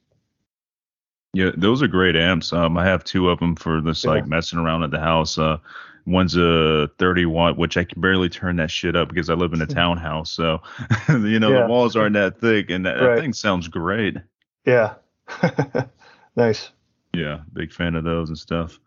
Yeah, 1.34 1.50
those 1.58 1.82
are 1.82 1.88
great 1.88 2.16
amps. 2.16 2.54
Um, 2.54 2.78
I 2.78 2.86
have 2.86 3.04
two 3.04 3.30
of 3.30 3.40
them 3.40 3.56
for 3.56 3.82
this 3.82 4.06
like 4.06 4.24
Yeah. 4.24 4.28
messing 4.30 4.60
around 4.60 4.84
at 4.84 4.92
the 4.92 5.00
house. 5.00 5.38
Uh, 5.38 5.58
one's 6.06 6.36
a 6.36 6.90
30 7.00 7.26
watt, 7.26 7.58
which 7.58 7.78
I 7.78 7.84
can 7.84 8.02
barely 8.02 8.30
turn 8.30 8.56
that 8.58 8.72
shit 8.72 8.96
up 8.96 9.10
because 9.10 9.30
I 9.30 9.34
live 9.36 9.54
in 9.54 9.62
a 9.62 9.66
townhouse. 9.66 10.32
So, 10.32 10.62
you 11.10 11.40
know, 11.40 11.52
Yeah. 11.52 11.62
the 11.62 11.68
walls 11.68 11.96
aren't 11.96 12.14
that 12.14 12.40
thick, 12.40 12.70
and 12.70 12.86
that, 12.86 12.96
Right. 13.00 13.16
that 13.16 13.22
thing 13.22 13.34
sounds 13.34 13.68
great. 13.68 14.18
Yeah, 14.66 14.96
nice. 16.36 16.70
Yeah, 17.14 17.40
big 17.54 17.72
fan 17.72 17.96
of 17.96 18.04
those 18.04 18.30
and 18.30 18.38
stuff. 18.38 18.80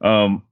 Um, 0.00 0.42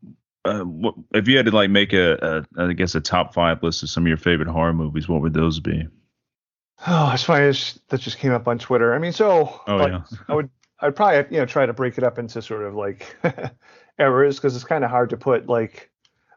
uh, 0.45 0.61
what, 0.61 0.95
if 1.13 1.29
you 1.29 1.37
had 1.37 1.47
to 1.47 1.53
like 1.53 1.71
make 1.71 1.93
a, 1.93 2.45
a, 2.57 2.63
I 2.63 2.73
guess 2.73 2.95
a 2.95 3.01
top 3.01 3.35
five 3.35 3.63
list 3.63 3.83
of 3.83 3.91
some 3.91 4.05
of 4.05 4.09
your 4.09 4.17
favorite 4.17 4.49
horror 4.49 4.73
movies, 4.73 5.09
what 5.09 5.21
would 5.23 5.35
those 5.35 5.61
be? 5.61 5.87
Oh, 6.87 7.09
that's 7.09 7.23
funny. 7.23 7.47
That 7.89 8.01
just 8.01 8.19
came 8.19 8.33
up 8.33 8.47
on 8.49 8.59
Twitter. 8.59 8.95
I 8.95 8.99
mean, 8.99 9.13
so 9.13 9.61
Oh 9.67 9.77
like, 9.77 9.93
yeah, 9.93 10.03
I 10.29 10.35
would 10.35 10.51
I'd 10.81 10.95
probably 10.97 11.25
you 11.35 11.41
know 11.41 11.47
try 11.47 11.65
to 11.65 11.73
break 11.73 11.97
it 11.97 12.05
up 12.05 12.19
into 12.19 12.43
sort 12.43 12.63
of 12.63 12.75
like 12.75 13.17
eras 13.99 14.37
because 14.37 14.55
it's 14.55 14.65
kind 14.65 14.85
of 14.85 14.91
hard 14.91 15.11
to 15.11 15.17
put 15.17 15.47
like 15.49 15.91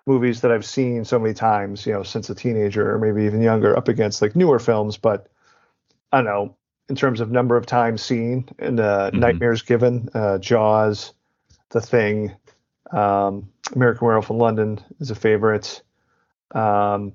movies 0.05 0.41
that 0.41 0.51
I've 0.51 0.65
seen 0.65 1.03
so 1.03 1.19
many 1.19 1.33
times, 1.33 1.85
you 1.85 1.93
know, 1.93 2.03
since 2.03 2.29
a 2.29 2.35
teenager 2.35 2.93
or 2.93 2.99
maybe 2.99 3.25
even 3.25 3.41
younger, 3.41 3.75
up 3.77 3.87
against 3.87 4.21
like 4.21 4.35
newer 4.35 4.59
films. 4.59 4.97
But 4.97 5.27
I 6.11 6.17
don't 6.17 6.25
know 6.25 6.55
in 6.89 6.95
terms 6.95 7.19
of 7.19 7.29
number 7.31 7.57
of 7.57 7.65
times 7.65 8.01
seen 8.01 8.47
and 8.59 8.79
uh, 8.79 9.11
Mhm. 9.11 9.19
nightmares 9.19 9.61
given, 9.63 10.07
uh, 10.13 10.37
Jaws, 10.37 11.13
The 11.71 11.81
Thing, 11.81 12.31
um, 12.91 13.49
American 13.75 14.07
Werewolf 14.07 14.29
in 14.29 14.37
London 14.37 14.79
is 15.01 15.11
a 15.11 15.15
favorite. 15.15 15.81
Um, 16.55 17.11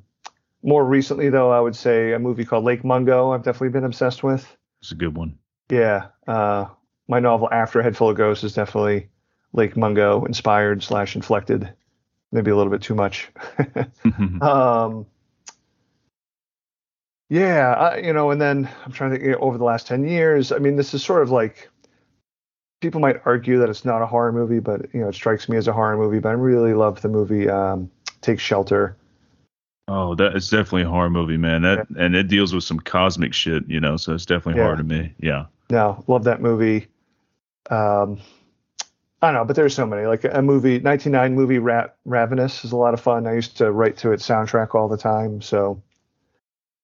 more 0.63 0.85
recently, 0.85 1.31
though, 1.31 1.51
I 1.51 1.59
would 1.59 1.75
say 1.75 2.13
a 2.13 2.19
movie 2.19 2.45
called 2.45 2.65
Lake 2.65 2.85
Mungo. 2.85 3.31
I've 3.33 3.43
definitely 3.43 3.71
been 3.71 3.85
obsessed 3.85 4.23
with. 4.23 4.47
it's 4.83 4.93
a 4.93 4.95
good 4.97 5.17
one. 5.17 5.39
Yeah, 5.71 6.09
uh, 6.29 6.67
my 7.09 7.19
novel 7.21 7.49
After 7.51 7.81
a 7.81 7.83
Head 7.83 7.97
Full 7.97 8.11
of 8.11 8.17
Ghosts 8.17 8.45
is 8.45 8.53
definitely 8.53 9.09
Lake 9.53 9.77
Mungo 9.77 10.25
inspired 10.25 10.83
slash 10.83 11.15
inflected, 11.15 11.73
maybe 12.33 12.51
a 12.51 12.57
little 12.57 12.73
bit 12.73 12.83
too 12.83 12.95
much. 12.95 13.31
um, 14.41 15.07
yeah, 17.29 17.73
I, 17.73 17.97
you 17.99 18.13
know, 18.13 18.31
and 18.31 18.41
then 18.41 18.69
I'm 18.85 18.93
trying 18.93 19.11
to 19.11 19.17
think 19.17 19.27
you 19.27 19.33
know, 19.33 19.39
over 19.39 19.57
the 19.59 19.65
last 19.65 19.87
ten 19.87 20.07
years. 20.07 20.53
I 20.53 20.59
mean, 20.59 20.77
this 20.77 20.93
is 20.95 21.03
sort 21.05 21.23
of 21.23 21.31
like 21.31 21.69
people 22.81 23.01
might 23.01 23.23
argue 23.25 23.59
that 23.61 23.71
it's 23.71 23.85
not 23.85 24.03
a 24.03 24.07
horror 24.07 24.33
movie, 24.33 24.59
but 24.61 24.93
you 24.95 25.01
know, 25.01 25.09
it 25.09 25.15
strikes 25.15 25.49
me 25.49 25.57
as 25.57 25.69
a 25.69 25.73
horror 25.73 25.97
movie. 25.97 26.19
But 26.19 26.31
I 26.31 26.33
really 26.33 26.75
love 26.75 27.01
the 27.01 27.09
movie 27.09 27.49
um, 27.49 27.91
Take 28.21 28.39
Shelter. 28.41 28.97
oh, 29.89 30.15
that 30.17 30.37
it's 30.37 30.51
definitely 30.51 30.83
a 30.83 30.89
horror 30.89 31.11
movie, 31.11 31.37
man. 31.39 31.63
That 31.63 31.87
and 31.99 32.15
it 32.15 32.29
deals 32.29 32.53
with 32.55 32.65
some 32.65 32.81
cosmic 32.81 33.33
shit, 33.35 33.67
you 33.69 33.81
know. 33.81 33.97
So 33.97 34.15
it's 34.15 34.27
definitely 34.27 34.61
Yeah. 34.61 34.67
horror 34.67 34.77
to 34.79 34.85
me. 34.85 35.15
Yeah. 35.19 35.47
No, 35.71 36.05
love 36.09 36.25
that 36.25 36.43
movie. 36.43 36.87
Um, 37.71 38.21
I 39.23 39.29
don't 39.29 39.35
know, 39.35 39.45
but 39.45 39.55
there's 39.57 39.75
so 39.75 39.87
many. 39.87 40.07
Like 40.07 40.25
a 40.25 40.43
movie, 40.43 40.81
99 40.81 41.35
movie 41.35 41.59
Ra- 41.59 41.89
Ravenous 42.05 42.65
is 42.65 42.73
a 42.73 42.77
lot 42.77 42.93
of 42.93 43.01
fun. 43.01 43.27
I 43.27 43.35
used 43.35 43.57
to 43.59 43.71
write 43.71 43.97
to 43.99 44.13
its 44.13 44.27
soundtrack 44.27 44.75
all 44.75 44.89
the 44.89 44.97
time. 44.97 45.41
So 45.41 45.81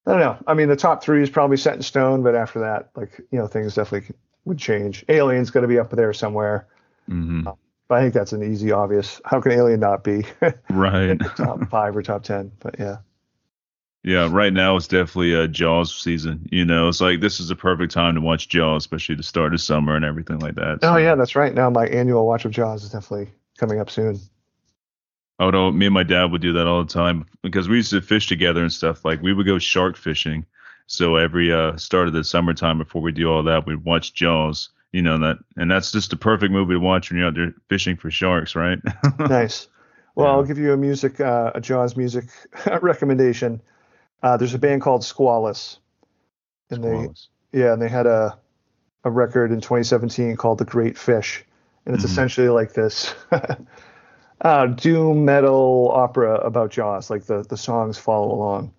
I 0.06 0.12
don't 0.12 0.20
know. 0.20 0.38
I 0.46 0.54
mean, 0.54 0.68
the 0.68 0.76
top 0.76 1.02
three 1.02 1.22
is 1.22 1.30
probably 1.30 1.56
set 1.56 1.74
in 1.76 1.82
stone, 1.82 2.22
but 2.22 2.34
after 2.34 2.60
that, 2.60 2.90
like, 2.96 3.20
you 3.30 3.38
know, 3.38 3.46
things 3.46 3.74
definitely 3.74 4.14
would 4.44 4.58
change. 4.58 5.04
Alien's 5.08 5.50
going 5.50 5.62
to 5.62 5.68
be 5.68 5.78
up 5.78 5.90
there 5.90 6.12
somewhere, 6.12 6.66
hmm 7.06 7.42
but 7.88 7.94
I 7.98 8.02
think 8.02 8.14
that's 8.14 8.32
an 8.32 8.42
easy, 8.42 8.70
obvious. 8.70 9.20
How 9.24 9.40
can 9.40 9.52
Alien 9.52 9.80
not 9.80 10.04
be 10.04 10.24
Right. 10.70 11.18
top 11.36 11.70
five 11.70 11.96
or 11.96 12.02
top 12.02 12.22
10? 12.22 12.52
But 12.60 12.76
yeah. 12.78 12.98
Yeah, 14.04 14.28
right 14.30 14.52
now 14.52 14.76
it's 14.76 14.86
definitely 14.86 15.34
a 15.34 15.48
Jaws 15.48 15.94
season. 15.94 16.48
You 16.50 16.64
know, 16.64 16.88
it's 16.88 17.00
like 17.00 17.20
this 17.20 17.40
is 17.40 17.48
the 17.48 17.56
perfect 17.56 17.92
time 17.92 18.14
to 18.14 18.20
watch 18.20 18.48
Jaws, 18.48 18.82
especially 18.82 19.16
the 19.16 19.22
start 19.22 19.52
of 19.52 19.60
summer 19.60 19.96
and 19.96 20.04
everything 20.04 20.38
like 20.38 20.54
that. 20.54 20.78
Oh, 20.82 20.96
yeah, 20.96 21.14
that's 21.14 21.34
right. 21.34 21.52
Now 21.52 21.68
my 21.68 21.86
annual 21.86 22.26
watch 22.26 22.44
of 22.44 22.52
Jaws 22.52 22.84
is 22.84 22.90
definitely 22.90 23.30
coming 23.58 23.80
up 23.80 23.90
soon. 23.90 24.18
Oh 25.40 25.50
no, 25.50 25.70
me 25.70 25.86
and 25.86 25.94
my 25.94 26.02
dad 26.02 26.32
would 26.32 26.42
do 26.42 26.52
that 26.54 26.66
all 26.66 26.82
the 26.82 26.92
time 26.92 27.26
because 27.42 27.68
we 27.68 27.76
used 27.76 27.90
to 27.90 28.00
fish 28.00 28.26
together 28.26 28.62
and 28.62 28.72
stuff. 28.72 29.04
Like 29.04 29.22
we 29.22 29.32
would 29.32 29.46
go 29.46 29.58
shark 29.58 29.96
fishing. 29.96 30.44
So 30.86 31.16
every 31.16 31.52
uh 31.52 31.76
start 31.76 32.08
of 32.08 32.14
the 32.14 32.24
summertime 32.24 32.78
before 32.78 33.02
we 33.02 33.12
do 33.12 33.30
all 33.30 33.42
that, 33.44 33.66
we'd 33.66 33.84
watch 33.84 34.14
Jaws. 34.14 34.70
You 34.92 35.02
know 35.02 35.18
that, 35.18 35.36
and 35.56 35.70
that's 35.70 35.92
just 35.92 36.10
the 36.10 36.16
perfect 36.16 36.50
movie 36.50 36.72
to 36.74 36.80
watch 36.80 37.10
when 37.10 37.18
you're 37.18 37.28
out 37.28 37.34
there 37.34 37.54
fishing 37.68 37.96
for 37.96 38.10
sharks, 38.10 38.56
right? 38.56 38.78
nice. 39.18 39.68
Well, 40.14 40.26
Yeah. 40.26 40.32
I'll 40.32 40.44
give 40.44 40.56
you 40.58 40.72
a 40.72 40.76
music, 40.78 41.20
uh, 41.20 41.52
a 41.54 41.60
Jaws 41.60 41.94
music 41.94 42.24
recommendation. 42.82 43.60
Uh, 44.22 44.36
there's 44.36 44.54
a 44.54 44.58
band 44.58 44.82
called 44.82 45.02
Squalus, 45.02 45.78
and 46.70 46.82
they, 46.82 47.08
yeah, 47.52 47.72
and 47.72 47.80
they 47.80 47.88
had 47.88 48.06
a 48.06 48.38
a 49.04 49.10
record 49.10 49.52
in 49.52 49.60
2017 49.60 50.36
called 50.36 50.58
The 50.58 50.64
Great 50.64 50.98
Fish, 50.98 51.44
and 51.86 51.94
it's 51.94 52.04
Mhm. 52.04 52.08
essentially 52.08 52.48
like 52.48 52.72
this 52.72 53.14
uh, 54.40 54.66
doom 54.66 55.24
metal 55.24 55.90
opera 55.94 56.34
about 56.36 56.70
Jaws. 56.70 57.10
Like 57.10 57.24
the 57.24 57.42
the 57.42 57.56
songs 57.56 57.96
follow 57.96 58.32
along. 58.34 58.72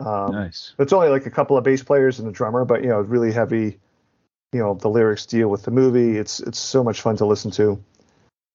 Um, 0.00 0.32
nice. 0.32 0.74
It's 0.78 0.92
only 0.92 1.08
like 1.08 1.26
a 1.26 1.30
couple 1.30 1.56
of 1.56 1.62
bass 1.64 1.82
players 1.82 2.18
and 2.18 2.28
a 2.28 2.32
drummer, 2.32 2.64
but 2.64 2.82
you 2.82 2.88
know, 2.88 3.00
really 3.00 3.32
heavy. 3.32 3.78
You 4.52 4.60
know, 4.60 4.74
the 4.74 4.88
lyrics 4.88 5.24
deal 5.26 5.48
with 5.48 5.62
the 5.62 5.70
movie. 5.70 6.18
It's 6.18 6.40
it's 6.40 6.58
so 6.58 6.82
much 6.84 7.00
fun 7.00 7.16
to 7.18 7.24
listen 7.24 7.50
to. 7.52 7.82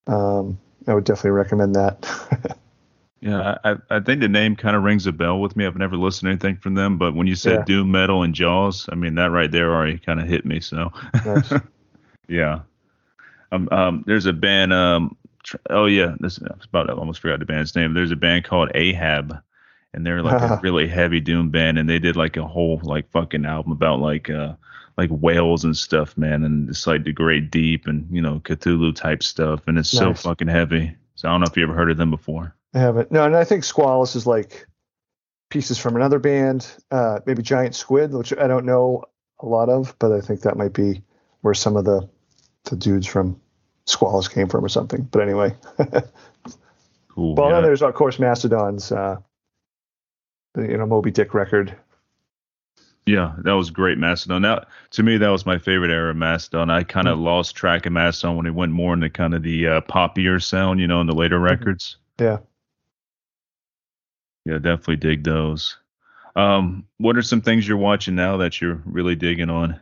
Um, 0.07 0.59
I 0.87 0.93
would 0.93 1.05
definitely 1.05 1.31
recommend 1.31 1.75
that. 1.75 2.57
Yeah, 3.19 3.57
I, 3.63 3.75
I 3.89 3.99
think 3.99 4.21
the 4.21 4.27
name 4.27 4.55
kind 4.55 4.75
of 4.75 4.83
rings 4.83 5.07
a 5.07 5.11
bell 5.11 5.39
with 5.39 5.55
me. 5.55 5.65
I've 5.65 5.75
never 5.75 5.97
listened 5.97 6.27
to 6.27 6.31
anything 6.31 6.57
from 6.57 6.75
them, 6.75 6.97
but 6.97 7.15
when 7.15 7.25
you 7.25 7.35
said 7.35 7.59
Yeah. 7.59 7.63
doom 7.65 7.91
metal 7.91 8.21
and 8.21 8.33
Jaws, 8.33 8.87
I 8.91 8.95
mean 8.95 9.15
that 9.15 9.31
right 9.31 9.51
there 9.51 9.73
already 9.73 9.97
kind 9.97 10.19
of 10.19 10.27
hit 10.27 10.45
me. 10.45 10.59
So 10.59 10.91
Nice. 11.25 11.51
yeah, 12.27 12.59
um, 13.51 13.67
um, 13.71 14.03
there's 14.05 14.27
a 14.27 14.33
band. 14.33 14.71
Um, 14.71 15.17
tr- 15.43 15.57
oh 15.69 15.85
yeah, 15.85 16.15
this 16.19 16.39
I 16.39 16.53
was 16.55 16.65
about 16.65 16.89
I 16.89 16.93
almost 16.93 17.21
forgot 17.21 17.39
the 17.39 17.45
band's 17.45 17.75
name. 17.75 17.93
There's 17.93 18.11
a 18.11 18.15
band 18.15 18.45
called 18.45 18.71
Ahab, 18.75 19.35
and 19.93 20.05
they're 20.05 20.21
like 20.21 20.41
a 20.41 20.57
really 20.61 20.87
heavy 20.87 21.19
doom 21.19 21.49
band, 21.49 21.79
and 21.79 21.89
they 21.89 21.99
did 21.99 22.15
like 22.15 22.37
a 22.37 22.45
whole 22.45 22.79
like 22.83 23.09
fucking 23.09 23.45
album 23.45 23.71
about 23.71 23.99
like 23.99 24.29
uh 24.29 24.53
like 24.97 25.09
whales 25.09 25.63
and 25.63 25.77
stuff, 25.77 26.17
man, 26.17 26.43
and 26.43 26.69
it's 26.69 26.85
like 26.85 27.03
the 27.03 27.13
Great 27.13 27.49
Deep 27.51 27.87
and 27.87 28.07
you 28.11 28.21
know 28.21 28.41
Cthulhu 28.41 28.95
type 28.95 29.23
stuff, 29.23 29.61
and 29.67 29.79
it's 29.79 29.89
so 29.89 30.13
fucking 30.13 30.47
heavy. 30.47 30.95
So 31.15 31.27
I 31.27 31.31
don't 31.31 31.41
know 31.41 31.47
if 31.47 31.57
you 31.57 31.63
ever 31.63 31.73
heard 31.73 31.89
of 31.89 31.97
them 31.97 32.11
before. 32.11 32.53
I 32.73 32.79
haven't. 32.79 33.11
No, 33.11 33.23
and 33.23 33.35
I 33.35 33.43
think 33.43 33.63
Squalus 33.63 34.15
is 34.15 34.27
like 34.27 34.67
pieces 35.49 35.77
from 35.77 35.95
another 35.95 36.19
band, 36.19 36.69
uh, 36.91 37.19
maybe 37.25 37.41
Giant 37.41 37.75
Squid, 37.75 38.11
which 38.13 38.33
I 38.37 38.47
don't 38.47 38.65
know 38.65 39.05
a 39.39 39.45
lot 39.45 39.69
of, 39.69 39.95
but 39.99 40.11
I 40.11 40.21
think 40.21 40.41
that 40.41 40.57
might 40.57 40.73
be 40.73 41.03
where 41.41 41.53
some 41.53 41.77
of 41.77 41.85
the 41.85 42.07
the 42.65 42.75
dudes 42.75 43.07
from 43.07 43.39
Squalus 43.85 44.31
came 44.31 44.49
from 44.49 44.65
or 44.65 44.69
something. 44.69 45.03
But 45.03 45.21
anyway, 45.21 45.55
cool. 47.09 47.35
Well, 47.35 47.49
yeah. 47.49 47.55
then 47.55 47.63
there's 47.63 47.81
of 47.81 47.93
course 47.93 48.19
Mastodon's, 48.19 48.91
uh, 48.91 49.17
you 50.57 50.77
know, 50.77 50.85
Moby 50.85 51.11
Dick 51.11 51.33
record. 51.33 51.75
Yeah, 53.05 53.35
that 53.43 53.53
was 53.53 53.69
great, 53.69 53.97
Mastodon. 53.97 54.41
That 54.41 54.67
to 54.91 55.03
me, 55.03 55.17
that 55.17 55.29
was 55.29 55.45
my 55.45 55.57
favorite 55.57 55.91
era 55.91 56.09
of 56.09 56.17
Mastodon. 56.17 56.69
I 56.69 56.83
kind 56.83 57.07
of 57.07 57.17
lost 57.17 57.55
track 57.55 57.85
of 57.85 57.93
Mastodon 57.93 58.35
when 58.35 58.45
it 58.45 58.53
went 58.53 58.73
more 58.73 58.93
into 58.93 59.09
kind 59.09 59.33
of 59.33 59.43
the 59.43 59.67
uh, 59.67 59.81
poppier 59.81 60.43
sound, 60.43 60.81
you 60.81 60.87
know, 60.87 60.99
in 60.99 61.07
the 61.07 61.15
later 61.15 61.39
records. 61.39 61.97
Yeah. 62.19 62.39
Yeah, 64.47 64.59
definitely 64.59 64.95
dig 64.95 65.25
those. 65.25 65.75
Um, 66.37 66.87
what 66.99 67.17
are 67.17 67.21
some 67.21 67.41
things 67.41 67.67
you're 67.67 67.75
watching 67.75 68.15
now 68.15 68.37
that 68.37 68.61
you're 68.61 68.81
really 68.85 69.15
digging 69.15 69.49
on? 69.49 69.77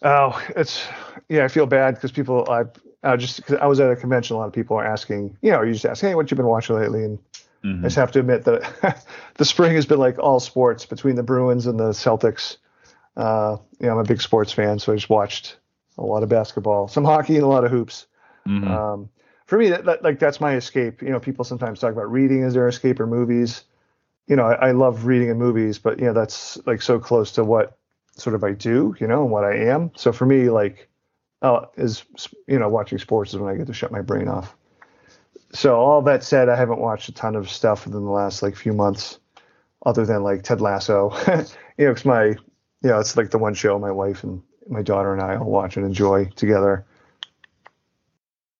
Oh, 0.00 0.40
it's 0.54 0.86
yeah. 1.28 1.44
I 1.44 1.48
feel 1.48 1.66
bad 1.66 1.96
because 1.96 2.12
people. 2.12 2.48
I 2.48 2.66
I 3.02 3.16
just 3.16 3.44
cause 3.44 3.58
I 3.60 3.66
was 3.66 3.80
at 3.80 3.90
a 3.90 3.96
convention. 3.96 4.36
A 4.36 4.38
lot 4.38 4.46
of 4.46 4.52
people 4.52 4.76
are 4.76 4.84
asking. 4.84 5.36
You 5.42 5.50
know, 5.50 5.62
you 5.62 5.72
just 5.72 5.86
ask, 5.86 6.00
hey, 6.02 6.14
what 6.14 6.30
you 6.30 6.36
been 6.36 6.46
watching 6.46 6.76
lately? 6.76 7.02
And 7.02 7.18
Mhm. 7.64 7.80
I 7.80 7.86
just 7.86 7.96
have 7.96 8.12
to 8.12 8.20
admit 8.20 8.44
that 8.44 9.04
the 9.34 9.44
spring 9.44 9.74
has 9.74 9.86
been 9.86 9.98
like 9.98 10.20
all 10.20 10.38
sports 10.38 10.86
between 10.86 11.16
the 11.16 11.24
Bruins 11.24 11.66
and 11.66 11.80
the 11.80 11.90
Celtics. 11.90 12.58
Uh, 13.16 13.56
you 13.80 13.86
know, 13.86 13.94
I'm 13.94 13.98
a 13.98 14.04
big 14.04 14.22
sports 14.22 14.52
fan, 14.52 14.78
so 14.78 14.92
I 14.92 14.96
just 14.96 15.10
watched 15.10 15.56
a 15.98 16.02
lot 16.02 16.22
of 16.22 16.28
basketball, 16.28 16.86
some 16.86 17.04
hockey, 17.04 17.34
and 17.34 17.42
a 17.44 17.48
lot 17.48 17.64
of 17.64 17.72
hoops. 17.72 18.06
Mhm. 18.46 18.68
Um, 18.68 19.08
for 19.46 19.58
me, 19.58 19.68
that, 19.70 19.84
that 19.84 20.02
like 20.02 20.18
that's 20.18 20.40
my 20.40 20.56
escape. 20.56 21.02
You 21.02 21.10
know, 21.10 21.20
people 21.20 21.44
sometimes 21.44 21.80
talk 21.80 21.92
about 21.92 22.10
reading 22.10 22.42
as 22.44 22.54
their 22.54 22.68
escape 22.68 23.00
or 23.00 23.06
movies. 23.06 23.64
You 24.26 24.36
know, 24.36 24.44
I, 24.44 24.68
I 24.68 24.70
love 24.72 25.04
reading 25.04 25.30
and 25.30 25.38
movies, 25.38 25.78
but 25.78 25.98
you 25.98 26.06
know 26.06 26.14
that's 26.14 26.58
like 26.66 26.80
so 26.80 26.98
close 26.98 27.32
to 27.32 27.44
what 27.44 27.78
sort 28.16 28.34
of 28.34 28.44
I 28.44 28.52
do, 28.52 28.94
you 29.00 29.06
know, 29.06 29.22
and 29.22 29.30
what 29.30 29.44
I 29.44 29.56
am. 29.56 29.90
So 29.96 30.12
for 30.12 30.24
me, 30.24 30.48
like, 30.48 30.88
uh, 31.42 31.66
is 31.76 32.04
you 32.46 32.58
know, 32.58 32.68
watching 32.68 32.98
sports 32.98 33.34
is 33.34 33.40
when 33.40 33.52
I 33.52 33.56
get 33.56 33.66
to 33.66 33.74
shut 33.74 33.92
my 33.92 34.00
brain 34.00 34.28
off. 34.28 34.56
So 35.52 35.76
all 35.76 36.02
that 36.02 36.24
said, 36.24 36.48
I 36.48 36.56
haven't 36.56 36.80
watched 36.80 37.08
a 37.08 37.12
ton 37.12 37.36
of 37.36 37.50
stuff 37.50 37.86
within 37.86 38.04
the 38.04 38.10
last 38.10 38.42
like 38.42 38.56
few 38.56 38.72
months, 38.72 39.18
other 39.84 40.06
than 40.06 40.22
like 40.22 40.42
Ted 40.42 40.60
Lasso. 40.60 41.12
you 41.78 41.84
know, 41.84 41.92
it's 41.92 42.04
my, 42.04 42.24
you 42.24 42.36
know, 42.82 42.98
it's 42.98 43.16
like 43.16 43.30
the 43.30 43.38
one 43.38 43.54
show 43.54 43.78
my 43.78 43.90
wife 43.90 44.24
and 44.24 44.42
my 44.68 44.82
daughter 44.82 45.12
and 45.12 45.22
I 45.22 45.36
all 45.36 45.50
watch 45.50 45.76
and 45.76 45.84
enjoy 45.84 46.26
together. 46.36 46.86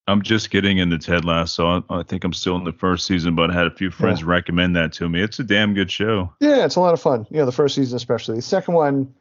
I'm 0.06 0.22
just 0.22 0.50
getting 0.50 0.78
into 0.78 0.98
Ted 0.98 1.24
Lasso. 1.24 1.82
I, 1.90 2.00
I 2.00 2.02
think 2.02 2.24
I'm 2.24 2.32
still 2.32 2.56
in 2.56 2.64
the 2.64 2.72
first 2.72 3.06
season, 3.06 3.34
but 3.34 3.50
I 3.50 3.54
had 3.54 3.66
a 3.66 3.70
few 3.70 3.90
friends 3.90 4.22
recommend 4.22 4.76
that 4.76 4.92
to 4.94 5.08
me. 5.08 5.22
It's 5.22 5.38
a 5.38 5.44
damn 5.44 5.72
good 5.72 5.90
show. 5.90 6.32
Yeah, 6.40 6.64
it's 6.64 6.76
a 6.76 6.80
lot 6.80 6.92
of 6.92 7.00
fun. 7.00 7.26
You 7.30 7.38
know, 7.38 7.46
the 7.46 7.52
first 7.52 7.74
season 7.74 7.96
especially. 7.96 8.36
The 8.36 8.42
second 8.42 8.74
one 8.74 9.14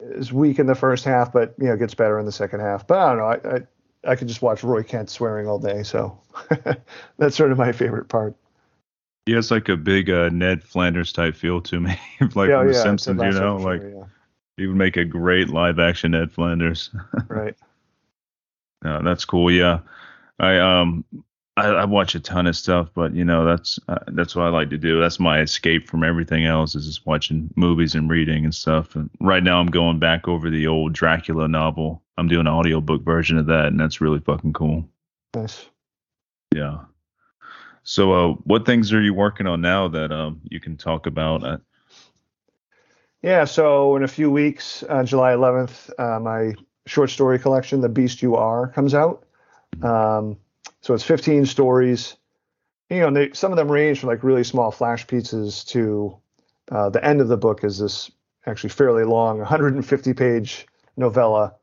is 0.00 0.32
weak 0.32 0.58
in 0.58 0.66
the 0.66 0.74
first 0.74 1.04
half, 1.04 1.32
but 1.32 1.54
you 1.58 1.66
know, 1.66 1.76
gets 1.76 1.94
better 1.94 2.18
in 2.18 2.26
the 2.26 2.32
second 2.32 2.60
half. 2.60 2.86
But 2.86 2.98
I 2.98 3.08
don't 3.08 3.18
know. 3.18 3.24
I 3.24 3.56
I, 3.56 4.12
I 4.12 4.16
could 4.16 4.28
just 4.28 4.42
watch 4.42 4.64
Roy 4.64 4.82
Kent 4.82 5.10
swearing 5.10 5.46
all 5.46 5.58
day, 5.58 5.82
so 5.82 6.18
that's 7.18 7.36
sort 7.36 7.52
of 7.52 7.58
my 7.58 7.72
favorite 7.72 8.08
part. 8.08 8.34
He 9.26 9.32
has 9.32 9.50
like 9.50 9.68
a 9.68 9.76
big 9.76 10.10
uh, 10.10 10.30
Ned 10.30 10.64
Flanders 10.64 11.12
type 11.12 11.36
feel 11.36 11.60
to 11.62 11.78
me, 11.78 11.90
like 12.34 12.48
yeah, 12.48 12.58
from 12.58 12.68
The 12.68 12.74
yeah, 12.74 12.82
Simpsons. 12.82 13.22
You 13.22 13.32
know, 13.32 13.56
like 13.56 13.82
sure, 13.82 14.10
he 14.56 14.66
would 14.66 14.76
make 14.76 14.96
a 14.96 15.04
great 15.04 15.50
live 15.50 15.78
action 15.78 16.12
Ned 16.12 16.32
Flanders. 16.32 16.90
right. 17.28 17.54
No, 18.82 19.02
that's 19.02 19.24
cool. 19.24 19.50
Yeah, 19.50 19.80
I 20.38 20.58
um 20.58 21.04
I, 21.56 21.66
I 21.66 21.84
watch 21.84 22.14
a 22.14 22.20
ton 22.20 22.46
of 22.46 22.56
stuff, 22.56 22.88
but 22.94 23.14
you 23.14 23.24
know 23.24 23.44
that's 23.44 23.78
uh, 23.88 23.98
that's 24.08 24.34
what 24.34 24.46
I 24.46 24.48
like 24.48 24.70
to 24.70 24.78
do. 24.78 25.00
That's 25.00 25.20
my 25.20 25.40
escape 25.40 25.88
from 25.88 26.04
everything 26.04 26.46
else 26.46 26.74
is 26.74 26.86
just 26.86 27.06
watching 27.06 27.50
movies 27.56 27.94
and 27.94 28.08
reading 28.08 28.44
and 28.44 28.54
stuff. 28.54 28.94
And 28.96 29.10
right 29.20 29.42
now 29.42 29.60
I'm 29.60 29.70
going 29.70 29.98
back 29.98 30.28
over 30.28 30.48
the 30.48 30.66
old 30.66 30.92
Dracula 30.92 31.48
novel. 31.48 32.02
I'm 32.16 32.28
doing 32.28 32.46
an 32.46 32.52
audiobook 32.52 33.02
version 33.02 33.36
of 33.36 33.46
that, 33.46 33.66
and 33.66 33.78
that's 33.78 34.00
really 34.00 34.20
fucking 34.20 34.52
cool. 34.52 34.88
Nice. 35.34 35.66
Yeah. 36.54 36.78
So, 37.82 38.12
uh, 38.12 38.34
what 38.44 38.66
things 38.66 38.92
are 38.92 39.00
you 39.02 39.14
working 39.14 39.46
on 39.46 39.60
now 39.60 39.88
that 39.88 40.12
um 40.12 40.40
you 40.44 40.60
can 40.60 40.76
talk 40.76 41.06
about? 41.06 41.44
Uh, 41.44 41.58
Yeah, 43.22 43.44
so 43.44 43.96
in 43.96 44.02
a 44.02 44.08
few 44.08 44.30
weeks, 44.30 44.82
uh, 44.88 45.02
July 45.04 45.32
11th, 45.32 45.90
uh, 45.98 46.20
my 46.20 46.54
short 46.86 47.10
story 47.10 47.38
collection, 47.38 47.80
The 47.80 47.88
Beast 47.88 48.22
You 48.22 48.36
Are, 48.36 48.68
comes 48.68 48.94
out. 48.94 49.24
Um, 49.82 50.36
so 50.80 50.94
it's 50.94 51.04
15 51.04 51.46
stories. 51.46 52.16
You 52.88 53.00
know, 53.00 53.10
they, 53.10 53.32
some 53.32 53.52
of 53.52 53.56
them 53.56 53.70
range 53.70 54.00
from 54.00 54.08
like 54.08 54.24
really 54.24 54.44
small 54.44 54.70
flash 54.70 55.06
pieces 55.06 55.64
to 55.64 56.16
uh, 56.70 56.90
the 56.90 57.04
end 57.04 57.20
of 57.20 57.28
the 57.28 57.36
book 57.36 57.64
is 57.64 57.78
this 57.78 58.10
actually 58.46 58.70
fairly 58.70 59.04
long 59.04 59.38
150 59.38 60.14
page 60.14 60.66
novella. 60.96 61.54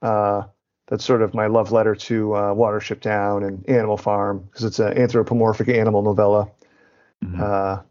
Uh, 0.00 0.42
that's 0.88 1.04
sort 1.04 1.22
of 1.22 1.32
my 1.32 1.46
love 1.46 1.72
letter 1.72 1.94
to 1.94 2.34
uh, 2.34 2.54
Watership 2.54 3.00
Down 3.00 3.44
and 3.44 3.68
Animal 3.68 3.96
Farm 3.96 4.40
because 4.40 4.64
it's 4.64 4.78
an 4.78 4.98
anthropomorphic 4.98 5.68
animal 5.68 6.02
novella 6.02 6.50
mhm. 7.24 7.40
uh, 7.40 7.82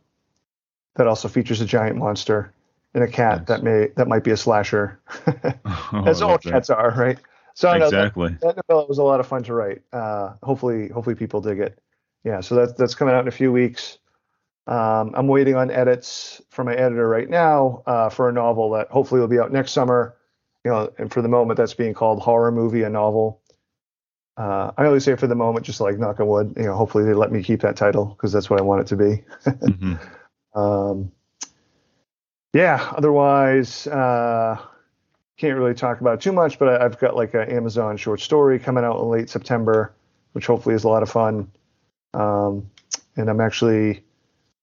that 0.96 1.08
also 1.08 1.28
features 1.28 1.62
a 1.62 1.66
giant 1.66 1.98
monster 1.98 2.54
and 2.94 3.04
a 3.04 3.08
cat 3.08 3.48
that 3.48 3.64
may 3.64 3.88
that 3.96 4.08
might 4.08 4.24
be 4.24 4.32
a 4.32 4.38
slasher, 4.38 5.00
Oh, 5.66 6.04
as 6.06 6.22
all 6.22 6.38
that. 6.38 6.44
cats 6.44 6.70
are, 6.70 6.92
right? 6.92 7.20
So 7.54 7.70
I 7.70 7.78
know 7.78 7.90
that, 7.90 8.06
exactly. 8.08 8.38
that 8.42 8.56
novella 8.56 8.88
was 8.88 8.98
a 8.98 9.04
lot 9.04 9.20
of 9.20 9.28
fun 9.28 9.44
to 9.44 9.54
write. 9.54 9.82
Uh, 9.92 10.34
hopefully, 10.42 10.88
hopefully 10.90 11.16
people 11.16 11.42
dig 11.42 11.60
it. 11.60 11.80
Yeah, 12.24 12.42
so 12.42 12.56
that's 12.56 12.74
that's 12.74 12.96
coming 12.96 13.14
out 13.14 13.22
in 13.22 13.28
a 13.28 13.32
few 13.32 13.52
weeks. 13.52 13.98
Um, 14.68 15.14
I'm 15.16 15.28
waiting 15.28 15.56
on 15.56 15.72
edits 15.72 16.42
from 16.50 16.68
my 16.68 16.74
editor 16.76 17.08
right 17.08 17.30
now 17.30 17.84
uh, 17.86 18.10
for 18.10 18.30
a 18.30 18.32
novel 18.34 18.72
that 18.72 18.90
hopefully 18.90 19.20
will 19.20 19.28
be 19.28 19.40
out 19.40 19.52
next 19.52 19.72
summer. 19.72 20.16
You 20.64 20.72
know, 20.72 20.94
and 21.00 21.12
for 21.12 21.22
the 21.22 21.28
moment, 21.28 21.58
that's 21.58 21.74
being 21.74 21.94
called 21.94 22.22
Horror 22.22 22.52
Movie, 22.52 22.84
a 22.84 22.90
novel. 22.90 23.42
Uh, 24.38 24.72
I 24.78 24.86
always 24.86 25.04
say 25.04 25.16
for 25.16 25.28
the 25.28 25.36
moment, 25.36 25.66
just 25.66 25.82
like 25.82 25.98
knock 25.98 26.20
on 26.20 26.28
wood. 26.28 26.54
You 26.56 26.64
know, 26.64 26.76
hopefully 26.76 27.04
they 27.04 27.14
let 27.14 27.32
me 27.32 27.44
keep 27.44 27.62
that 27.62 27.76
title 27.76 28.06
because 28.06 28.32
that's 28.32 28.50
what 28.50 28.60
I 28.60 28.64
want 28.64 28.82
it 28.82 28.88
to 28.88 28.96
be. 28.96 29.24
Mhm. 29.46 30.00
Um, 30.54 31.12
yeah, 32.54 32.92
otherwise, 32.96 33.88
uh, 33.88 34.58
can't 35.38 35.58
really 35.58 35.74
talk 35.74 36.02
about 36.02 36.16
it 36.16 36.22
too 36.22 36.32
much, 36.32 36.60
but 36.60 36.68
I, 36.68 36.86
I've 36.86 37.00
got 37.00 37.16
like 37.16 37.34
an 37.34 37.50
Amazon 37.50 37.98
short 37.98 38.20
story 38.20 38.60
coming 38.60 38.84
out 38.84 39.00
in 39.02 39.10
late 39.10 39.30
September, 39.30 39.94
which 40.34 40.46
hopefully 40.46 40.76
is 40.76 40.84
a 40.84 40.90
lot 40.90 41.04
of 41.04 41.10
fun. 41.10 41.50
Um, 42.14 42.70
and 43.16 43.30
I'm 43.30 43.42
actually, 43.42 44.04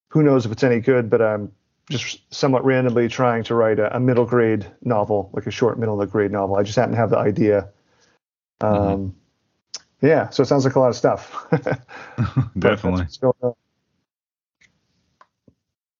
who 0.08 0.22
knows 0.22 0.46
if 0.46 0.52
it's 0.52 0.62
any 0.62 0.80
good, 0.80 1.10
but 1.10 1.20
I'm 1.20 1.50
just 1.90 2.32
somewhat 2.32 2.64
randomly 2.64 3.08
trying 3.08 3.42
to 3.44 3.54
write 3.54 3.78
a, 3.78 3.94
a 3.96 4.00
middle 4.00 4.26
grade 4.26 4.66
novel, 4.82 5.30
like 5.32 5.46
a 5.46 5.50
short 5.50 5.78
middle 5.78 6.04
grade 6.06 6.30
novel. 6.30 6.56
I 6.56 6.62
just 6.62 6.76
happen 6.76 6.92
to 6.92 6.98
have 6.98 7.10
the 7.10 7.18
idea. 7.18 7.68
Um, 8.60 9.14
Yeah, 10.00 10.28
so 10.30 10.42
it 10.42 10.46
sounds 10.46 10.64
like 10.64 10.76
a 10.76 10.80
lot 10.80 10.90
of 10.90 10.96
stuff. 10.96 11.46
Definitely. 12.58 13.06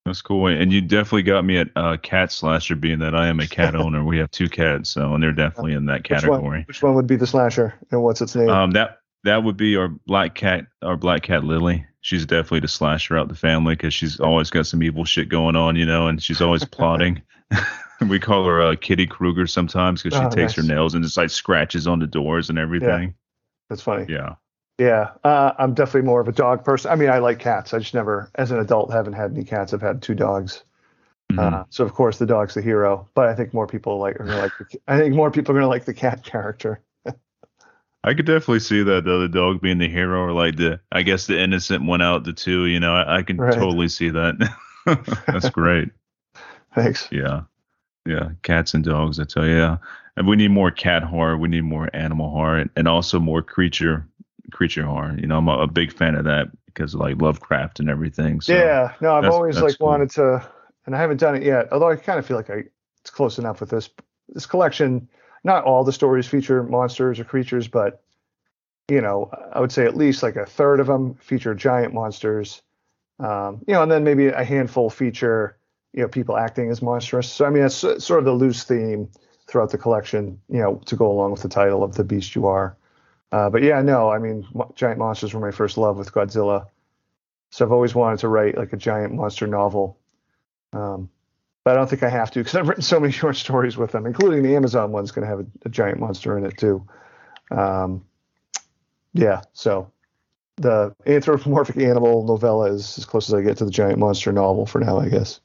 What's 0.09 0.23
going 0.23 0.41
on. 0.45 0.49
That's 0.49 0.59
cool. 0.59 0.63
And 0.63 0.73
you 0.73 0.81
definitely 0.81 1.23
got 1.23 1.45
me 1.45 1.59
at 1.59 1.69
uh, 1.77 1.97
cat 1.99 2.33
slasher, 2.33 2.77
being 2.77 2.99
that 3.01 3.15
I 3.15 3.29
am 3.29 3.41
a 3.41 3.47
cat 3.47 3.75
owner. 3.77 4.05
We 4.05 4.19
have 4.19 4.31
two 4.31 4.49
cats, 4.49 4.91
so 4.91 5.15
and 5.15 5.23
they're 5.23 5.33
definitely 5.33 5.75
in 5.75 5.87
that 5.87 6.03
Which 6.03 6.11
one, 6.11 6.21
category. 6.21 6.65
which 6.67 6.83
one 6.83 6.95
would 6.95 7.07
be 7.07 7.17
the 7.17 7.27
slasher 7.27 7.75
and 7.91 8.03
what's 8.03 8.21
its 8.21 8.35
name? 8.35 8.49
Um, 8.49 8.71
that 8.73 8.99
that 9.25 9.45
would 9.45 9.57
be 9.57 9.77
our 9.77 9.89
black 9.89 10.35
cat, 10.35 10.67
our 10.83 10.97
black 10.97 11.23
cat 11.23 11.45
Lily. 11.45 11.85
She's 12.01 12.25
definitely 12.25 12.61
the 12.61 12.69
slasher 12.69 13.19
out 13.19 13.29
the 13.29 13.35
family 13.35 13.75
because 13.75 13.93
she's 13.93 14.19
always 14.21 14.51
got 14.51 14.67
some 14.67 14.83
evil 14.83 15.05
shit 15.05 15.29
going 15.29 15.57
on, 15.57 15.77
you 15.77 15.85
know, 15.85 16.07
and 16.07 16.23
she's 16.23 16.41
always 16.41 16.65
plotting. 16.65 17.21
we 18.09 18.21
call 18.21 18.45
her 18.47 18.63
uh, 18.63 18.77
Kitty 18.77 19.07
Krueger 19.07 19.47
sometimes 19.47 20.03
because 20.03 20.17
she 20.19 20.25
Oh, 20.25 20.31
takes 20.31 20.55
her 20.55 20.63
nails 20.63 20.95
and 20.95 21.03
just 21.03 21.17
like 21.17 21.31
scratches 21.31 21.87
on 21.89 21.99
the 21.99 22.07
doors 22.07 22.49
and 22.51 22.59
everything. 22.59 23.15
That's 23.69 23.83
funny. 23.83 24.07
Yeah. 24.09 24.37
Yeah, 24.79 25.11
uh, 25.25 25.53
I'm 25.59 25.75
definitely 25.75 26.07
more 26.07 26.21
of 26.21 26.29
a 26.29 26.33
dog 26.33 26.65
person. 26.65 26.91
I 26.91 26.95
mean, 26.95 27.11
I 27.11 27.19
like 27.19 27.41
cats. 27.41 27.75
I 27.75 27.81
just 27.81 27.95
never, 27.95 28.31
as 28.37 28.53
an 28.53 28.59
adult, 28.61 28.93
haven't 28.93 29.15
had 29.15 29.33
any 29.33 29.43
cats. 29.45 29.75
I've 29.75 29.83
had 29.83 30.03
two 30.03 30.15
dogs. 30.15 30.63
Mhm. 31.33 31.39
Uh, 31.53 31.65
so 31.69 31.85
of 31.85 31.93
course 31.93 32.19
the 32.19 32.25
dog's 32.27 32.55
the 32.55 32.63
hero, 32.63 33.07
but 33.15 33.29
I 33.29 33.35
think 33.35 33.53
more 33.53 33.67
people 33.67 33.99
like 33.99 34.19
are 34.19 34.25
gonna 34.25 34.39
like. 34.39 34.53
The, 34.59 34.81
I 34.89 34.97
think 34.99 35.15
more 35.15 35.31
people 35.31 35.53
are 35.55 35.59
gonna 35.59 35.69
like 35.69 35.85
the 35.85 35.93
cat 35.95 36.25
character. 36.25 36.81
I 38.05 38.15
could 38.15 38.27
definitely 38.27 38.61
see 38.61 38.83
that 38.85 39.05
though, 39.05 39.19
the 39.21 39.29
dog 39.29 39.61
being 39.61 39.79
the 39.79 39.89
hero 39.89 40.21
or 40.23 40.33
like 40.33 40.57
the 40.57 40.81
I 40.93 41.03
guess 41.03 41.27
the 41.27 41.39
innocent 41.39 41.85
one 41.85 42.01
out 42.01 42.25
the 42.25 42.33
two, 42.33 42.67
you 42.67 42.79
know, 42.81 42.95
I, 42.95 43.19
I 43.19 43.23
can 43.23 43.37
Right. 43.37 43.53
totally 43.53 43.89
see 43.89 44.09
that. 44.11 44.55
That's 45.27 45.51
great. 45.51 45.91
Thanks. 46.75 47.09
Yeah. 47.11 47.43
Yeah. 48.07 48.31
Cats 48.43 48.73
and 48.73 48.85
dogs, 48.85 49.19
I 49.19 49.25
tell 49.25 49.45
you. 49.45 49.57
Yeah. 49.57 49.79
And 50.17 50.27
we 50.29 50.37
need 50.37 50.53
more 50.53 50.71
cat 50.71 51.03
horror. 51.03 51.37
We 51.37 51.49
need 51.49 51.65
more 51.65 51.91
animal 51.93 52.31
horror 52.31 52.59
and, 52.59 52.71
and 52.77 52.87
also 52.89 53.19
more 53.19 53.43
creature 53.43 54.07
creature 54.51 54.85
horn. 54.85 55.19
You 55.19 55.27
know, 55.27 55.39
I'm 55.39 55.49
a, 55.49 55.59
a 55.61 55.67
big 55.67 55.93
fan 55.93 56.15
of 56.15 56.25
that 56.25 56.49
because 56.67 56.95
of 56.95 57.01
like 57.01 57.21
Lovecraft 57.21 57.81
and 57.81 57.89
everything. 57.89 58.41
So 58.41 58.55
yeah, 58.55 58.95
no, 59.01 59.15
I've 59.15 59.31
always 59.31 59.61
like 59.61 59.79
cool. 59.79 59.89
wanted 59.89 60.11
to, 60.13 60.47
and 60.87 60.95
I 60.95 60.99
haven't 60.99 61.19
done 61.19 61.35
it 61.35 61.43
yet. 61.43 61.73
Although 61.73 61.91
I 61.91 61.97
kind 61.97 62.19
of 62.19 62.27
feel 62.27 62.37
like 62.37 62.51
I, 62.51 62.65
it's 63.01 63.11
close 63.11 63.39
enough 63.39 63.61
with 63.61 63.71
this 63.71 63.91
this 64.29 64.47
collection. 64.47 65.09
Not 65.45 65.65
all 65.65 65.85
the 65.85 65.93
stories 65.93 66.27
feature 66.27 66.63
monsters 66.63 67.21
or 67.21 67.25
creatures, 67.25 67.69
but 67.69 68.03
you 68.89 69.01
know, 69.01 69.31
I 69.53 69.61
would 69.61 69.73
say 69.73 69.85
at 69.85 69.97
least 69.97 70.23
like 70.23 70.37
a 70.37 70.47
third 70.47 70.81
of 70.81 70.87
them 70.87 71.15
feature 71.15 71.55
giant 71.55 71.95
monsters. 71.95 72.63
Um, 73.21 73.65
you 73.67 73.75
know, 73.75 73.83
and 73.83 73.91
then 73.91 74.05
maybe 74.05 74.27
a 74.27 74.45
handful 74.45 74.91
feature 74.91 75.59
you 75.93 76.03
know 76.03 76.09
people 76.09 76.37
acting 76.37 76.71
as 76.71 76.83
monstrous. 76.83 77.31
So 77.31 77.45
I 77.45 77.51
mean, 77.51 77.63
that's 77.63 77.77
sort 77.77 78.19
of 78.19 78.25
the 78.25 78.33
loose 78.33 78.65
theme 78.65 79.09
throughout 79.47 79.71
the 79.71 79.79
collection. 79.79 80.41
You 80.49 80.61
know, 80.61 80.83
to 80.87 80.97
go 80.97 81.11
along 81.11 81.33
with 81.33 81.43
the 81.43 81.49
title 81.49 81.83
of 81.83 81.95
the 81.95 82.05
Beast 82.05 82.35
You 82.35 82.47
Are. 82.47 82.77
Uh, 83.31 83.51
but 83.51 83.63
yeah, 83.63 83.83
no, 83.83 84.11
I 84.11 84.19
mean, 84.19 84.47
giant 84.75 84.99
monsters 84.99 85.35
were 85.35 85.41
my 85.41 85.51
first 85.51 85.77
love 85.77 85.99
with 85.99 86.13
Godzilla. 86.13 86.67
So 87.51 87.65
I've 87.65 87.73
always 87.73 87.95
wanted 87.95 88.21
to 88.21 88.29
write 88.29 88.57
like 88.57 88.73
a 88.73 88.77
giant 88.77 89.15
monster 89.15 89.47
novel. 89.47 89.99
Um, 90.73 91.11
but 91.65 91.73
I 91.73 91.75
don't 91.75 91.91
think 91.91 92.03
I 92.03 92.09
have 92.09 92.31
to 92.31 92.41
because 92.41 92.55
I've 92.55 92.69
written 92.69 92.83
so 92.83 93.01
many 93.01 93.13
short 93.23 93.37
stories 93.37 93.77
with 93.77 93.93
them, 93.93 94.07
including 94.07 94.43
the 94.43 94.57
Amazon 94.57 94.93
one's 94.93 95.11
going 95.11 95.23
to 95.25 95.29
have 95.29 95.41
a, 95.41 95.47
a, 95.67 95.69
giant 95.69 96.01
monster 96.01 96.37
in 96.39 96.45
it 96.45 96.57
too. 96.57 96.87
Um, 97.51 98.05
yeah, 99.13 99.43
so 99.53 99.91
the 100.57 100.95
anthropomorphic 101.07 101.77
animal 101.77 102.25
novella 102.25 102.73
is 102.73 102.99
as 102.99 103.05
close 103.05 103.29
as 103.29 103.35
I 103.35 103.43
get 103.43 103.59
to 103.59 103.65
the 103.65 103.71
giant 103.71 103.99
monster 103.99 104.33
novel 104.33 104.67
for 104.67 104.81
now, 104.81 104.99
I 104.99 105.09
guess. 105.09 105.41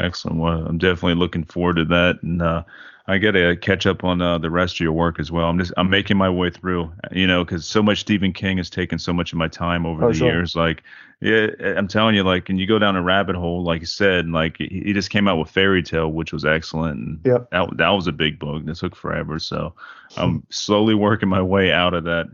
Excellent. 0.00 0.38
Well, 0.38 0.64
I'm 0.66 0.78
definitely 0.78 1.14
looking 1.14 1.44
forward 1.44 1.76
to 1.76 1.84
that, 1.86 2.22
and 2.22 2.40
uh, 2.40 2.62
I 3.08 3.16
got 3.16 3.30
to 3.30 3.56
catch 3.56 3.86
up 3.86 4.04
on 4.04 4.20
uh, 4.20 4.36
the 4.36 4.50
rest 4.50 4.76
of 4.76 4.80
your 4.80 4.92
work 4.92 5.18
as 5.18 5.32
well. 5.32 5.46
I'm 5.46 5.58
just 5.58 5.72
I'm 5.78 5.88
making 5.88 6.18
my 6.18 6.28
way 6.28 6.50
through, 6.50 6.92
you 7.10 7.26
know, 7.26 7.42
because 7.42 7.66
so 7.66 7.82
much 7.82 8.00
Stephen 8.00 8.34
King 8.34 8.58
has 8.58 8.68
taken 8.68 8.98
so 8.98 9.14
much 9.14 9.32
of 9.32 9.38
my 9.38 9.48
time 9.48 9.86
over 9.86 10.04
oh, 10.04 10.08
the 10.08 10.14
sure. 10.14 10.28
years. 10.28 10.54
Like, 10.54 10.82
yeah, 11.20 11.46
I'm 11.58 11.88
telling 11.88 12.14
you, 12.14 12.22
like, 12.22 12.50
and 12.50 12.60
you 12.60 12.66
go 12.66 12.78
down 12.78 12.96
a 12.96 13.02
rabbit 13.02 13.34
hole, 13.34 13.64
like 13.64 13.80
you 13.80 13.86
said, 13.86 14.26
and 14.26 14.34
like 14.34 14.58
he 14.58 14.92
just 14.92 15.08
came 15.08 15.26
out 15.26 15.38
with 15.38 15.48
Fairy 15.48 15.82
Tale, 15.82 16.12
which 16.12 16.34
was 16.34 16.44
excellent. 16.44 16.98
And 16.98 17.20
yep. 17.24 17.50
that 17.50 17.78
that 17.78 17.88
was 17.88 18.06
a 18.06 18.12
big 18.12 18.38
book. 18.38 18.66
That 18.66 18.76
took 18.76 18.94
forever. 18.94 19.38
So 19.38 19.74
I'm 20.18 20.44
slowly 20.50 20.94
working 20.94 21.30
my 21.30 21.42
way 21.42 21.72
out 21.72 21.94
of 21.94 22.04
that 22.04 22.26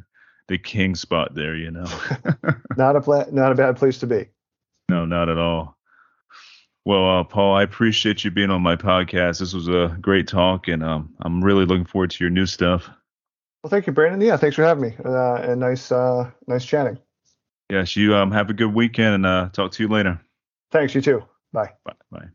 the 0.48 0.58
king 0.58 0.94
spot 0.96 1.34
there, 1.34 1.54
you 1.54 1.70
know. 1.70 1.86
not 2.76 2.96
a 2.96 3.00
pla- 3.00 3.26
not 3.30 3.52
a 3.52 3.54
bad 3.54 3.76
place 3.76 3.98
to 4.00 4.06
be. 4.06 4.26
No, 4.90 5.06
not 5.06 5.30
at 5.30 5.38
all. 5.38 5.73
Well, 6.86 7.20
uh, 7.20 7.24
Paul, 7.24 7.56
I 7.56 7.62
appreciate 7.62 8.24
you 8.24 8.30
being 8.30 8.50
on 8.50 8.60
my 8.60 8.76
podcast. 8.76 9.38
This 9.38 9.54
was 9.54 9.68
a 9.68 9.96
great 10.00 10.28
talk, 10.28 10.68
and 10.68 10.82
um, 10.82 11.14
I'm 11.20 11.42
really 11.42 11.64
looking 11.64 11.86
forward 11.86 12.10
to 12.10 12.22
your 12.24 12.30
new 12.30 12.44
stuff. 12.44 12.90
Well, 13.62 13.70
thank 13.70 13.86
you, 13.86 13.94
Brandon. 13.94 14.20
Yeah, 14.20 14.36
thanks 14.36 14.56
for 14.56 14.62
having 14.62 14.82
me, 14.82 14.96
uh, 15.02 15.36
and 15.36 15.60
nice, 15.60 15.90
uh, 15.90 16.30
nice 16.46 16.66
chatting. 16.66 16.98
Yes, 17.70 17.96
you 17.96 18.14
um, 18.14 18.30
have 18.30 18.50
a 18.50 18.54
good 18.54 18.74
weekend, 18.74 19.14
and 19.14 19.26
uh, 19.26 19.48
talk 19.50 19.72
to 19.72 19.82
you 19.82 19.88
later. 19.88 20.20
Thanks. 20.70 20.94
You 20.94 21.00
too. 21.00 21.24
Bye. 21.52 21.70
Bye. 21.84 21.94
Bye. 22.10 22.28